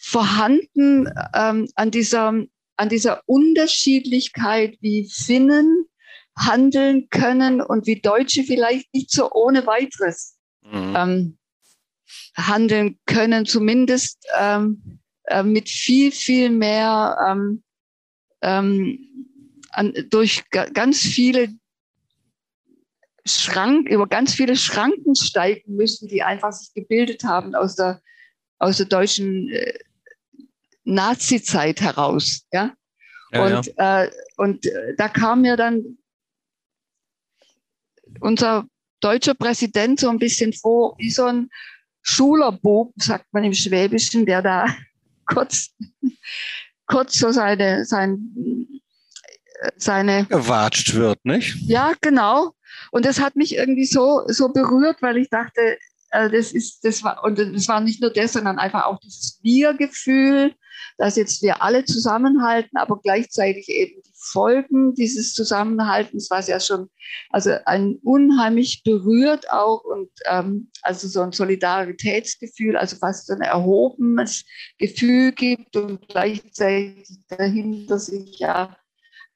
vorhanden 0.00 1.08
ähm, 1.34 1.66
an 1.76 1.90
dieser 1.90 2.44
an 2.78 2.88
dieser 2.88 3.22
Unterschiedlichkeit, 3.26 4.78
wie 4.80 5.10
Finnen 5.10 5.84
handeln 6.36 7.08
können 7.10 7.60
und 7.60 7.86
wie 7.86 8.00
Deutsche 8.00 8.44
vielleicht 8.44 8.94
nicht 8.94 9.10
so 9.10 9.30
ohne 9.32 9.66
weiteres 9.66 10.38
mhm. 10.62 10.94
ähm, 10.96 11.38
handeln 12.36 12.98
können, 13.04 13.46
zumindest 13.46 14.24
ähm, 14.38 15.00
äh, 15.24 15.42
mit 15.42 15.68
viel, 15.68 16.12
viel 16.12 16.50
mehr 16.50 17.18
ähm, 17.28 17.62
ähm 18.42 19.04
an, 19.70 19.92
durch 20.08 20.44
ganz 20.50 21.00
viele 21.00 21.50
Schrank, 23.26 23.88
über 23.88 24.06
ganz 24.06 24.34
viele 24.34 24.56
Schranken 24.56 25.14
steigen 25.14 25.74
müssen, 25.74 26.08
die 26.08 26.22
einfach 26.22 26.52
sich 26.52 26.72
gebildet 26.72 27.24
haben 27.24 27.54
aus 27.54 27.76
der, 27.76 28.00
aus 28.58 28.78
der 28.78 28.86
deutschen 28.86 29.50
äh, 29.50 29.78
Nazi-Zeit 30.88 31.80
heraus. 31.80 32.46
Ja? 32.52 32.74
ja 33.32 33.44
und, 33.44 33.66
ja. 33.76 34.04
Äh, 34.04 34.10
und 34.36 34.66
äh, 34.66 34.94
da 34.96 35.08
kam 35.08 35.42
mir 35.42 35.56
dann 35.56 35.98
unser 38.20 38.66
deutscher 39.00 39.34
Präsident 39.34 40.00
so 40.00 40.08
ein 40.08 40.18
bisschen 40.18 40.52
vor, 40.52 40.96
wie 40.98 41.10
so 41.10 41.24
ein 41.24 41.50
Schulerbub, 42.02 42.94
sagt 42.96 43.26
man 43.32 43.44
im 43.44 43.54
Schwäbischen, 43.54 44.24
der 44.24 44.42
da 44.42 44.66
kurz, 45.26 45.70
kurz 46.86 47.18
so 47.18 47.30
seine, 47.32 47.84
sein, 47.84 48.18
seine. 49.76 50.24
Gewatscht 50.24 50.94
wird, 50.94 51.22
nicht? 51.24 51.56
Ja, 51.60 51.92
genau. 52.00 52.54
Und 52.90 53.04
das 53.04 53.20
hat 53.20 53.36
mich 53.36 53.54
irgendwie 53.54 53.84
so, 53.84 54.24
so 54.28 54.48
berührt, 54.48 55.02
weil 55.02 55.18
ich 55.18 55.28
dachte, 55.28 55.78
äh, 56.10 56.30
das 56.30 56.52
ist, 56.52 56.84
das 56.84 57.02
war, 57.02 57.22
und 57.24 57.38
das 57.38 57.68
war 57.68 57.80
nicht 57.80 58.00
nur 58.00 58.10
das, 58.10 58.32
sondern 58.32 58.58
einfach 58.58 58.84
auch 58.84 58.98
dieses 59.00 59.38
Wir-Gefühl, 59.42 60.54
dass 60.96 61.16
jetzt 61.16 61.42
wir 61.42 61.62
alle 61.62 61.84
zusammenhalten, 61.84 62.76
aber 62.76 63.00
gleichzeitig 63.00 63.68
eben 63.68 64.02
die 64.02 64.12
Folgen 64.14 64.94
dieses 64.94 65.34
Zusammenhaltens, 65.34 66.30
was 66.30 66.48
ja 66.48 66.60
schon, 66.60 66.88
also 67.30 67.52
ein 67.64 67.98
unheimlich 68.02 68.82
berührt 68.84 69.50
auch 69.50 69.82
und 69.84 70.10
ähm, 70.26 70.70
also 70.82 71.08
so 71.08 71.20
ein 71.22 71.32
Solidaritätsgefühl, 71.32 72.76
also 72.76 72.96
fast 72.96 73.26
so 73.26 73.34
ein 73.34 73.40
erhobenes 73.40 74.44
Gefühl 74.78 75.32
gibt 75.32 75.76
und 75.76 76.08
gleichzeitig 76.08 77.08
dahinter 77.28 77.98
sich 77.98 78.38
ja 78.38 78.76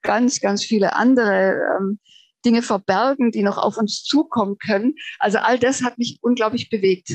ganz, 0.03 0.41
ganz 0.41 0.65
viele 0.65 0.95
andere 0.97 1.61
ähm, 1.79 1.99
Dinge 2.45 2.63
verbergen, 2.63 3.31
die 3.31 3.43
noch 3.43 3.59
auf 3.59 3.77
uns 3.77 4.03
zukommen 4.03 4.59
können. 4.59 4.95
Also 5.19 5.39
all 5.39 5.59
das 5.59 5.83
hat 5.83 5.99
mich 5.99 6.19
unglaublich 6.21 6.71
bewegt. 6.71 7.11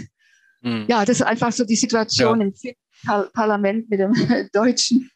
Mhm. 0.61 0.85
Ja, 0.87 1.05
das 1.05 1.17
ist 1.17 1.25
einfach 1.25 1.51
so 1.51 1.65
die 1.65 1.75
Situation 1.75 2.41
ja. 2.41 2.47
im 2.47 2.53
Par 3.05 3.29
Parlament 3.33 3.89
mit 3.89 3.99
dem 3.99 4.13
deutschen 4.53 5.11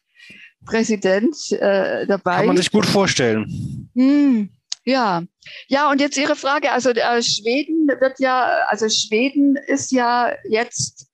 Präsident 0.64 1.36
äh, 1.52 2.06
dabei. 2.06 2.36
Kann 2.36 2.46
man 2.46 2.56
sich 2.56 2.70
gut 2.70 2.86
vorstellen. 2.86 3.90
Mhm. 3.94 4.50
Ja, 4.84 5.22
ja, 5.68 5.90
und 5.90 6.00
jetzt 6.00 6.16
Ihre 6.16 6.34
Frage. 6.34 6.72
Also 6.72 6.90
äh, 6.90 7.22
Schweden 7.22 7.86
wird 7.88 8.18
ja, 8.18 8.64
also 8.66 8.88
Schweden 8.88 9.56
ist 9.56 9.92
ja 9.92 10.32
jetzt 10.48 11.08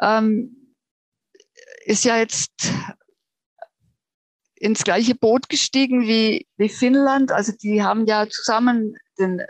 ähm, 0.00 0.74
ist 1.84 2.04
ja 2.04 2.18
jetzt 2.18 2.70
ins 4.60 4.84
gleiche 4.84 5.14
Boot 5.14 5.48
gestiegen 5.48 6.02
wie, 6.02 6.46
wie 6.56 6.68
Finnland. 6.68 7.32
Also 7.32 7.52
die 7.52 7.82
haben 7.82 8.06
ja 8.06 8.28
zusammen 8.28 8.96
den 9.18 9.42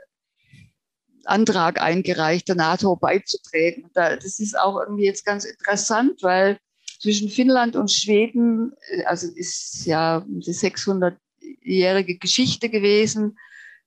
Antrag 1.24 1.80
eingereicht, 1.80 2.48
der 2.48 2.56
NATO 2.56 2.96
beizutreten. 2.96 3.90
Das 3.94 4.38
ist 4.38 4.58
auch 4.58 4.80
irgendwie 4.80 5.04
jetzt 5.04 5.24
ganz 5.24 5.44
interessant, 5.44 6.22
weil 6.22 6.58
zwischen 7.00 7.28
Finnland 7.28 7.76
und 7.76 7.92
Schweden, 7.92 8.72
äh, 8.90 9.04
also 9.04 9.28
ist 9.28 9.84
ja 9.86 10.24
die 10.26 10.52
600-jährige 10.52 12.18
Geschichte 12.18 12.68
gewesen, 12.70 13.38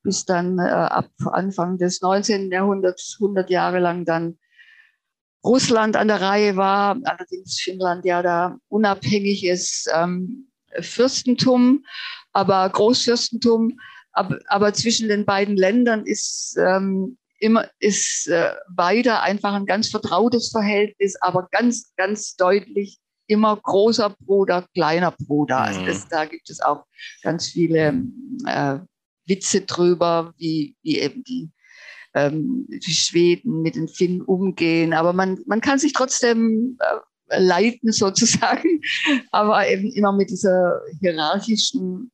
bis 0.04 0.26
dann 0.26 0.60
äh, 0.60 0.62
ab 0.62 1.12
Anfang 1.32 1.78
des 1.78 2.02
19. 2.02 2.52
Jahrhunderts 2.52 3.18
100 3.20 3.50
Jahre 3.50 3.80
lang 3.80 4.06
dann 4.06 4.38
Russland 5.44 5.96
an 5.96 6.08
der 6.08 6.22
Reihe 6.22 6.56
war, 6.56 7.00
allerdings 7.04 7.60
Finnland 7.60 8.06
ja 8.06 8.22
da 8.22 8.60
unabhängiges 8.68 9.88
ähm, 9.94 10.51
Fürstentum, 10.80 11.86
aber 12.34 12.70
Großfürstentum. 12.70 13.80
Aber, 14.14 14.40
aber, 14.48 14.74
zwischen 14.74 15.08
den 15.08 15.26
beiden 15.26 15.56
Ländern 15.56 16.06
ist 16.06 16.58
ähm, 16.58 17.18
immer 17.40 17.70
ist 17.80 18.28
äh, 18.28 18.54
weiter 18.76 19.22
einfach 19.22 19.54
ein 19.54 19.66
ganz 19.66 19.90
vertrautes 19.90 20.50
Verhältnis, 20.50 21.16
aber 21.22 21.48
ganz, 21.52 21.94
ganz 21.96 22.36
deutlich 22.36 23.00
immer 23.28 23.56
großer 23.56 24.16
Bruder, 24.26 24.68
kleiner 24.74 25.12
Bruder. 25.12 25.60
Also 25.62 25.86
das, 25.86 26.08
da 26.08 26.26
gibt 26.26 26.50
es 26.50 26.60
auch 26.60 26.86
ganz 27.24 27.48
viele 27.48 28.04
äh, 28.46 28.80
Witze 29.26 29.62
drüber, 29.62 30.34
wie, 30.38 30.76
wie 30.84 31.00
eben 31.00 31.24
die, 31.24 31.50
ähm, 32.14 32.66
die 32.68 32.94
Schweden 32.94 33.62
mit 33.62 33.76
den 33.76 33.88
Finnen 33.88 34.22
umgehen. 34.22 34.94
Aber 34.94 35.14
man, 35.14 35.40
man 35.46 35.62
kann 35.62 35.80
sich 35.80 35.94
trotzdem 35.94 36.78
äh, 36.80 36.98
leiten 37.38 37.92
sozusagen, 37.92 38.82
aber 39.32 39.68
eben 39.68 39.92
immer 39.92 40.12
mit 40.12 40.30
dieser 40.30 40.82
hierarchischen 41.00 42.12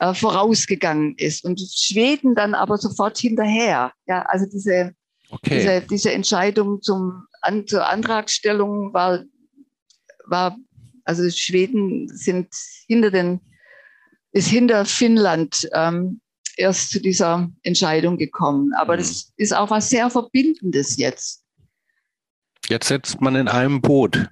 äh, 0.00 0.14
vorausgegangen 0.14 1.14
ist 1.16 1.44
und 1.44 1.60
Schweden 1.60 2.34
dann 2.34 2.54
aber 2.54 2.78
sofort 2.78 3.18
hinterher. 3.18 3.92
Ja, 4.06 4.22
also 4.22 4.46
diese, 4.46 4.94
okay. 5.30 5.58
diese, 5.58 5.80
diese 5.82 6.12
Entscheidung 6.12 6.82
zum, 6.82 7.26
an, 7.40 7.66
zur 7.66 7.88
Antragstellung 7.88 8.92
war, 8.92 9.22
war, 10.30 10.56
also 11.04 11.28
Schweden 11.30 12.08
sind 12.08 12.48
hinter 12.86 13.10
den 13.10 13.40
ist 14.32 14.48
hinter 14.48 14.84
Finnland 14.84 15.68
ähm, 15.74 16.20
erst 16.56 16.90
zu 16.90 17.00
dieser 17.00 17.48
Entscheidung 17.62 18.16
gekommen. 18.16 18.72
Aber 18.74 18.94
mhm. 18.94 18.98
das 18.98 19.32
ist 19.36 19.54
auch 19.54 19.70
was 19.70 19.88
sehr 19.88 20.08
Verbindendes 20.10 20.96
jetzt. 20.96 21.42
Jetzt 22.68 22.88
setzt 22.88 23.20
man 23.20 23.34
in 23.34 23.48
einem 23.48 23.80
Boot. 23.80 24.28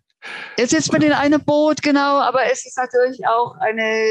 Jetzt 0.57 0.71
sitzt 0.71 0.93
man 0.93 1.03
in 1.03 1.13
einem 1.13 1.43
Boot, 1.45 1.81
genau, 1.83 2.19
aber 2.19 2.45
es 2.51 2.67
ist 2.67 2.77
natürlich 2.77 3.27
auch 3.27 3.57
eine, 3.61 4.05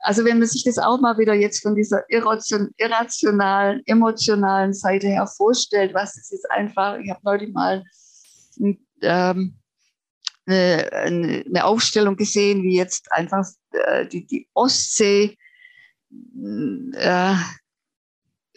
also 0.00 0.24
wenn 0.24 0.38
man 0.38 0.48
sich 0.48 0.64
das 0.64 0.78
auch 0.78 0.98
mal 0.98 1.18
wieder 1.18 1.34
jetzt 1.34 1.62
von 1.62 1.74
dieser 1.74 2.02
irrationalen, 2.08 3.82
emotionalen 3.84 4.72
Seite 4.72 5.06
her 5.08 5.26
vorstellt, 5.26 5.94
was 5.94 6.16
es 6.16 6.32
ist 6.32 6.50
einfach, 6.50 6.98
ich 6.98 7.10
habe 7.10 7.20
neulich 7.22 7.52
mal 7.52 7.84
ähm, 9.02 9.58
eine, 10.46 11.44
eine, 11.46 11.64
Aufstellung 11.64 12.16
gesehen, 12.16 12.62
wie 12.62 12.76
jetzt 12.76 13.10
einfach 13.12 13.46
äh, 13.72 14.06
die, 14.06 14.26
die 14.26 14.48
Ostsee 14.54 15.36
äh, 16.94 17.34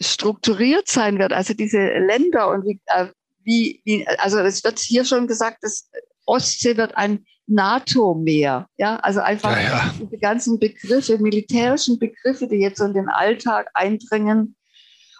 strukturiert 0.00 0.88
sein 0.88 1.18
wird, 1.18 1.32
also 1.32 1.52
diese 1.54 1.78
Länder 1.78 2.50
und 2.50 2.64
wie, 2.64 2.80
äh, 2.86 3.06
wie, 3.42 3.82
wie, 3.84 4.06
also 4.18 4.38
es 4.38 4.62
wird 4.64 4.78
hier 4.78 5.04
schon 5.04 5.26
gesagt, 5.26 5.58
das 5.62 5.90
Ostsee 6.26 6.76
wird 6.76 6.96
ein 6.96 7.24
NATO-Meer. 7.46 8.68
Ja, 8.76 8.96
also 8.96 9.20
einfach 9.20 9.56
ja, 9.56 9.62
ja. 9.62 9.94
diese 10.00 10.18
ganzen 10.18 10.58
Begriffe, 10.58 11.18
militärischen 11.18 11.98
Begriffe, 11.98 12.46
die 12.46 12.56
jetzt 12.56 12.80
in 12.80 12.94
den 12.94 13.08
Alltag 13.08 13.68
eindringen 13.74 14.54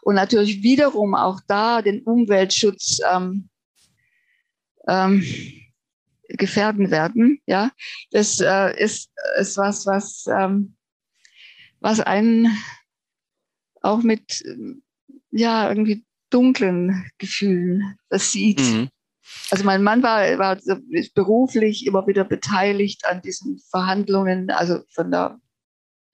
und 0.03 0.15
natürlich 0.15 0.63
wiederum 0.63 1.15
auch 1.15 1.41
da 1.47 1.83
den 1.83 2.03
Umweltschutz 2.03 3.01
ähm, 3.13 3.49
ähm, 4.89 5.23
gefährden 6.37 6.91
werden. 6.91 7.41
Ja, 7.47 7.71
das 8.11 8.41
äh, 8.41 8.83
ist, 8.83 9.11
ist 9.39 9.57
was, 9.57 9.87
was, 9.87 10.25
ähm, 10.27 10.77
was 11.81 12.01
einen 12.01 12.49
auch 13.83 14.03
mit 14.03 14.45
ja 15.31 15.69
irgendwie 15.69 16.05
dunklen 16.31 17.11
Gefühlen 17.19 17.97
das 18.09 18.33
sieht. 18.33 18.61
Mhm. 18.61 18.89
Also 19.51 19.65
mein 19.65 19.83
Mann 19.83 20.03
war, 20.03 20.39
war 20.39 20.59
beruflich 21.15 21.87
immer 21.87 22.07
wieder 22.07 22.25
beteiligt 22.25 23.05
an 23.07 23.23
diesen 23.23 23.59
Verhandlungen, 23.71 24.51
also 24.51 24.81
von 24.91 25.11
der 25.11 25.41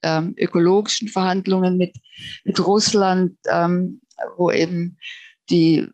ähm, 0.03 0.35
ökologischen 0.37 1.07
Verhandlungen 1.07 1.77
mit, 1.77 1.95
mit 2.43 2.59
Russland, 2.65 3.37
ähm, 3.49 4.01
wo 4.37 4.51
eben 4.51 4.97
die, 5.49 5.87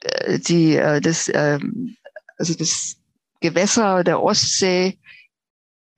äh, 0.00 0.38
die 0.38 0.76
äh, 0.76 1.00
das, 1.00 1.30
ähm, 1.32 1.96
also 2.38 2.54
das 2.54 2.96
Gewässer 3.44 4.02
der 4.04 4.22
Ostsee 4.22 4.98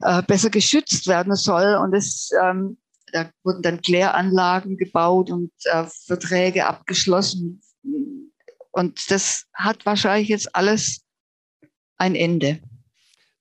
äh, 0.00 0.22
besser 0.22 0.50
geschützt 0.50 1.06
werden 1.06 1.36
soll. 1.36 1.76
Und 1.76 1.94
es, 1.94 2.30
ähm, 2.42 2.76
da 3.12 3.30
wurden 3.44 3.62
dann 3.62 3.80
Kläranlagen 3.80 4.76
gebaut 4.76 5.30
und 5.30 5.52
äh, 5.64 5.84
Verträge 6.06 6.66
abgeschlossen. 6.66 7.62
Und 8.72 9.10
das 9.12 9.44
hat 9.54 9.86
wahrscheinlich 9.86 10.28
jetzt 10.28 10.54
alles 10.56 11.02
ein 11.98 12.16
Ende. 12.16 12.58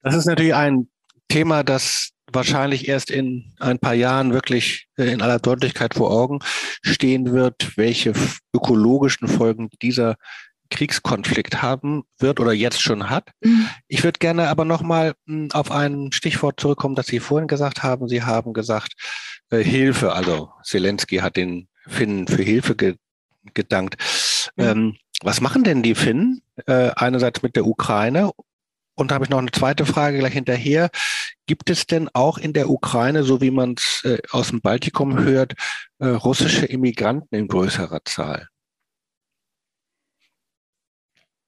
Das 0.04 0.14
ist 0.14 0.28
natürlich 0.28 0.54
ein 0.54 0.88
Thema, 1.28 1.64
das 1.64 2.12
wahrscheinlich 2.32 2.88
erst 2.88 3.10
in 3.10 3.56
ein 3.60 3.80
paar 3.80 3.96
Jahren 3.96 4.34
wirklich 4.34 4.88
äh, 4.98 5.06
in 5.06 5.24
aller 5.24 5.40
Deutlichkeit 5.40 5.96
vor 5.96 6.12
Augen 6.12 6.40
stehen 6.84 7.34
wird, 7.34 7.76
welche 7.76 8.14
ökologischen 8.54 9.28
Folgen 9.28 9.70
dieser 9.82 10.16
Kriegskonflikt 10.70 11.62
haben 11.62 12.04
wird 12.20 12.40
oder 12.40 12.54
jetzt 12.54 12.82
schon 12.82 13.10
hat. 13.10 13.32
Mhm. 13.42 13.68
Ich 13.88 14.04
würde 14.04 14.20
gerne 14.20 14.50
aber 14.50 14.66
nochmal 14.66 15.14
hm, 15.28 15.50
auf 15.52 15.72
ein 15.72 16.12
Stichwort 16.12 16.60
zurückkommen, 16.60 16.96
das 16.96 17.08
Sie 17.08 17.20
vorhin 17.20 17.48
gesagt 17.48 17.84
haben. 17.84 18.08
Sie 18.08 18.24
haben 18.24 18.54
gesagt, 18.54 18.94
äh, 19.50 19.64
Hilfe, 19.64 20.14
also 20.14 20.52
Zelensky 20.64 21.18
hat 21.18 21.38
den 21.38 21.68
Finnen 21.88 22.28
für 22.28 22.44
Hilfe 22.44 22.76
ge 22.76 22.96
gedankt. 23.54 23.98
Mhm. 24.56 24.64
Ähm, 24.64 24.98
was 25.22 25.40
machen 25.40 25.64
denn 25.64 25.84
die 25.84 25.96
Finnen 25.96 26.42
äh, 26.66 26.90
einerseits 26.96 27.44
mit 27.44 27.56
der 27.56 27.66
Ukraine? 27.66 28.32
Und 28.96 29.12
da 29.12 29.16
habe 29.16 29.26
ich 29.26 29.30
noch 29.30 29.40
eine 29.40 29.52
zweite 29.52 29.86
Frage 29.86 30.20
gleich 30.20 30.34
hinterher. 30.34 30.90
Gibt 31.46 31.70
es 31.70 31.86
denn 31.86 32.10
auch 32.14 32.38
in 32.38 32.54
der 32.54 32.70
Ukraine, 32.70 33.24
so 33.24 33.42
wie 33.42 33.52
man 33.52 33.76
es 33.78 34.04
äh, 34.04 34.18
aus 34.32 34.50
dem 34.50 34.62
Baltikum 34.62 35.20
hört, 35.20 35.54
äh, 36.00 36.08
russische 36.08 36.66
Immigranten 36.66 37.36
in 37.36 37.48
größerer 37.48 38.00
Zahl? 38.06 38.48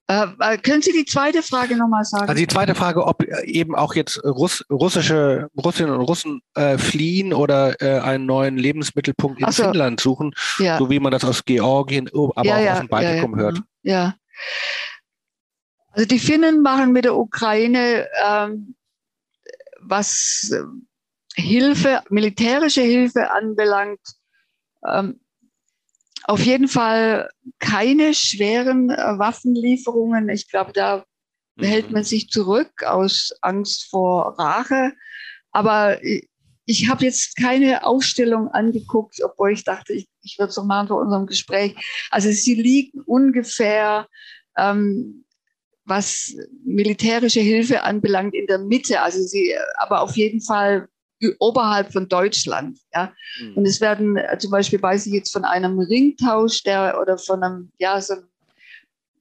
Äh, 0.09 0.27
äh, 0.39 0.57
können 0.57 0.81
Sie 0.81 0.93
die 0.93 1.05
zweite 1.05 1.43
Frage 1.43 1.75
nochmal 1.75 2.05
sagen? 2.05 2.29
Also 2.29 2.39
die 2.39 2.47
zweite 2.47 2.75
Frage, 2.75 3.05
ob 3.05 3.23
äh, 3.23 3.45
eben 3.45 3.75
auch 3.75 3.93
jetzt 3.93 4.23
Russ, 4.23 4.63
russische 4.69 5.49
Russinnen 5.57 5.93
und 5.93 6.01
Russen 6.01 6.41
äh, 6.55 6.77
fliehen 6.77 7.33
oder 7.33 7.81
äh, 7.81 7.99
einen 7.99 8.25
neuen 8.25 8.57
Lebensmittelpunkt 8.57 9.41
in 9.41 9.51
so. 9.51 9.63
Finnland 9.63 9.99
suchen, 9.99 10.33
ja. 10.59 10.77
so 10.77 10.89
wie 10.89 10.99
man 10.99 11.11
das 11.11 11.25
aus 11.25 11.43
Georgien, 11.43 12.09
oh, 12.13 12.31
aber 12.35 12.47
ja, 12.47 12.55
auch 12.55 12.59
ja, 12.59 12.73
aus 12.73 12.79
dem 12.79 12.87
Baltikum 12.87 13.35
hört. 13.35 13.61
Ja. 13.83 14.15
Also 15.91 16.07
die 16.07 16.19
Finnen 16.19 16.61
machen 16.61 16.93
mit 16.93 17.03
der 17.03 17.17
Ukraine 17.17 18.07
ähm, 18.25 18.75
was 19.81 20.53
Hilfe, 21.35 22.01
militärische 22.09 22.81
Hilfe 22.81 23.31
anbelangt, 23.31 24.01
ähm, 24.87 25.19
auf 26.27 26.41
jeden 26.41 26.67
Fall 26.67 27.29
keine 27.57 28.13
schweren 28.13 28.89
äh, 28.89 29.17
Waffenlieferungen. 29.17 30.29
Ich 30.29 30.49
glaube, 30.49 30.73
da 30.73 31.05
mhm. 31.55 31.63
hält 31.63 31.91
man 31.91 32.03
sich 32.03 32.29
zurück 32.29 32.83
aus 32.83 33.33
Angst 33.41 33.89
vor 33.89 34.37
Rache. 34.37 34.91
Aber 35.51 35.97
ich 36.65 36.89
habe 36.89 37.05
jetzt 37.05 37.37
keine 37.37 37.85
Aufstellung 37.85 38.49
angeguckt, 38.49 39.23
obwohl 39.23 39.53
ich 39.53 39.63
dachte, 39.63 39.93
ich, 39.93 40.09
ich 40.21 40.37
würde 40.37 40.49
es 40.49 40.57
noch 40.57 40.65
machen 40.65 40.89
vor 40.89 40.99
unserem 40.99 41.27
Gespräch. 41.27 41.75
Also 42.11 42.29
sie 42.29 42.55
liegen 42.55 43.01
ungefähr, 43.05 44.07
ähm, 44.57 45.23
was 45.85 46.35
militärische 46.65 47.39
Hilfe 47.39 47.83
anbelangt, 47.83 48.35
in 48.35 48.47
der 48.47 48.59
Mitte. 48.59 49.01
Also 49.01 49.23
sie, 49.23 49.55
aber 49.77 50.01
auf 50.01 50.17
jeden 50.17 50.41
Fall 50.41 50.89
oberhalb 51.39 51.91
von 51.91 52.07
Deutschland. 52.07 52.79
Ja? 52.93 53.13
Mhm. 53.39 53.57
Und 53.57 53.65
es 53.65 53.81
werden 53.81 54.17
äh, 54.17 54.37
zum 54.37 54.51
Beispiel, 54.51 54.81
weiß 54.81 55.05
ich 55.07 55.13
jetzt 55.13 55.31
von 55.31 55.45
einem 55.45 55.79
Ringtausch, 55.79 56.63
der 56.63 56.99
oder 57.01 57.17
von 57.17 57.43
einem, 57.43 57.71
ja, 57.79 57.99
so 58.01 58.13
einem 58.13 58.27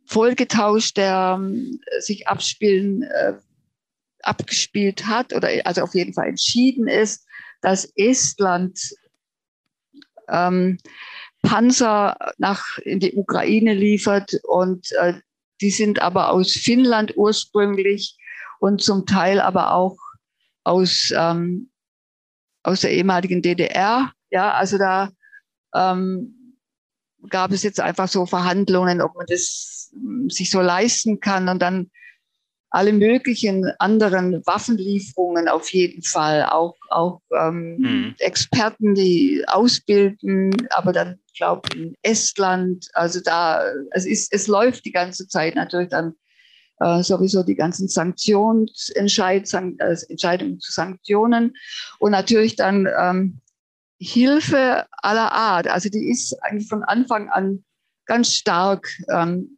Folgetausch, 0.07 0.95
der 0.95 1.41
äh, 1.41 2.01
sich 2.01 2.29
abspielen, 2.29 3.03
äh, 3.03 3.35
abgespielt 4.23 5.07
hat 5.07 5.33
oder 5.33 5.49
also 5.65 5.83
auf 5.83 5.95
jeden 5.95 6.13
Fall 6.13 6.29
entschieden 6.29 6.89
ist, 6.89 7.27
dass 7.63 7.85
Estland 7.97 8.79
ähm, 10.29 10.79
Panzer 11.43 12.17
nach 12.39 12.79
in 12.79 12.99
die 12.99 13.15
Ukraine 13.15 13.75
liefert 13.75 14.33
und 14.45 14.91
äh, 14.93 15.15
die 15.61 15.71
sind 15.71 16.03
aber 16.03 16.31
aus 16.31 16.53
Finnland 16.53 17.17
ursprünglich 17.17 18.17
und 18.59 18.83
zum 18.83 19.07
Teil 19.07 19.41
aber 19.41 19.73
auch 19.73 19.97
aus, 20.65 21.13
ähm, 21.17 21.71
aus 22.67 22.81
der 22.81 22.91
ehemaligen 22.91 23.43
DDR. 23.43 24.13
Ja, 24.31 24.53
also 24.53 24.77
da 24.77 25.11
ähm, 25.75 26.57
gab 27.31 27.53
es 27.53 27.63
jetzt 27.63 27.81
einfach 27.81 28.09
so 28.09 28.27
Verhandlungen, 28.27 29.01
ob 29.01 29.15
man 29.15 29.27
das 29.29 29.91
hm, 29.93 30.29
sich 30.31 30.51
so 30.51 30.61
leisten 30.61 31.21
kann 31.21 31.49
und 31.49 31.61
dann 31.61 31.91
alle 32.71 32.93
möglichen 32.93 33.71
anderen 33.79 34.45
Waffenlieferungen 34.45 35.49
auf 35.49 35.73
jeden 35.73 36.03
Fall, 36.03 36.45
auch, 36.45 36.75
auch 36.91 37.21
ähm, 37.33 37.77
mhm. 37.79 38.15
Experten, 38.19 38.95
die 38.95 39.45
ausbilden, 39.47 40.67
aber 40.71 40.93
dann, 40.93 41.21
glaube 41.37 41.69
ich, 41.71 41.81
in 41.81 41.95
Estland, 42.03 42.89
also 42.93 43.21
da, 43.21 43.63
es, 43.93 44.05
ist, 44.05 44.33
es 44.33 44.49
läuft 44.49 44.85
die 44.85 44.93
ganze 44.93 45.29
Zeit 45.29 45.55
natürlich 45.55 45.91
dann 45.91 46.17
äh, 46.81 47.03
sowieso 47.03 47.43
die 47.43 47.55
ganzen 47.55 47.89
Sanktionsentscheidungen 47.89 49.79
äh, 49.79 49.97
zu 49.97 50.73
Sanktionen 50.73 51.57
und 51.99 52.11
natürlich 52.11 52.57
dann 52.57 52.89
ähm, 52.99 53.41
Hilfe 53.99 54.85
aller 54.91 55.33
Art. 55.33 55.69
Also 55.69 55.89
die 55.89 56.11
ist 56.11 56.35
eigentlich 56.43 56.69
von 56.69 56.83
Anfang 56.85 57.31
an 57.31 57.65
ganz 58.05 58.35
stark 58.35 58.89
ähm, 59.09 59.57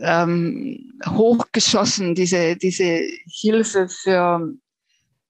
ähm, 0.00 0.92
hochgeschossen, 1.06 2.14
diese, 2.14 2.56
diese 2.56 3.00
Hilfe 3.40 3.88
für, 3.88 4.52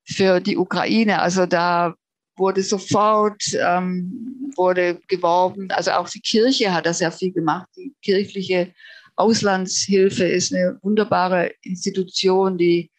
für 0.05 0.41
die 0.41 0.57
Ukraine. 0.57 1.21
Also 1.21 1.47
da 1.47 1.95
wurde 2.37 2.63
sofort 2.63 3.43
ähm, 3.55 4.53
wurde 4.57 5.01
geworben, 5.09 5.71
also 5.71 5.93
auch 5.93 6.09
die 6.09 6.21
Kirche 6.21 6.73
hat 6.73 6.87
da 6.87 6.95
sehr 6.95 7.13
viel 7.13 7.33
gemacht. 7.33 7.69
Die 7.77 7.95
kirchliche 8.03 8.73
Auslandshilfe 9.19 10.25
ist 10.25 10.55
eine 10.55 10.79
wunderbare 10.83 11.53
Institution, 11.63 12.57
die, 12.57 12.91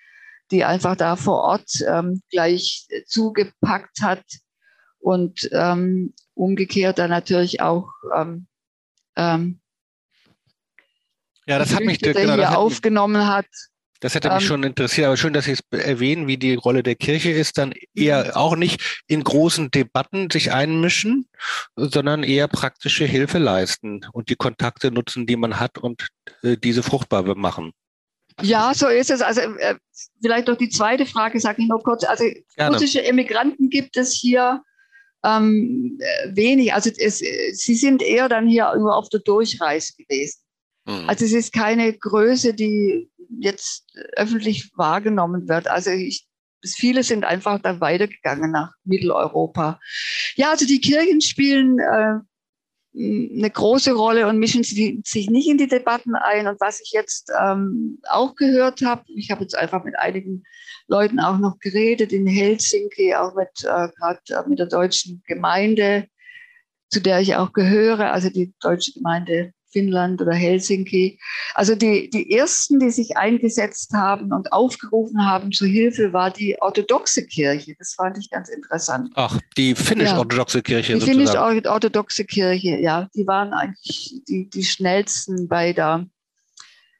die 0.51 0.63
einfach 0.63 0.95
da 0.95 1.15
vor 1.15 1.41
Ort 1.41 1.69
ähm, 1.87 2.21
gleich 2.29 2.87
zugepackt 3.05 4.01
hat 4.01 4.23
und 4.99 5.49
ähm, 5.53 6.13
umgekehrt 6.33 6.99
dann 6.99 7.09
natürlich 7.09 7.61
auch 7.61 7.89
ähm, 8.15 8.47
ähm 9.15 9.61
ja, 11.45 11.57
das 11.57 11.73
hat 11.73 11.83
mich 11.83 11.99
genau, 11.99 12.37
das 12.37 12.49
hat 12.49 12.57
aufgenommen 12.57 13.25
hat. 13.25 13.47
Das 14.01 14.15
hätte 14.15 14.29
mich 14.29 14.43
ähm, 14.43 14.47
schon 14.47 14.63
interessiert, 14.63 15.07
aber 15.07 15.17
schön, 15.17 15.33
dass 15.33 15.45
Sie 15.45 15.51
es 15.51 15.61
erwähnen, 15.71 16.27
wie 16.27 16.37
die 16.37 16.55
Rolle 16.55 16.83
der 16.83 16.95
Kirche 16.95 17.31
ist, 17.31 17.57
dann 17.57 17.73
eher 17.93 18.25
mhm. 18.25 18.31
auch 18.31 18.55
nicht 18.55 19.03
in 19.07 19.23
großen 19.23 19.71
Debatten 19.71 20.29
sich 20.31 20.51
einmischen, 20.53 21.27
sondern 21.75 22.23
eher 22.23 22.47
praktische 22.47 23.05
Hilfe 23.05 23.39
leisten 23.39 24.01
und 24.13 24.29
die 24.29 24.35
Kontakte 24.35 24.91
nutzen, 24.91 25.27
die 25.27 25.35
man 25.35 25.59
hat 25.59 25.77
und 25.77 26.07
äh, 26.43 26.55
diese 26.57 26.83
fruchtbar 26.83 27.23
machen. 27.35 27.73
Ja, 28.41 28.73
so 28.73 28.87
ist 28.87 29.09
es. 29.09 29.21
Also 29.21 29.41
äh, 29.41 29.75
vielleicht 30.21 30.47
noch 30.47 30.57
die 30.57 30.69
zweite 30.69 31.05
Frage, 31.05 31.39
sage 31.39 31.61
ich 31.61 31.67
noch 31.67 31.83
kurz. 31.83 32.03
Also 32.05 32.23
Gerne. 32.55 32.75
russische 32.75 33.03
Emigranten 33.03 33.69
gibt 33.69 33.97
es 33.97 34.13
hier 34.13 34.63
ähm, 35.25 35.99
äh, 35.99 36.35
wenig. 36.35 36.73
Also 36.73 36.89
es, 36.97 37.21
äh, 37.21 37.51
sie 37.53 37.75
sind 37.75 38.01
eher 38.01 38.29
dann 38.29 38.47
hier 38.47 38.73
nur 38.77 38.95
auf 38.95 39.09
der 39.09 39.19
Durchreise 39.19 39.93
gewesen. 39.97 40.39
Mhm. 40.85 41.09
Also 41.09 41.25
es 41.25 41.33
ist 41.33 41.53
keine 41.53 41.93
Größe, 41.93 42.53
die 42.53 43.09
jetzt 43.29 43.85
öffentlich 44.15 44.71
wahrgenommen 44.75 45.47
wird. 45.47 45.67
Also 45.67 45.91
ich, 45.91 46.27
viele 46.65 47.03
sind 47.03 47.25
einfach 47.25 47.59
dann 47.61 47.81
weitergegangen 47.81 48.51
nach 48.51 48.73
Mitteleuropa. 48.83 49.79
Ja, 50.35 50.51
also 50.51 50.65
die 50.65 50.81
Kirchen 50.81 51.21
spielen 51.21 51.79
äh, 51.79 52.19
eine 52.95 53.49
große 53.49 53.93
Rolle 53.93 54.27
und 54.27 54.39
mischen 54.39 54.63
sich 54.63 55.29
nicht 55.29 55.47
in 55.47 55.57
die 55.57 55.67
Debatten 55.67 56.15
ein. 56.15 56.47
Und 56.47 56.59
was 56.59 56.81
ich 56.81 56.91
jetzt 56.91 57.31
ähm, 57.39 57.99
auch 58.09 58.35
gehört 58.35 58.81
habe, 58.81 59.03
ich 59.15 59.29
habe 59.29 59.41
jetzt 59.41 59.55
einfach 59.55 59.83
mit 59.83 59.97
einigen 59.97 60.43
Leuten 60.87 61.19
auch 61.19 61.37
noch 61.37 61.59
geredet 61.59 62.11
in 62.11 62.25
Helsinki, 62.25 63.13
auch 63.13 63.35
mit 63.35 63.49
äh, 63.61 63.89
gerade 63.95 64.19
äh, 64.29 64.49
mit 64.49 64.57
der 64.57 64.65
deutschen 64.65 65.21
Gemeinde, 65.27 66.07
zu 66.89 66.99
der 66.99 67.19
ich 67.19 67.35
auch 67.35 67.53
gehöre, 67.53 68.11
also 68.11 68.29
die 68.29 68.53
deutsche 68.59 68.93
Gemeinde 68.93 69.53
Finnland 69.71 70.21
oder 70.21 70.33
Helsinki. 70.33 71.19
Also 71.53 71.75
die, 71.75 72.09
die 72.09 72.31
ersten, 72.31 72.79
die 72.79 72.89
sich 72.89 73.17
eingesetzt 73.17 73.93
haben 73.93 74.31
und 74.31 74.51
aufgerufen 74.51 75.25
haben 75.25 75.51
zur 75.51 75.67
Hilfe, 75.67 76.13
war 76.13 76.31
die 76.31 76.59
orthodoxe 76.61 77.25
Kirche. 77.25 77.75
Das 77.77 77.93
fand 77.93 78.17
ich 78.17 78.29
ganz 78.29 78.49
interessant. 78.49 79.11
Ach, 79.15 79.39
die 79.57 79.75
finnisch-orthodoxe 79.75 80.61
Kirche. 80.61 80.95
Die 80.95 81.01
finnisch-orthodoxe 81.01 82.25
Kirche, 82.25 82.77
ja. 82.79 83.07
Die 83.15 83.27
waren 83.27 83.53
eigentlich 83.53 84.21
die, 84.27 84.49
die 84.49 84.63
schnellsten 84.63 85.47
bei 85.47 85.73
der, 85.73 86.05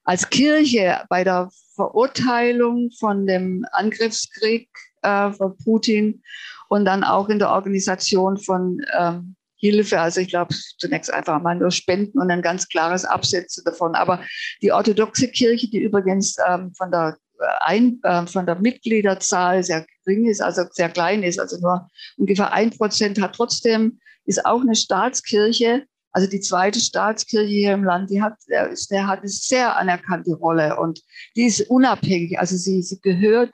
als 0.04 0.30
Kirche 0.30 1.02
bei 1.10 1.24
der 1.24 1.50
Verurteilung 1.76 2.92
von 2.92 3.26
dem 3.26 3.66
Angriffskrieg 3.72 4.70
äh, 5.02 5.32
von 5.32 5.56
Putin 5.58 6.22
und 6.68 6.86
dann 6.86 7.04
auch 7.04 7.30
in 7.30 7.40
der 7.40 7.50
Organisation 7.50 8.38
von 8.38 8.82
ähm, 8.98 9.36
Hilfe. 9.60 9.99
Also 9.99 10.22
ich 10.22 10.30
glaube, 10.30 10.55
zunächst 10.78 11.14
einfach 11.14 11.41
mal 11.41 11.55
nur 11.55 11.72
Spenden 11.72 12.20
und 12.20 12.32
ein 12.32 12.41
ganz 12.41 12.68
klares 12.68 13.05
Absetzen 13.05 13.64
davon. 13.66 13.93
Aber 13.93 14.24
die 14.62 14.72
orthodoxe 14.72 15.28
Kirche, 15.28 15.70
die 15.70 15.80
übrigens 15.80 16.38
ähm, 16.47 16.74
von 16.76 16.91
der 16.91 17.18
äh, 17.39 17.45
ein, 17.62 17.99
äh, 18.03 18.26
von 18.26 18.45
der 18.45 18.55
Mitgliederzahl 18.55 19.64
sehr 19.64 19.86
gering 20.03 20.28
ist, 20.28 20.41
also 20.41 20.64
sehr 20.72 20.89
klein 20.89 21.24
ist, 21.24 21.39
also 21.39 21.60
nur 21.60 21.88
ungefähr 22.18 22.53
ein 22.53 22.70
Prozent 22.72 23.22
hat 23.22 23.36
trotzdem, 23.36 23.99
ist 24.26 24.45
auch 24.45 24.62
eine 24.62 24.76
Staatskirche, 24.76 25.84
also 26.12 26.28
die 26.28 26.39
zweite 26.39 26.80
Staatskirche 26.80 27.47
hier 27.47 27.74
im 27.74 27.84
Land, 27.84 28.10
die 28.10 28.22
hat, 28.22 28.36
der, 28.47 28.74
der 28.89 29.07
hat 29.07 29.20
eine 29.20 29.30
sehr 29.30 29.76
anerkannte 29.76 30.34
Rolle 30.36 30.80
und 30.80 31.01
die 31.36 31.45
ist 31.45 31.70
unabhängig, 31.70 32.39
also 32.39 32.55
sie, 32.55 32.82
sie 32.82 32.99
gehört 33.01 33.53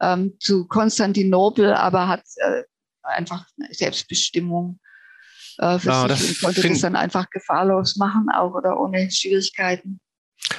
ähm, 0.00 0.34
zu 0.40 0.66
Konstantinopel, 0.66 1.72
aber 1.72 2.08
hat 2.08 2.24
äh, 2.36 2.62
einfach 3.02 3.46
Selbstbestimmung 3.70 4.78
äh, 5.58 5.78
für 5.78 5.88
ja, 5.88 6.16
sich 6.16 6.42
und 6.42 6.54
konnte 6.54 6.68
das 6.68 6.80
dann 6.80 6.96
einfach 6.96 7.30
gefahrlos 7.30 7.96
machen, 7.96 8.26
auch 8.34 8.54
oder 8.54 8.78
ohne 8.80 9.10
Schwierigkeiten. 9.10 10.00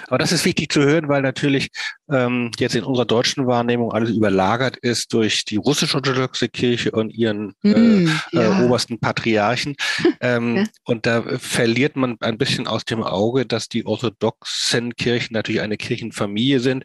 Aber 0.07 0.17
das 0.17 0.31
ist 0.31 0.45
wichtig 0.45 0.71
zu 0.71 0.81
hören, 0.81 1.07
weil 1.07 1.21
natürlich 1.21 1.69
ähm, 2.09 2.51
jetzt 2.57 2.75
in 2.75 2.83
unserer 2.83 3.05
deutschen 3.05 3.47
Wahrnehmung 3.47 3.91
alles 3.91 4.09
überlagert 4.09 4.77
ist 4.77 5.13
durch 5.13 5.45
die 5.45 5.57
russisch-orthodoxe 5.57 6.49
Kirche 6.49 6.91
und 6.91 7.11
ihren 7.11 7.53
mm, 7.61 7.73
äh, 7.73 8.05
ja. 8.31 8.61
äh, 8.61 8.65
obersten 8.65 8.99
Patriarchen. 8.99 9.75
Ähm, 10.19 10.55
ja. 10.57 10.63
Und 10.83 11.05
da 11.05 11.23
verliert 11.37 11.95
man 11.95 12.17
ein 12.19 12.37
bisschen 12.37 12.67
aus 12.67 12.85
dem 12.85 13.03
Auge, 13.03 13.45
dass 13.45 13.69
die 13.69 13.85
orthodoxen 13.85 14.95
Kirchen 14.95 15.33
natürlich 15.33 15.61
eine 15.61 15.77
Kirchenfamilie 15.77 16.59
sind, 16.59 16.83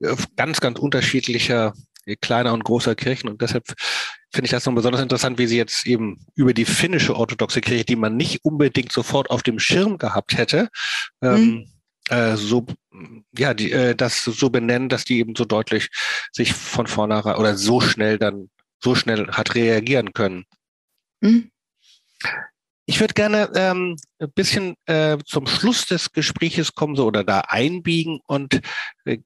äh, 0.00 0.14
ganz, 0.36 0.60
ganz 0.60 0.78
unterschiedlicher 0.78 1.72
kleiner 2.20 2.52
und 2.52 2.64
großer 2.64 2.94
Kirchen. 2.94 3.30
Und 3.30 3.40
deshalb 3.40 3.64
finde 4.34 4.46
ich 4.46 4.50
das 4.50 4.66
noch 4.66 4.74
besonders 4.74 5.00
interessant, 5.00 5.38
wie 5.38 5.46
Sie 5.46 5.56
jetzt 5.56 5.86
eben 5.86 6.18
über 6.34 6.52
die 6.52 6.64
finnische 6.64 7.16
orthodoxe 7.16 7.60
Kirche, 7.60 7.84
die 7.84 7.96
man 7.96 8.16
nicht 8.16 8.44
unbedingt 8.44 8.92
sofort 8.92 9.30
auf 9.30 9.42
dem 9.42 9.58
Schirm 9.58 9.96
gehabt 9.96 10.36
hätte, 10.36 10.68
ähm, 11.22 11.44
mhm. 11.44 11.66
äh, 12.08 12.36
so 12.36 12.66
ja, 13.38 13.54
die, 13.54 13.70
äh, 13.70 13.94
das 13.94 14.24
so 14.24 14.50
benennen, 14.50 14.88
dass 14.88 15.04
die 15.04 15.18
eben 15.18 15.36
so 15.36 15.44
deutlich 15.44 15.88
sich 16.32 16.52
von 16.52 16.86
vornherein 16.86 17.36
oder 17.36 17.56
so 17.56 17.80
schnell 17.80 18.18
dann 18.18 18.50
so 18.82 18.94
schnell 18.94 19.28
hat 19.28 19.54
reagieren 19.54 20.12
können. 20.12 20.44
Mhm. 21.20 21.50
Ich 22.86 23.00
würde 23.00 23.14
gerne 23.14 23.50
ähm, 23.54 23.96
ein 24.18 24.32
bisschen 24.32 24.74
äh, 24.86 25.16
zum 25.24 25.46
Schluss 25.46 25.86
des 25.86 26.12
Gespräches 26.12 26.74
kommen 26.74 26.96
so, 26.96 27.06
oder 27.06 27.24
da 27.24 27.40
einbiegen 27.40 28.20
und 28.26 28.60
äh, 29.06 29.18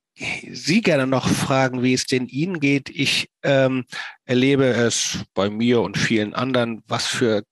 Sie 0.51 0.81
gerne 0.81 1.07
noch 1.07 1.29
fragen, 1.29 1.83
wie 1.83 1.95
es 1.95 2.07
denn 2.07 2.27
Ihnen 2.27 2.61
geht. 2.61 2.91
Ich 2.91 3.31
ähm, 3.43 3.85
erlebe 4.25 4.65
es 4.67 5.25
bei 5.35 5.49
mir 5.51 5.81
und 5.81 5.97
vielen 5.97 6.35
anderen, 6.35 6.83
was 6.87 7.07
für 7.07 7.45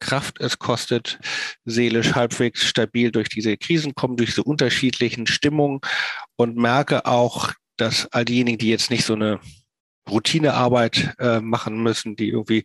Kraft 0.00 0.40
es 0.40 0.58
kostet, 0.58 1.18
seelisch 1.64 2.14
halbwegs 2.14 2.64
stabil 2.64 3.10
durch 3.10 3.28
diese 3.28 3.56
Krisen 3.56 3.94
kommen, 3.94 4.16
durch 4.16 4.30
diese 4.30 4.44
unterschiedlichen 4.44 5.26
Stimmungen 5.26 5.80
und 6.36 6.56
merke 6.56 7.06
auch, 7.06 7.52
dass 7.76 8.06
all 8.12 8.24
diejenigen, 8.24 8.58
die 8.58 8.70
jetzt 8.70 8.90
nicht 8.90 9.04
so 9.04 9.14
eine 9.14 9.40
Routinearbeit 10.08 11.14
äh, 11.18 11.40
machen 11.40 11.82
müssen, 11.82 12.16
die 12.16 12.28
irgendwie 12.28 12.64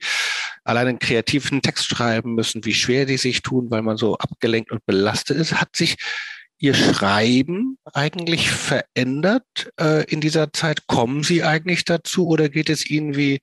allein 0.64 0.88
einen 0.88 1.00
kreativen 1.00 1.62
Text 1.62 1.86
schreiben 1.86 2.36
müssen, 2.36 2.66
wie 2.66 2.74
schwer 2.74 3.06
die 3.06 3.18
sich 3.18 3.42
tun, 3.42 3.72
weil 3.72 3.82
man 3.82 3.98
so 3.98 4.18
abgelenkt 4.18 4.72
und 4.72 4.86
belastet 4.86 5.38
ist, 5.38 5.60
hat 5.60 5.76
sich 5.76 5.96
Ihr 6.62 6.74
Schreiben 6.74 7.78
eigentlich 7.94 8.52
verändert 8.52 9.72
äh, 9.80 10.04
in 10.12 10.20
dieser 10.20 10.52
Zeit? 10.52 10.88
Kommen 10.88 11.24
Sie 11.24 11.44
eigentlich 11.44 11.86
dazu 11.86 12.28
oder 12.28 12.50
geht 12.50 12.70
es 12.70 12.90
Ihnen 12.90 13.16
wie 13.16 13.40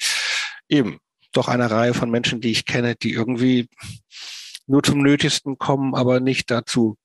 eben 0.69 0.99
doch 1.33 1.49
einer 1.49 1.71
Reihe 1.71 1.95
von 1.95 2.11
Menschen, 2.11 2.43
die 2.43 2.51
ich 2.51 2.67
kenne, 2.67 2.95
die 2.95 3.13
irgendwie 3.13 3.69
nur 4.67 4.83
zum 4.83 5.01
Nötigsten 5.03 5.57
kommen, 5.57 5.95
aber 5.95 6.21
nicht 6.21 6.51
dazu, 6.51 6.99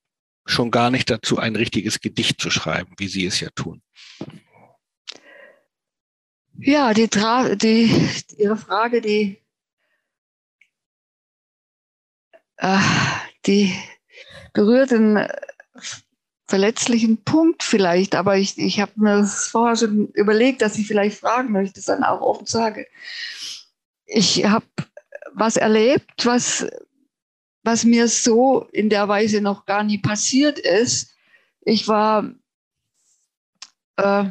schon 0.45 0.69
gar 0.69 0.91
nicht 0.91 1.09
dazu, 1.09 1.37
ein 1.37 1.55
richtiges 1.55 2.01
Gedicht 2.01 2.41
zu 2.41 2.49
schreiben, 2.49 2.93
wie 2.97 3.07
Sie 3.07 3.25
es 3.25 3.39
ja 3.39 3.49
tun? 3.55 3.81
Ja, 6.57 6.93
die, 6.93 7.07
Tra 7.07 7.55
die 7.55 8.09
Ihre 8.37 8.57
Frage, 8.57 8.99
die, 8.99 9.37
äh, 12.57 12.79
die 13.45 13.73
berührt 14.53 14.91
einen 14.91 15.27
verletzlichen 16.47 17.23
Punkt 17.23 17.63
vielleicht, 17.63 18.15
aber 18.15 18.37
ich, 18.37 18.57
ich 18.57 18.79
habe 18.81 18.91
mir 18.95 19.17
das 19.17 19.47
vorher 19.47 19.75
schon 19.75 20.07
überlegt, 20.09 20.61
dass 20.61 20.77
ich 20.77 20.87
vielleicht 20.87 21.19
fragen 21.19 21.51
möchte, 21.51 21.75
das 21.75 21.85
dann 21.85 22.03
auch 22.03 22.21
offen 22.21 22.45
sage. 22.45 22.87
Ich 24.05 24.45
habe 24.45 24.65
was 25.33 25.55
erlebt, 25.55 26.25
was, 26.25 26.67
was 27.63 27.85
mir 27.85 28.07
so 28.09 28.67
in 28.73 28.89
der 28.89 29.07
Weise 29.07 29.39
noch 29.39 29.65
gar 29.65 29.83
nie 29.83 29.97
passiert 29.97 30.59
ist. 30.59 31.15
Ich 31.61 31.87
war 31.87 32.33
äh, 33.97 34.25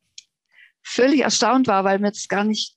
völlig 0.83 1.21
erstaunt 1.21 1.67
war, 1.67 1.83
weil 1.83 1.99
mir 1.99 2.11
das 2.11 2.27
gar 2.27 2.43
nicht 2.43 2.75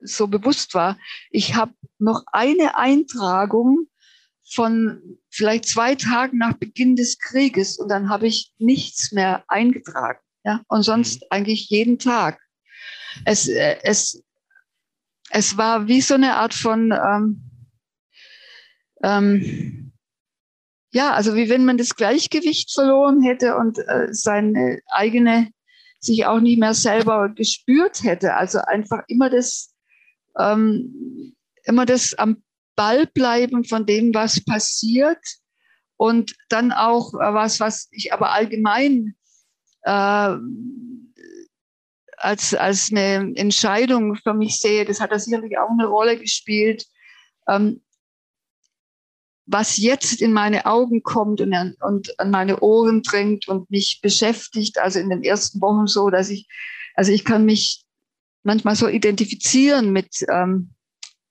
so 0.00 0.26
bewusst 0.26 0.74
war. 0.74 0.98
Ich 1.30 1.54
habe 1.54 1.72
noch 1.98 2.24
eine 2.32 2.76
Eintragung 2.76 3.86
von 4.48 5.18
vielleicht 5.30 5.66
zwei 5.66 5.94
Tagen 5.94 6.38
nach 6.38 6.54
Beginn 6.54 6.96
des 6.96 7.18
Krieges 7.18 7.78
und 7.78 7.88
dann 7.88 8.08
habe 8.08 8.26
ich 8.26 8.52
nichts 8.58 9.12
mehr 9.12 9.44
eingetragen. 9.48 10.20
Ja? 10.44 10.62
Und 10.68 10.82
sonst 10.82 11.22
mhm. 11.22 11.26
eigentlich 11.30 11.68
jeden 11.68 11.98
Tag. 11.98 12.40
Es, 13.24 13.48
äh, 13.48 13.78
es, 13.82 14.22
es 15.30 15.56
war 15.56 15.88
wie 15.88 16.00
so 16.00 16.14
eine 16.14 16.36
Art 16.36 16.54
von, 16.54 16.92
ähm, 16.92 17.50
ähm, 19.02 19.92
ja, 20.92 21.12
also 21.12 21.34
wie 21.34 21.48
wenn 21.48 21.64
man 21.64 21.78
das 21.78 21.96
Gleichgewicht 21.96 22.72
verloren 22.72 23.22
hätte 23.22 23.56
und 23.56 23.78
äh, 23.78 24.08
seine 24.12 24.80
eigene 24.88 25.50
sich 25.98 26.24
auch 26.26 26.40
nicht 26.40 26.58
mehr 26.58 26.74
selber 26.74 27.28
gespürt 27.30 28.04
hätte. 28.04 28.34
Also 28.34 28.58
einfach 28.60 29.02
immer 29.08 29.28
das, 29.28 29.74
ähm, 30.38 31.34
immer 31.64 31.84
das 31.84 32.14
am 32.14 32.42
Ball 32.76 33.06
bleiben 33.06 33.64
von 33.64 33.86
dem, 33.86 34.14
was 34.14 34.44
passiert. 34.44 35.18
Und 35.96 36.36
dann 36.50 36.72
auch 36.72 37.14
äh, 37.14 37.34
was, 37.34 37.58
was 37.58 37.88
ich 37.90 38.12
aber 38.12 38.32
allgemein 38.32 39.16
äh, 39.82 40.36
als, 42.18 42.54
als 42.54 42.90
eine 42.90 43.32
Entscheidung 43.36 44.16
für 44.16 44.34
mich 44.34 44.58
sehe, 44.58 44.84
das 44.84 45.00
hat 45.00 45.12
da 45.12 45.18
sicherlich 45.18 45.58
auch 45.58 45.70
eine 45.70 45.86
Rolle 45.86 46.18
gespielt, 46.18 46.86
ähm, 47.48 47.82
was 49.46 49.76
jetzt 49.76 50.20
in 50.20 50.32
meine 50.32 50.66
Augen 50.66 51.02
kommt 51.02 51.40
und 51.40 51.54
an, 51.54 51.76
und 51.80 52.18
an 52.18 52.30
meine 52.30 52.60
Ohren 52.60 53.02
dringt 53.02 53.46
und 53.48 53.70
mich 53.70 54.00
beschäftigt, 54.02 54.78
also 54.78 54.98
in 54.98 55.08
den 55.08 55.22
ersten 55.22 55.60
Wochen 55.60 55.86
so, 55.86 56.10
dass 56.10 56.30
ich, 56.30 56.48
also 56.94 57.12
ich 57.12 57.24
kann 57.24 57.44
mich 57.44 57.84
manchmal 58.42 58.74
so 58.74 58.88
identifizieren 58.88 59.92
mit, 59.92 60.24
ähm, 60.28 60.70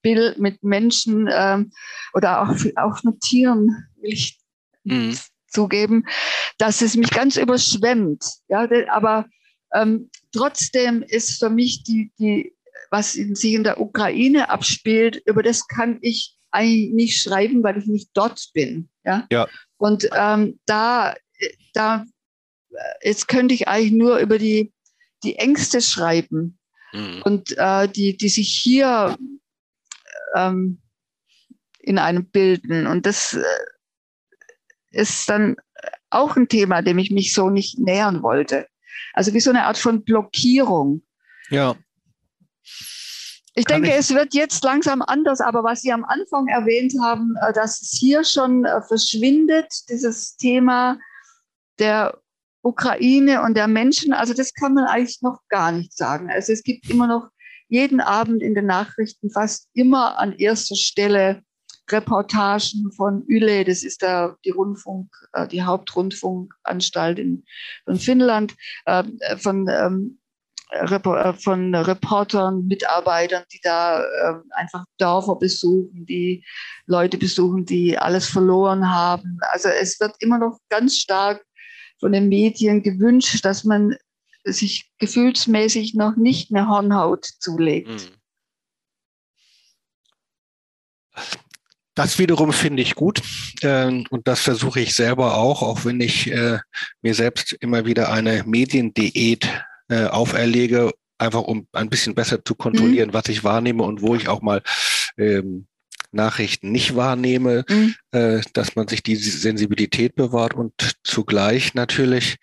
Bild, 0.06 0.38
mit 0.38 0.62
Menschen 0.62 1.28
ähm, 1.32 1.72
oder 2.14 2.42
auch, 2.42 2.54
auch 2.76 3.02
mit 3.02 3.20
Tieren, 3.22 3.88
will 3.96 4.12
ich 4.12 4.38
mhm. 4.84 5.18
zugeben, 5.48 6.04
dass 6.58 6.80
es 6.80 6.94
mich 6.94 7.10
ganz 7.10 7.36
überschwemmt. 7.36 8.24
Ja, 8.46 8.68
aber 8.90 9.26
ähm, 9.74 10.08
trotzdem 10.30 11.02
ist 11.02 11.40
für 11.40 11.50
mich 11.50 11.82
die, 11.82 12.12
die, 12.20 12.54
was 12.92 13.14
sich 13.14 13.52
in 13.52 13.64
der 13.64 13.80
Ukraine 13.80 14.48
abspielt, 14.48 15.20
über 15.26 15.42
das 15.42 15.66
kann 15.66 15.98
ich 16.02 16.36
eigentlich 16.52 16.92
nicht 16.92 17.20
schreiben, 17.20 17.64
weil 17.64 17.76
ich 17.76 17.86
nicht 17.86 18.10
dort 18.14 18.50
bin. 18.54 18.88
Ja. 19.04 19.26
ja. 19.32 19.48
Und 19.76 20.08
ähm, 20.16 20.60
da, 20.66 21.16
da, 21.74 22.04
jetzt 23.02 23.26
könnte 23.26 23.54
ich 23.54 23.66
eigentlich 23.66 23.92
nur 23.92 24.18
über 24.18 24.38
die, 24.38 24.72
die 25.24 25.34
Ängste 25.34 25.80
schreiben 25.80 26.60
mhm. 26.92 27.22
und 27.24 27.58
äh, 27.58 27.88
die, 27.88 28.16
die 28.16 28.28
sich 28.28 28.48
hier 28.48 29.18
ähm, 30.34 30.80
in 31.80 31.98
einem 31.98 32.28
bilden. 32.28 32.86
Und 32.86 33.06
das 33.06 33.34
äh, 33.34 33.44
ist 34.90 35.28
dann 35.28 35.56
auch 36.10 36.36
ein 36.36 36.48
Thema, 36.48 36.82
dem 36.82 36.98
ich 36.98 37.10
mich 37.10 37.32
so 37.32 37.50
nicht 37.50 37.78
nähern 37.78 38.22
wollte. 38.22 38.66
Also 39.12 39.32
wie 39.34 39.40
so 39.40 39.50
eine 39.50 39.64
Art 39.64 39.78
von 39.78 40.04
Blockierung. 40.04 41.02
Ja. 41.50 41.76
Ich 43.54 43.64
Kann 43.64 43.82
denke, 43.82 43.96
ich? 43.96 44.00
es 44.00 44.14
wird 44.14 44.34
jetzt 44.34 44.62
langsam 44.64 45.00
anders, 45.00 45.40
aber 45.40 45.64
was 45.64 45.80
Sie 45.80 45.92
am 45.92 46.04
Anfang 46.04 46.46
erwähnt 46.48 46.92
haben, 47.00 47.34
äh, 47.40 47.52
dass 47.52 47.80
es 47.80 47.96
hier 47.98 48.24
schon 48.24 48.64
äh, 48.64 48.82
verschwindet, 48.82 49.72
dieses 49.88 50.36
Thema 50.36 50.98
der 51.78 52.20
Ukraine 52.62 53.42
und 53.42 53.56
der 53.56 53.68
Menschen, 53.68 54.12
also 54.12 54.34
das 54.34 54.52
kann 54.52 54.74
man 54.74 54.84
eigentlich 54.84 55.22
noch 55.22 55.40
gar 55.48 55.72
nicht 55.72 55.96
sagen. 55.96 56.30
Also 56.30 56.52
es 56.52 56.62
gibt 56.62 56.90
immer 56.90 57.06
noch 57.06 57.28
jeden 57.68 58.00
Abend 58.00 58.42
in 58.42 58.54
den 58.54 58.66
Nachrichten 58.66 59.30
fast 59.30 59.68
immer 59.74 60.18
an 60.18 60.32
erster 60.32 60.76
Stelle 60.76 61.42
Reportagen 61.88 62.90
von 62.96 63.24
Yle, 63.28 63.64
das 63.64 63.84
ist 63.84 64.02
da 64.02 64.36
die 64.44 64.50
Rundfunk, 64.50 65.08
äh, 65.34 65.46
die 65.46 65.62
Hauptrundfunkanstalt 65.62 67.18
in, 67.18 67.44
in 67.86 67.96
Finnland, 67.96 68.56
von 69.38 69.68
ähm, 69.68 70.18
äh, 70.70 71.32
von 71.34 71.74
Reportern, 71.74 72.66
Mitarbeitern, 72.66 73.44
die 73.52 73.60
da 73.62 74.02
äh, 74.02 74.34
einfach 74.50 74.84
Dörfer 74.98 75.36
besuchen, 75.36 76.06
die 76.06 76.44
Leute 76.86 77.18
besuchen, 77.18 77.64
die 77.64 77.96
alles 77.96 78.26
verloren 78.26 78.90
haben. 78.90 79.38
Also 79.52 79.68
es 79.68 80.00
wird 80.00 80.16
immer 80.18 80.38
noch 80.38 80.58
ganz 80.68 80.96
stark 80.96 81.44
von 82.00 82.12
den 82.12 82.28
Medien 82.28 82.82
gewünscht, 82.82 83.44
dass 83.44 83.64
man 83.64 83.96
sich 84.52 84.90
gefühlsmäßig 84.98 85.94
noch 85.94 86.16
nicht 86.16 86.54
eine 86.54 86.68
Hornhaut 86.68 87.24
zulegt. 87.24 87.88
Hm. 87.88 88.10
Das 91.94 92.18
wiederum 92.18 92.52
finde 92.52 92.82
ich 92.82 92.94
gut 92.94 93.22
äh, 93.62 93.86
und 93.86 94.28
das 94.28 94.40
versuche 94.40 94.80
ich 94.80 94.94
selber 94.94 95.36
auch, 95.38 95.62
auch 95.62 95.84
wenn 95.86 96.00
ich 96.00 96.30
äh, 96.30 96.58
mir 97.00 97.14
selbst 97.14 97.56
immer 97.60 97.86
wieder 97.86 98.12
eine 98.12 98.44
Mediendiät 98.44 99.48
äh, 99.88 100.04
auferlege, 100.04 100.92
einfach 101.16 101.42
um 101.42 101.66
ein 101.72 101.88
bisschen 101.88 102.14
besser 102.14 102.44
zu 102.44 102.54
kontrollieren, 102.54 103.08
mhm. 103.08 103.14
was 103.14 103.28
ich 103.28 103.44
wahrnehme 103.44 103.82
und 103.82 104.02
wo 104.02 104.14
ich 104.14 104.28
auch 104.28 104.42
mal 104.42 104.62
ähm, 105.16 105.66
Nachrichten 106.12 106.70
nicht 106.70 106.96
wahrnehme, 106.96 107.64
mhm. 107.68 107.94
äh, 108.10 108.42
dass 108.52 108.76
man 108.76 108.88
sich 108.88 109.02
die 109.02 109.16
Sensibilität 109.16 110.16
bewahrt 110.16 110.54
und 110.54 110.72
zugleich 111.02 111.72
natürlich 111.74 112.36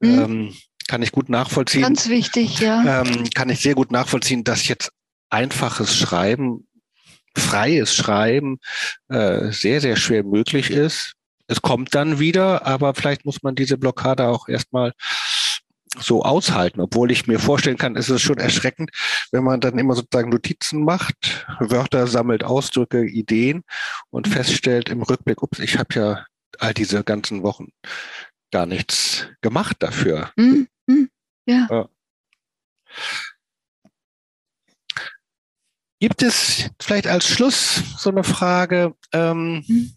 mhm. 0.00 0.18
ähm, 0.18 0.54
kann 0.86 1.02
ich 1.02 1.12
gut 1.12 1.28
nachvollziehen. 1.28 1.82
Ganz 1.82 2.08
wichtig, 2.08 2.60
ja. 2.60 3.02
Ähm, 3.02 3.28
kann 3.34 3.48
ich 3.50 3.60
sehr 3.60 3.74
gut 3.74 3.90
nachvollziehen, 3.90 4.44
dass 4.44 4.68
jetzt 4.68 4.90
einfaches 5.30 5.96
Schreiben, 5.96 6.66
freies 7.36 7.94
Schreiben 7.94 8.58
äh, 9.08 9.50
sehr, 9.52 9.80
sehr 9.80 9.96
schwer 9.96 10.24
möglich 10.24 10.70
ist. 10.70 11.14
Es 11.48 11.62
kommt 11.62 11.94
dann 11.94 12.18
wieder, 12.18 12.66
aber 12.66 12.94
vielleicht 12.94 13.24
muss 13.24 13.42
man 13.42 13.54
diese 13.54 13.78
Blockade 13.78 14.26
auch 14.26 14.48
erstmal 14.48 14.92
so 15.98 16.22
aushalten, 16.22 16.80
obwohl 16.80 17.10
ich 17.10 17.26
mir 17.26 17.38
vorstellen 17.38 17.78
kann, 17.78 17.96
ist 17.96 18.08
es 18.08 18.20
schon 18.20 18.38
erschreckend, 18.38 18.90
wenn 19.32 19.44
man 19.44 19.60
dann 19.60 19.78
immer 19.78 19.94
sozusagen 19.94 20.30
Notizen 20.30 20.84
macht, 20.84 21.46
Wörter 21.60 22.06
sammelt, 22.06 22.44
Ausdrücke, 22.44 23.04
Ideen 23.04 23.62
und 24.10 24.28
feststellt 24.28 24.88
im 24.88 25.02
Rückblick, 25.02 25.42
ups, 25.42 25.58
ich 25.58 25.78
habe 25.78 25.94
ja 25.94 26.26
all 26.58 26.74
diese 26.74 27.02
ganzen 27.04 27.42
Wochen 27.42 27.68
gar 28.50 28.66
nichts 28.66 29.26
gemacht 29.40 29.76
dafür. 29.80 30.30
Mhm. 30.36 30.68
Ja. 31.46 31.66
ja. 31.70 31.88
Gibt 35.98 36.22
es 36.22 36.70
vielleicht 36.80 37.06
als 37.06 37.26
Schluss 37.26 37.82
so 37.98 38.10
eine 38.10 38.22
Frage, 38.22 38.94
ähm, 39.12 39.64
mhm 39.66 39.96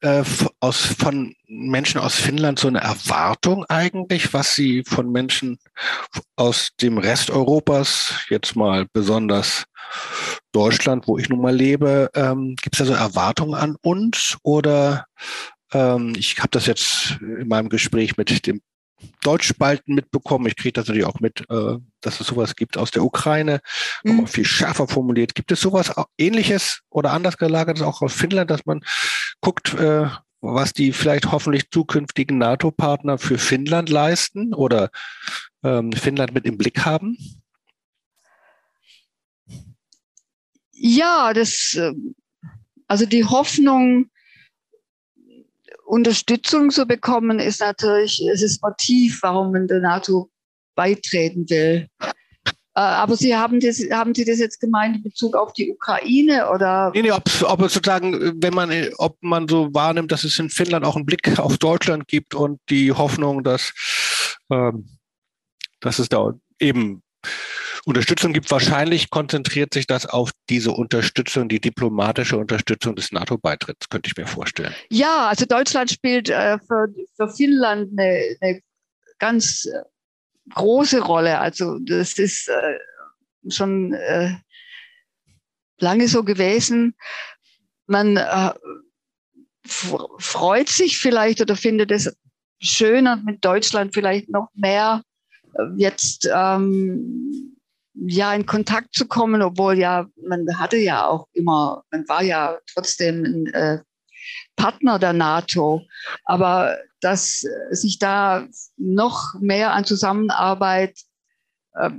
äh, 0.00 0.24
aus, 0.60 0.80
von 0.98 1.34
Menschen 1.46 2.00
aus 2.00 2.14
Finnland 2.14 2.58
so 2.58 2.68
eine 2.68 2.80
Erwartung 2.80 3.64
eigentlich, 3.66 4.32
was 4.32 4.54
sie 4.54 4.82
von 4.84 5.10
Menschen 5.10 5.58
aus 6.36 6.70
dem 6.80 6.98
Rest 6.98 7.30
Europas, 7.30 8.14
jetzt 8.28 8.56
mal 8.56 8.86
besonders 8.92 9.64
Deutschland, 10.52 11.06
wo 11.06 11.18
ich 11.18 11.28
nun 11.28 11.40
mal 11.40 11.54
lebe, 11.54 12.10
ähm, 12.14 12.56
gibt 12.60 12.76
es 12.76 12.78
da 12.78 12.84
so 12.84 12.92
Erwartungen 12.92 13.54
an 13.54 13.76
uns 13.82 14.36
oder 14.42 15.06
ähm, 15.72 16.14
ich 16.16 16.38
habe 16.38 16.48
das 16.50 16.66
jetzt 16.66 17.18
in 17.20 17.48
meinem 17.48 17.68
Gespräch 17.68 18.16
mit 18.16 18.46
dem 18.46 18.60
Deutschspalten 19.22 19.94
mitbekommen. 19.94 20.46
Ich 20.46 20.56
kriege 20.56 20.72
das 20.72 20.86
natürlich 20.86 21.06
auch 21.06 21.20
mit, 21.20 21.44
äh, 21.50 21.78
dass 22.00 22.20
es 22.20 22.26
sowas 22.26 22.56
gibt 22.56 22.76
aus 22.76 22.90
der 22.90 23.04
Ukraine, 23.04 23.60
mhm. 24.02 24.26
viel 24.26 24.44
schärfer 24.44 24.88
formuliert. 24.88 25.34
Gibt 25.34 25.52
es 25.52 25.60
sowas 25.60 25.92
ähnliches 26.18 26.80
oder 26.90 27.12
anders 27.12 27.36
gelagertes 27.36 27.82
auch 27.82 28.02
aus 28.02 28.12
Finnland, 28.12 28.50
dass 28.50 28.66
man 28.66 28.82
guckt, 29.40 29.74
äh, 29.74 30.08
was 30.40 30.72
die 30.72 30.92
vielleicht 30.92 31.32
hoffentlich 31.32 31.70
zukünftigen 31.70 32.38
NATO-Partner 32.38 33.18
für 33.18 33.38
Finnland 33.38 33.90
leisten 33.90 34.54
oder 34.54 34.90
ähm, 35.62 35.92
Finnland 35.92 36.32
mit 36.32 36.46
im 36.46 36.56
Blick 36.56 36.84
haben? 36.84 37.18
Ja, 40.72 41.34
das, 41.34 41.76
ähm, 41.78 42.14
also 42.86 43.04
die 43.04 43.24
Hoffnung, 43.24 44.10
Unterstützung 45.90 46.70
zu 46.70 46.86
bekommen, 46.86 47.40
ist 47.40 47.60
natürlich, 47.60 48.24
es 48.32 48.42
ist 48.42 48.62
Motiv, 48.62 49.18
warum 49.22 49.52
man 49.52 49.66
der 49.66 49.80
NATO 49.80 50.30
beitreten 50.76 51.48
will. 51.50 51.88
Äh, 52.00 52.80
aber 52.80 53.16
Sie 53.16 53.36
haben, 53.36 53.58
das, 53.58 53.78
haben 53.90 54.14
Sie 54.14 54.24
das 54.24 54.38
jetzt 54.38 54.60
gemeint 54.60 54.96
in 54.96 55.02
Bezug 55.02 55.34
auf 55.34 55.52
die 55.52 55.70
Ukraine 55.72 56.48
oder? 56.50 56.92
Nee, 56.94 57.02
nee, 57.02 57.10
ob, 57.10 57.24
ob 57.42 57.60
sozusagen, 57.62 58.40
wenn 58.40 58.54
man, 58.54 58.70
ob 58.98 59.16
man 59.20 59.48
so 59.48 59.74
wahrnimmt, 59.74 60.12
dass 60.12 60.22
es 60.22 60.38
in 60.38 60.48
Finnland 60.48 60.84
auch 60.84 60.94
einen 60.94 61.06
Blick 61.06 61.38
auf 61.40 61.58
Deutschland 61.58 62.06
gibt 62.06 62.34
und 62.34 62.60
die 62.70 62.92
Hoffnung, 62.92 63.42
dass, 63.42 63.72
ähm, 64.50 64.88
dass 65.80 65.98
es 65.98 66.08
da 66.08 66.32
eben 66.60 67.02
Unterstützung 67.84 68.32
gibt. 68.32 68.50
Wahrscheinlich 68.50 69.10
konzentriert 69.10 69.74
sich 69.74 69.86
das 69.86 70.06
auf 70.06 70.32
diese 70.48 70.72
Unterstützung, 70.72 71.48
die 71.48 71.60
diplomatische 71.60 72.36
Unterstützung 72.36 72.94
des 72.96 73.12
NATO-Beitritts, 73.12 73.88
könnte 73.88 74.08
ich 74.08 74.16
mir 74.16 74.26
vorstellen. 74.26 74.74
Ja, 74.90 75.28
also 75.28 75.46
Deutschland 75.46 75.90
spielt 75.90 76.28
äh, 76.28 76.58
für, 76.58 76.88
für 77.16 77.28
Finnland 77.28 77.90
eine, 77.98 78.36
eine 78.40 78.60
ganz 79.18 79.66
äh, 79.66 79.82
große 80.54 81.00
Rolle. 81.00 81.38
Also 81.38 81.78
das 81.78 82.18
ist 82.18 82.48
äh, 82.48 82.78
schon 83.50 83.94
äh, 83.94 84.36
lange 85.78 86.08
so 86.08 86.24
gewesen. 86.24 86.94
Man 87.86 88.16
äh, 88.16 88.52
freut 89.64 90.68
sich 90.68 90.98
vielleicht 90.98 91.40
oder 91.40 91.56
findet 91.56 91.90
es 91.90 92.14
schöner, 92.60 93.16
mit 93.16 93.44
Deutschland 93.44 93.94
vielleicht 93.94 94.28
noch 94.28 94.48
mehr 94.54 95.02
äh, 95.54 95.62
jetzt 95.76 96.28
ähm, 96.32 97.49
ja 98.06 98.34
in 98.34 98.46
Kontakt 98.46 98.94
zu 98.94 99.06
kommen, 99.06 99.42
obwohl 99.42 99.78
ja 99.78 100.06
man 100.26 100.46
hatte 100.58 100.76
ja 100.76 101.06
auch 101.06 101.26
immer, 101.32 101.84
man 101.90 102.08
war 102.08 102.22
ja 102.22 102.58
trotzdem 102.72 103.24
ein 103.24 103.46
äh, 103.48 103.78
Partner 104.56 104.98
der 104.98 105.12
NATO, 105.12 105.82
aber 106.24 106.78
dass 107.00 107.44
sich 107.70 107.98
da 107.98 108.46
noch 108.76 109.34
mehr 109.40 109.72
an 109.72 109.84
Zusammenarbeit 109.84 110.98
äh, 111.74 111.90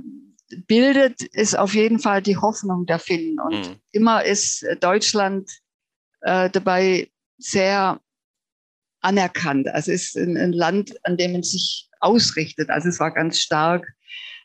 bildet, 0.66 1.22
ist 1.22 1.58
auf 1.58 1.74
jeden 1.74 1.98
Fall 1.98 2.22
die 2.22 2.36
Hoffnung 2.36 2.86
der 2.86 2.98
Finnen. 2.98 3.40
Und 3.40 3.70
mhm. 3.70 3.76
immer 3.90 4.24
ist 4.24 4.64
Deutschland 4.80 5.50
äh, 6.20 6.50
dabei 6.50 7.10
sehr 7.38 8.00
anerkannt. 9.00 9.68
Also 9.68 9.92
es 9.92 10.14
ist 10.14 10.16
ein, 10.16 10.36
ein, 10.36 10.52
Land, 10.52 10.94
an 11.04 11.16
dem 11.16 11.32
man 11.32 11.42
sich 11.42 11.88
ausrichtet. 12.00 12.70
Also 12.70 12.88
es 12.88 13.00
war 13.00 13.12
ganz 13.12 13.38
stark 13.38 13.86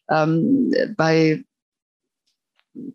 ähm, 0.10 0.74
bei 0.96 1.44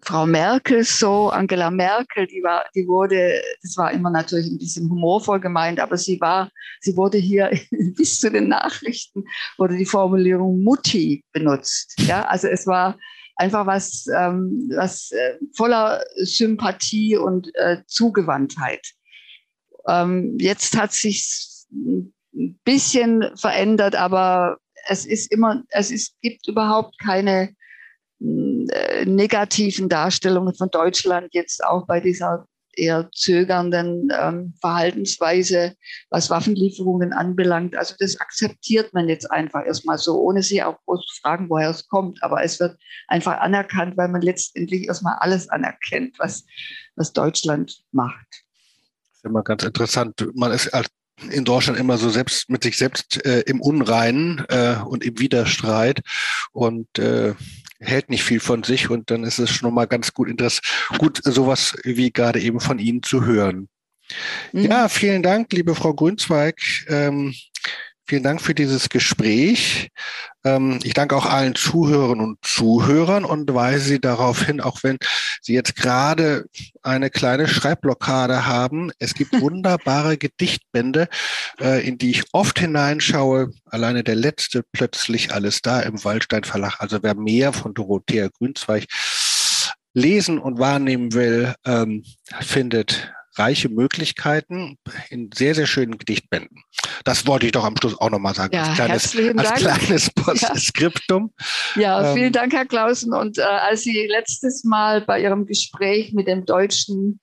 Frau 0.03 0.27
Merkel 0.27 0.85
so, 0.85 1.31
Angela 1.31 1.71
Merkel, 1.71 2.27
die 2.27 2.43
war, 2.43 2.65
die 2.75 2.87
wurde, 2.87 3.41
das 3.63 3.77
war 3.77 3.93
immer 3.93 4.11
natürlich 4.11 4.47
ein 4.47 4.59
bisschen 4.59 4.89
humorvoll 4.89 5.41
gemeint, 5.41 5.81
aber 5.81 5.97
sie 5.97 6.21
war, 6.21 6.51
sie 6.81 6.97
wurde 6.97 7.19
hier 7.19 7.51
bis 7.71 8.21
zu 8.21 8.31
den 8.31 8.49
Nachrichten 8.49 9.25
wurde 9.59 9.77
die 9.77 9.87
Formulierung 9.87 10.63
Mutti 10.63 11.25
benutzt. 11.33 11.95
Ja, 11.99 12.25
also 12.27 12.49
es 12.49 12.67
war 12.67 12.99
einfach 13.37 13.67
was, 13.67 14.07
ähm, 14.15 14.71
was 14.75 15.11
äh, 15.13 15.39
voller 15.57 16.05
Sympathie 16.17 17.17
und 17.17 17.51
äh, 17.55 17.79
Zugewandtheit. 17.87 18.87
Ähm, 19.89 20.37
jetzt 20.39 20.77
hat 20.77 20.93
sich 20.93 21.65
ein 21.73 22.59
bisschen 22.65 23.37
verändert, 23.37 23.95
aber 23.97 24.59
es 24.89 25.07
ist 25.07 25.33
immer, 25.33 25.63
es 25.69 25.91
ist, 25.91 26.15
gibt 26.23 26.47
überhaupt 26.49 26.99
keine 26.99 27.55
negativen 29.05 29.89
Darstellungen 29.89 30.55
von 30.55 30.71
Deutschland 30.71 31.29
jetzt 31.33 31.65
auch 31.65 31.87
bei 31.87 32.01
dieser 32.01 32.47
eher 32.75 33.11
zögernden 33.13 34.09
ähm, 34.19 34.55
Verhaltensweise, 34.61 35.77
was 36.11 36.31
Waffenlieferungen 36.31 37.13
anbelangt. 37.13 37.77
Also 37.77 37.95
das 37.99 38.19
akzeptiert 38.21 38.95
man 38.95 39.09
jetzt 39.09 39.31
einfach 39.31 39.65
erstmal 39.65 39.99
so, 39.99 40.21
ohne 40.21 40.43
sich 40.43 40.63
auch 40.63 40.79
groß 40.87 41.05
zu 41.07 41.21
fragen, 41.21 41.51
woher 41.51 41.71
es 41.71 41.87
kommt. 41.89 42.23
Aber 42.23 42.43
es 42.43 42.61
wird 42.61 42.79
einfach 43.09 43.39
anerkannt, 43.41 43.97
weil 43.97 44.09
man 44.09 44.23
letztendlich 44.23 44.87
erstmal 44.87 45.17
alles 45.19 45.49
anerkennt, 45.49 46.19
was, 46.19 46.45
was 46.97 47.13
Deutschland 47.13 47.83
macht. 47.93 48.27
Das 48.31 49.19
ist 49.19 49.25
immer 49.25 49.43
ganz 49.43 49.65
interessant. 49.65 50.27
Man 50.35 50.53
ist 50.53 50.71
in 51.31 51.45
Deutschland 51.45 51.79
immer 51.79 51.99
so 51.99 52.11
selbst 52.11 52.49
mit 52.49 52.65
sich 52.65 52.77
selbst 52.77 53.25
äh, 53.25 53.41
im 53.41 53.61
Unreinen 53.61 54.45
äh, 54.49 54.77
und 54.85 55.05
im 55.05 55.19
Widerstreit. 55.19 56.01
Und 56.53 56.99
äh, 56.99 57.35
hält 57.83 58.11
nicht 58.11 58.25
viel 58.25 58.41
von 58.41 58.63
sich 58.63 58.91
und 58.91 59.11
dann 59.11 59.25
ist 59.25 59.39
es 59.39 59.51
schon 59.51 59.75
mal 59.75 59.87
ganz 59.87 60.13
gut, 60.13 60.29
gut 60.99 61.21
sowas 61.25 61.77
wie 61.85 62.13
gerade 62.13 62.41
eben 62.41 62.61
von 62.61 62.79
Ihnen 62.79 63.03
zu 63.03 63.25
hören. 63.25 63.69
Mhm. 64.53 64.63
Ja, 64.63 64.89
vielen 64.89 65.23
Dank, 65.23 65.53
liebe 65.53 65.75
Frau 65.75 65.95
Grünzweig. 65.95 66.61
Ähm, 66.89 67.35
Vielen 68.13 68.25
Dank 68.25 68.43
für 68.43 68.55
dieses 68.55 68.91
Gespräch. 68.91 69.89
Ähm, 70.45 70.81
ich 70.83 70.93
danke 70.93 71.17
auch 71.17 71.25
allen 71.25 71.55
Zuhörern 71.55 72.21
und 72.21 72.37
Zuhörern 72.43 73.25
und 73.25 73.55
weise 73.55 73.87
Sie 73.87 74.01
darauf 74.03 74.43
hin, 74.43 74.61
auch 74.61 74.83
wenn 74.83 74.99
Sie 75.41 75.55
jetzt 75.55 75.77
gerade 75.77 76.45
eine 76.83 77.09
kleine 77.09 77.49
Schreibblockade 77.49 78.45
haben. 78.45 78.91
Es 78.99 79.15
gibt 79.15 79.33
wunderbare 79.41 80.19
Gedichtbände, 80.19 81.09
äh, 81.59 81.89
in 81.89 81.97
die 81.97 82.11
ich 82.11 82.25
oft 82.33 82.59
hineinschaue. 82.59 83.49
Alleine 83.65 84.05
der 84.05 84.17
letzte 84.17 84.63
plötzlich 84.63 85.33
alles 85.33 85.63
da 85.63 85.81
im 85.81 86.05
Waldstein 86.05 86.45
Verlag. 86.45 86.81
Also 86.81 87.03
wer 87.03 87.15
mehr 87.15 87.55
von 87.55 87.73
Dorothea 87.73 88.29
Grünzweig 88.29 88.85
lesen 89.95 90.39
und 90.39 90.59
wahrnehmen 90.59 91.15
will, 91.15 91.55
ähm, 91.65 92.05
findet 92.43 93.11
reiche 93.37 93.69
Möglichkeiten 93.69 94.79
in 95.11 95.31
sehr, 95.35 95.55
sehr 95.55 95.67
schönen 95.67 95.99
Gedichtbänden. 95.99 96.63
Das 97.05 97.27
wollte 97.27 97.47
ich 97.47 97.53
doch 97.53 97.65
am 97.65 97.77
Schluss 97.77 97.99
auch 97.99 98.11
nochmal 98.11 98.35
sagen. 98.35 98.55
Ja, 98.55 98.65
als 98.65 99.13
kleines, 99.13 99.39
als 99.39 99.55
kleines 99.55 100.11
Postskriptum. 100.15 101.33
Ja, 101.77 102.03
ja 102.03 102.15
vielen 102.15 102.27
ähm, 102.27 102.33
Dank, 102.33 102.53
Herr 102.53 102.67
Klausen. 102.67 103.15
Und 103.15 103.39
äh, 103.39 103.43
als 103.43 103.83
Sie 103.83 104.07
letztes 104.07 104.65
Mal 104.65 105.01
bei 105.03 105.21
Ihrem 105.21 105.47
Gespräch 105.47 106.13
mit 106.13 106.29
dem 106.29 106.45
Deutschen 106.45 107.21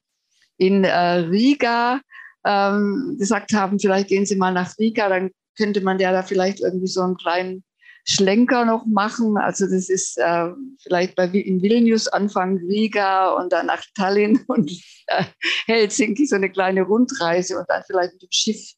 in 0.57 0.83
äh, 0.83 0.91
Riga 0.91 2.01
ähm, 2.45 3.15
gesagt 3.19 3.53
haben, 3.53 3.79
vielleicht 3.79 4.07
gehen 4.07 4.25
Sie 4.25 4.35
mal 4.35 4.53
nach 4.53 4.77
Riga, 4.77 5.09
dann 5.09 5.31
könnte 5.57 5.81
man 5.81 5.99
ja 5.99 6.11
da 6.11 6.23
vielleicht 6.23 6.61
irgendwie 6.61 6.87
so 6.87 7.01
einen 7.01 7.17
kleinen 7.17 7.63
Schlenker 8.05 8.65
noch 8.65 8.85
machen. 8.85 9.37
Also 9.37 9.65
das 9.65 9.89
ist 9.89 10.17
äh, 10.17 10.49
vielleicht 10.81 11.15
bei 11.15 11.25
in 11.25 11.61
Vilnius 11.61 12.07
Anfang 12.07 12.57
Riga 12.57 13.29
und 13.29 13.51
dann 13.51 13.67
nach 13.67 13.83
Tallinn 13.95 14.43
und 14.47 14.71
äh, 15.07 15.23
Helsinki 15.65 16.25
so 16.25 16.35
eine 16.35 16.49
kleine 16.49 16.83
Rundreise 16.83 17.59
und 17.59 17.69
dann 17.69 17.83
vielleicht 17.85 18.13
mit 18.13 18.23
dem 18.23 18.31
Schiff 18.31 18.73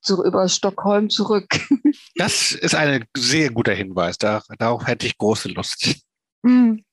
zu, 0.00 0.24
über 0.24 0.48
Stockholm 0.48 1.10
zurück. 1.10 1.48
Das 2.16 2.52
ist 2.52 2.74
ein 2.74 3.06
sehr 3.16 3.50
guter 3.50 3.72
Hinweis. 3.72 4.18
Da, 4.18 4.42
darauf 4.58 4.86
hätte 4.86 5.06
ich 5.06 5.16
große 5.16 5.48
Lust. 5.48 5.96
Mhm. 6.42 6.84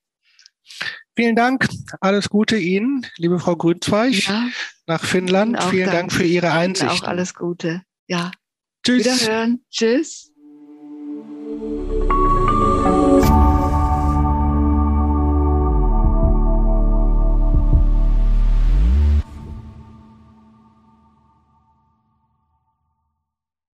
Vielen 1.15 1.36
Dank. 1.36 1.67
Alles 1.99 2.30
Gute 2.30 2.55
Ihnen, 2.55 3.05
liebe 3.17 3.38
Frau 3.38 3.57
Grünzweig, 3.57 4.13
ja. 4.27 4.47
nach 4.88 5.03
Finnland. 5.03 5.61
Vielen 5.65 5.91
Dank 5.91 6.13
für 6.13 6.23
Ihre 6.23 6.53
Einsicht. 6.53 7.03
Auch 7.03 7.03
alles 7.03 7.34
Gute. 7.34 7.84
Ja. 8.07 8.32
Tschüss. 8.86 9.05
Wiederhören. 9.05 9.65
Tschüss. 9.69 10.28
thank 11.60 11.89
you. 11.91 12.39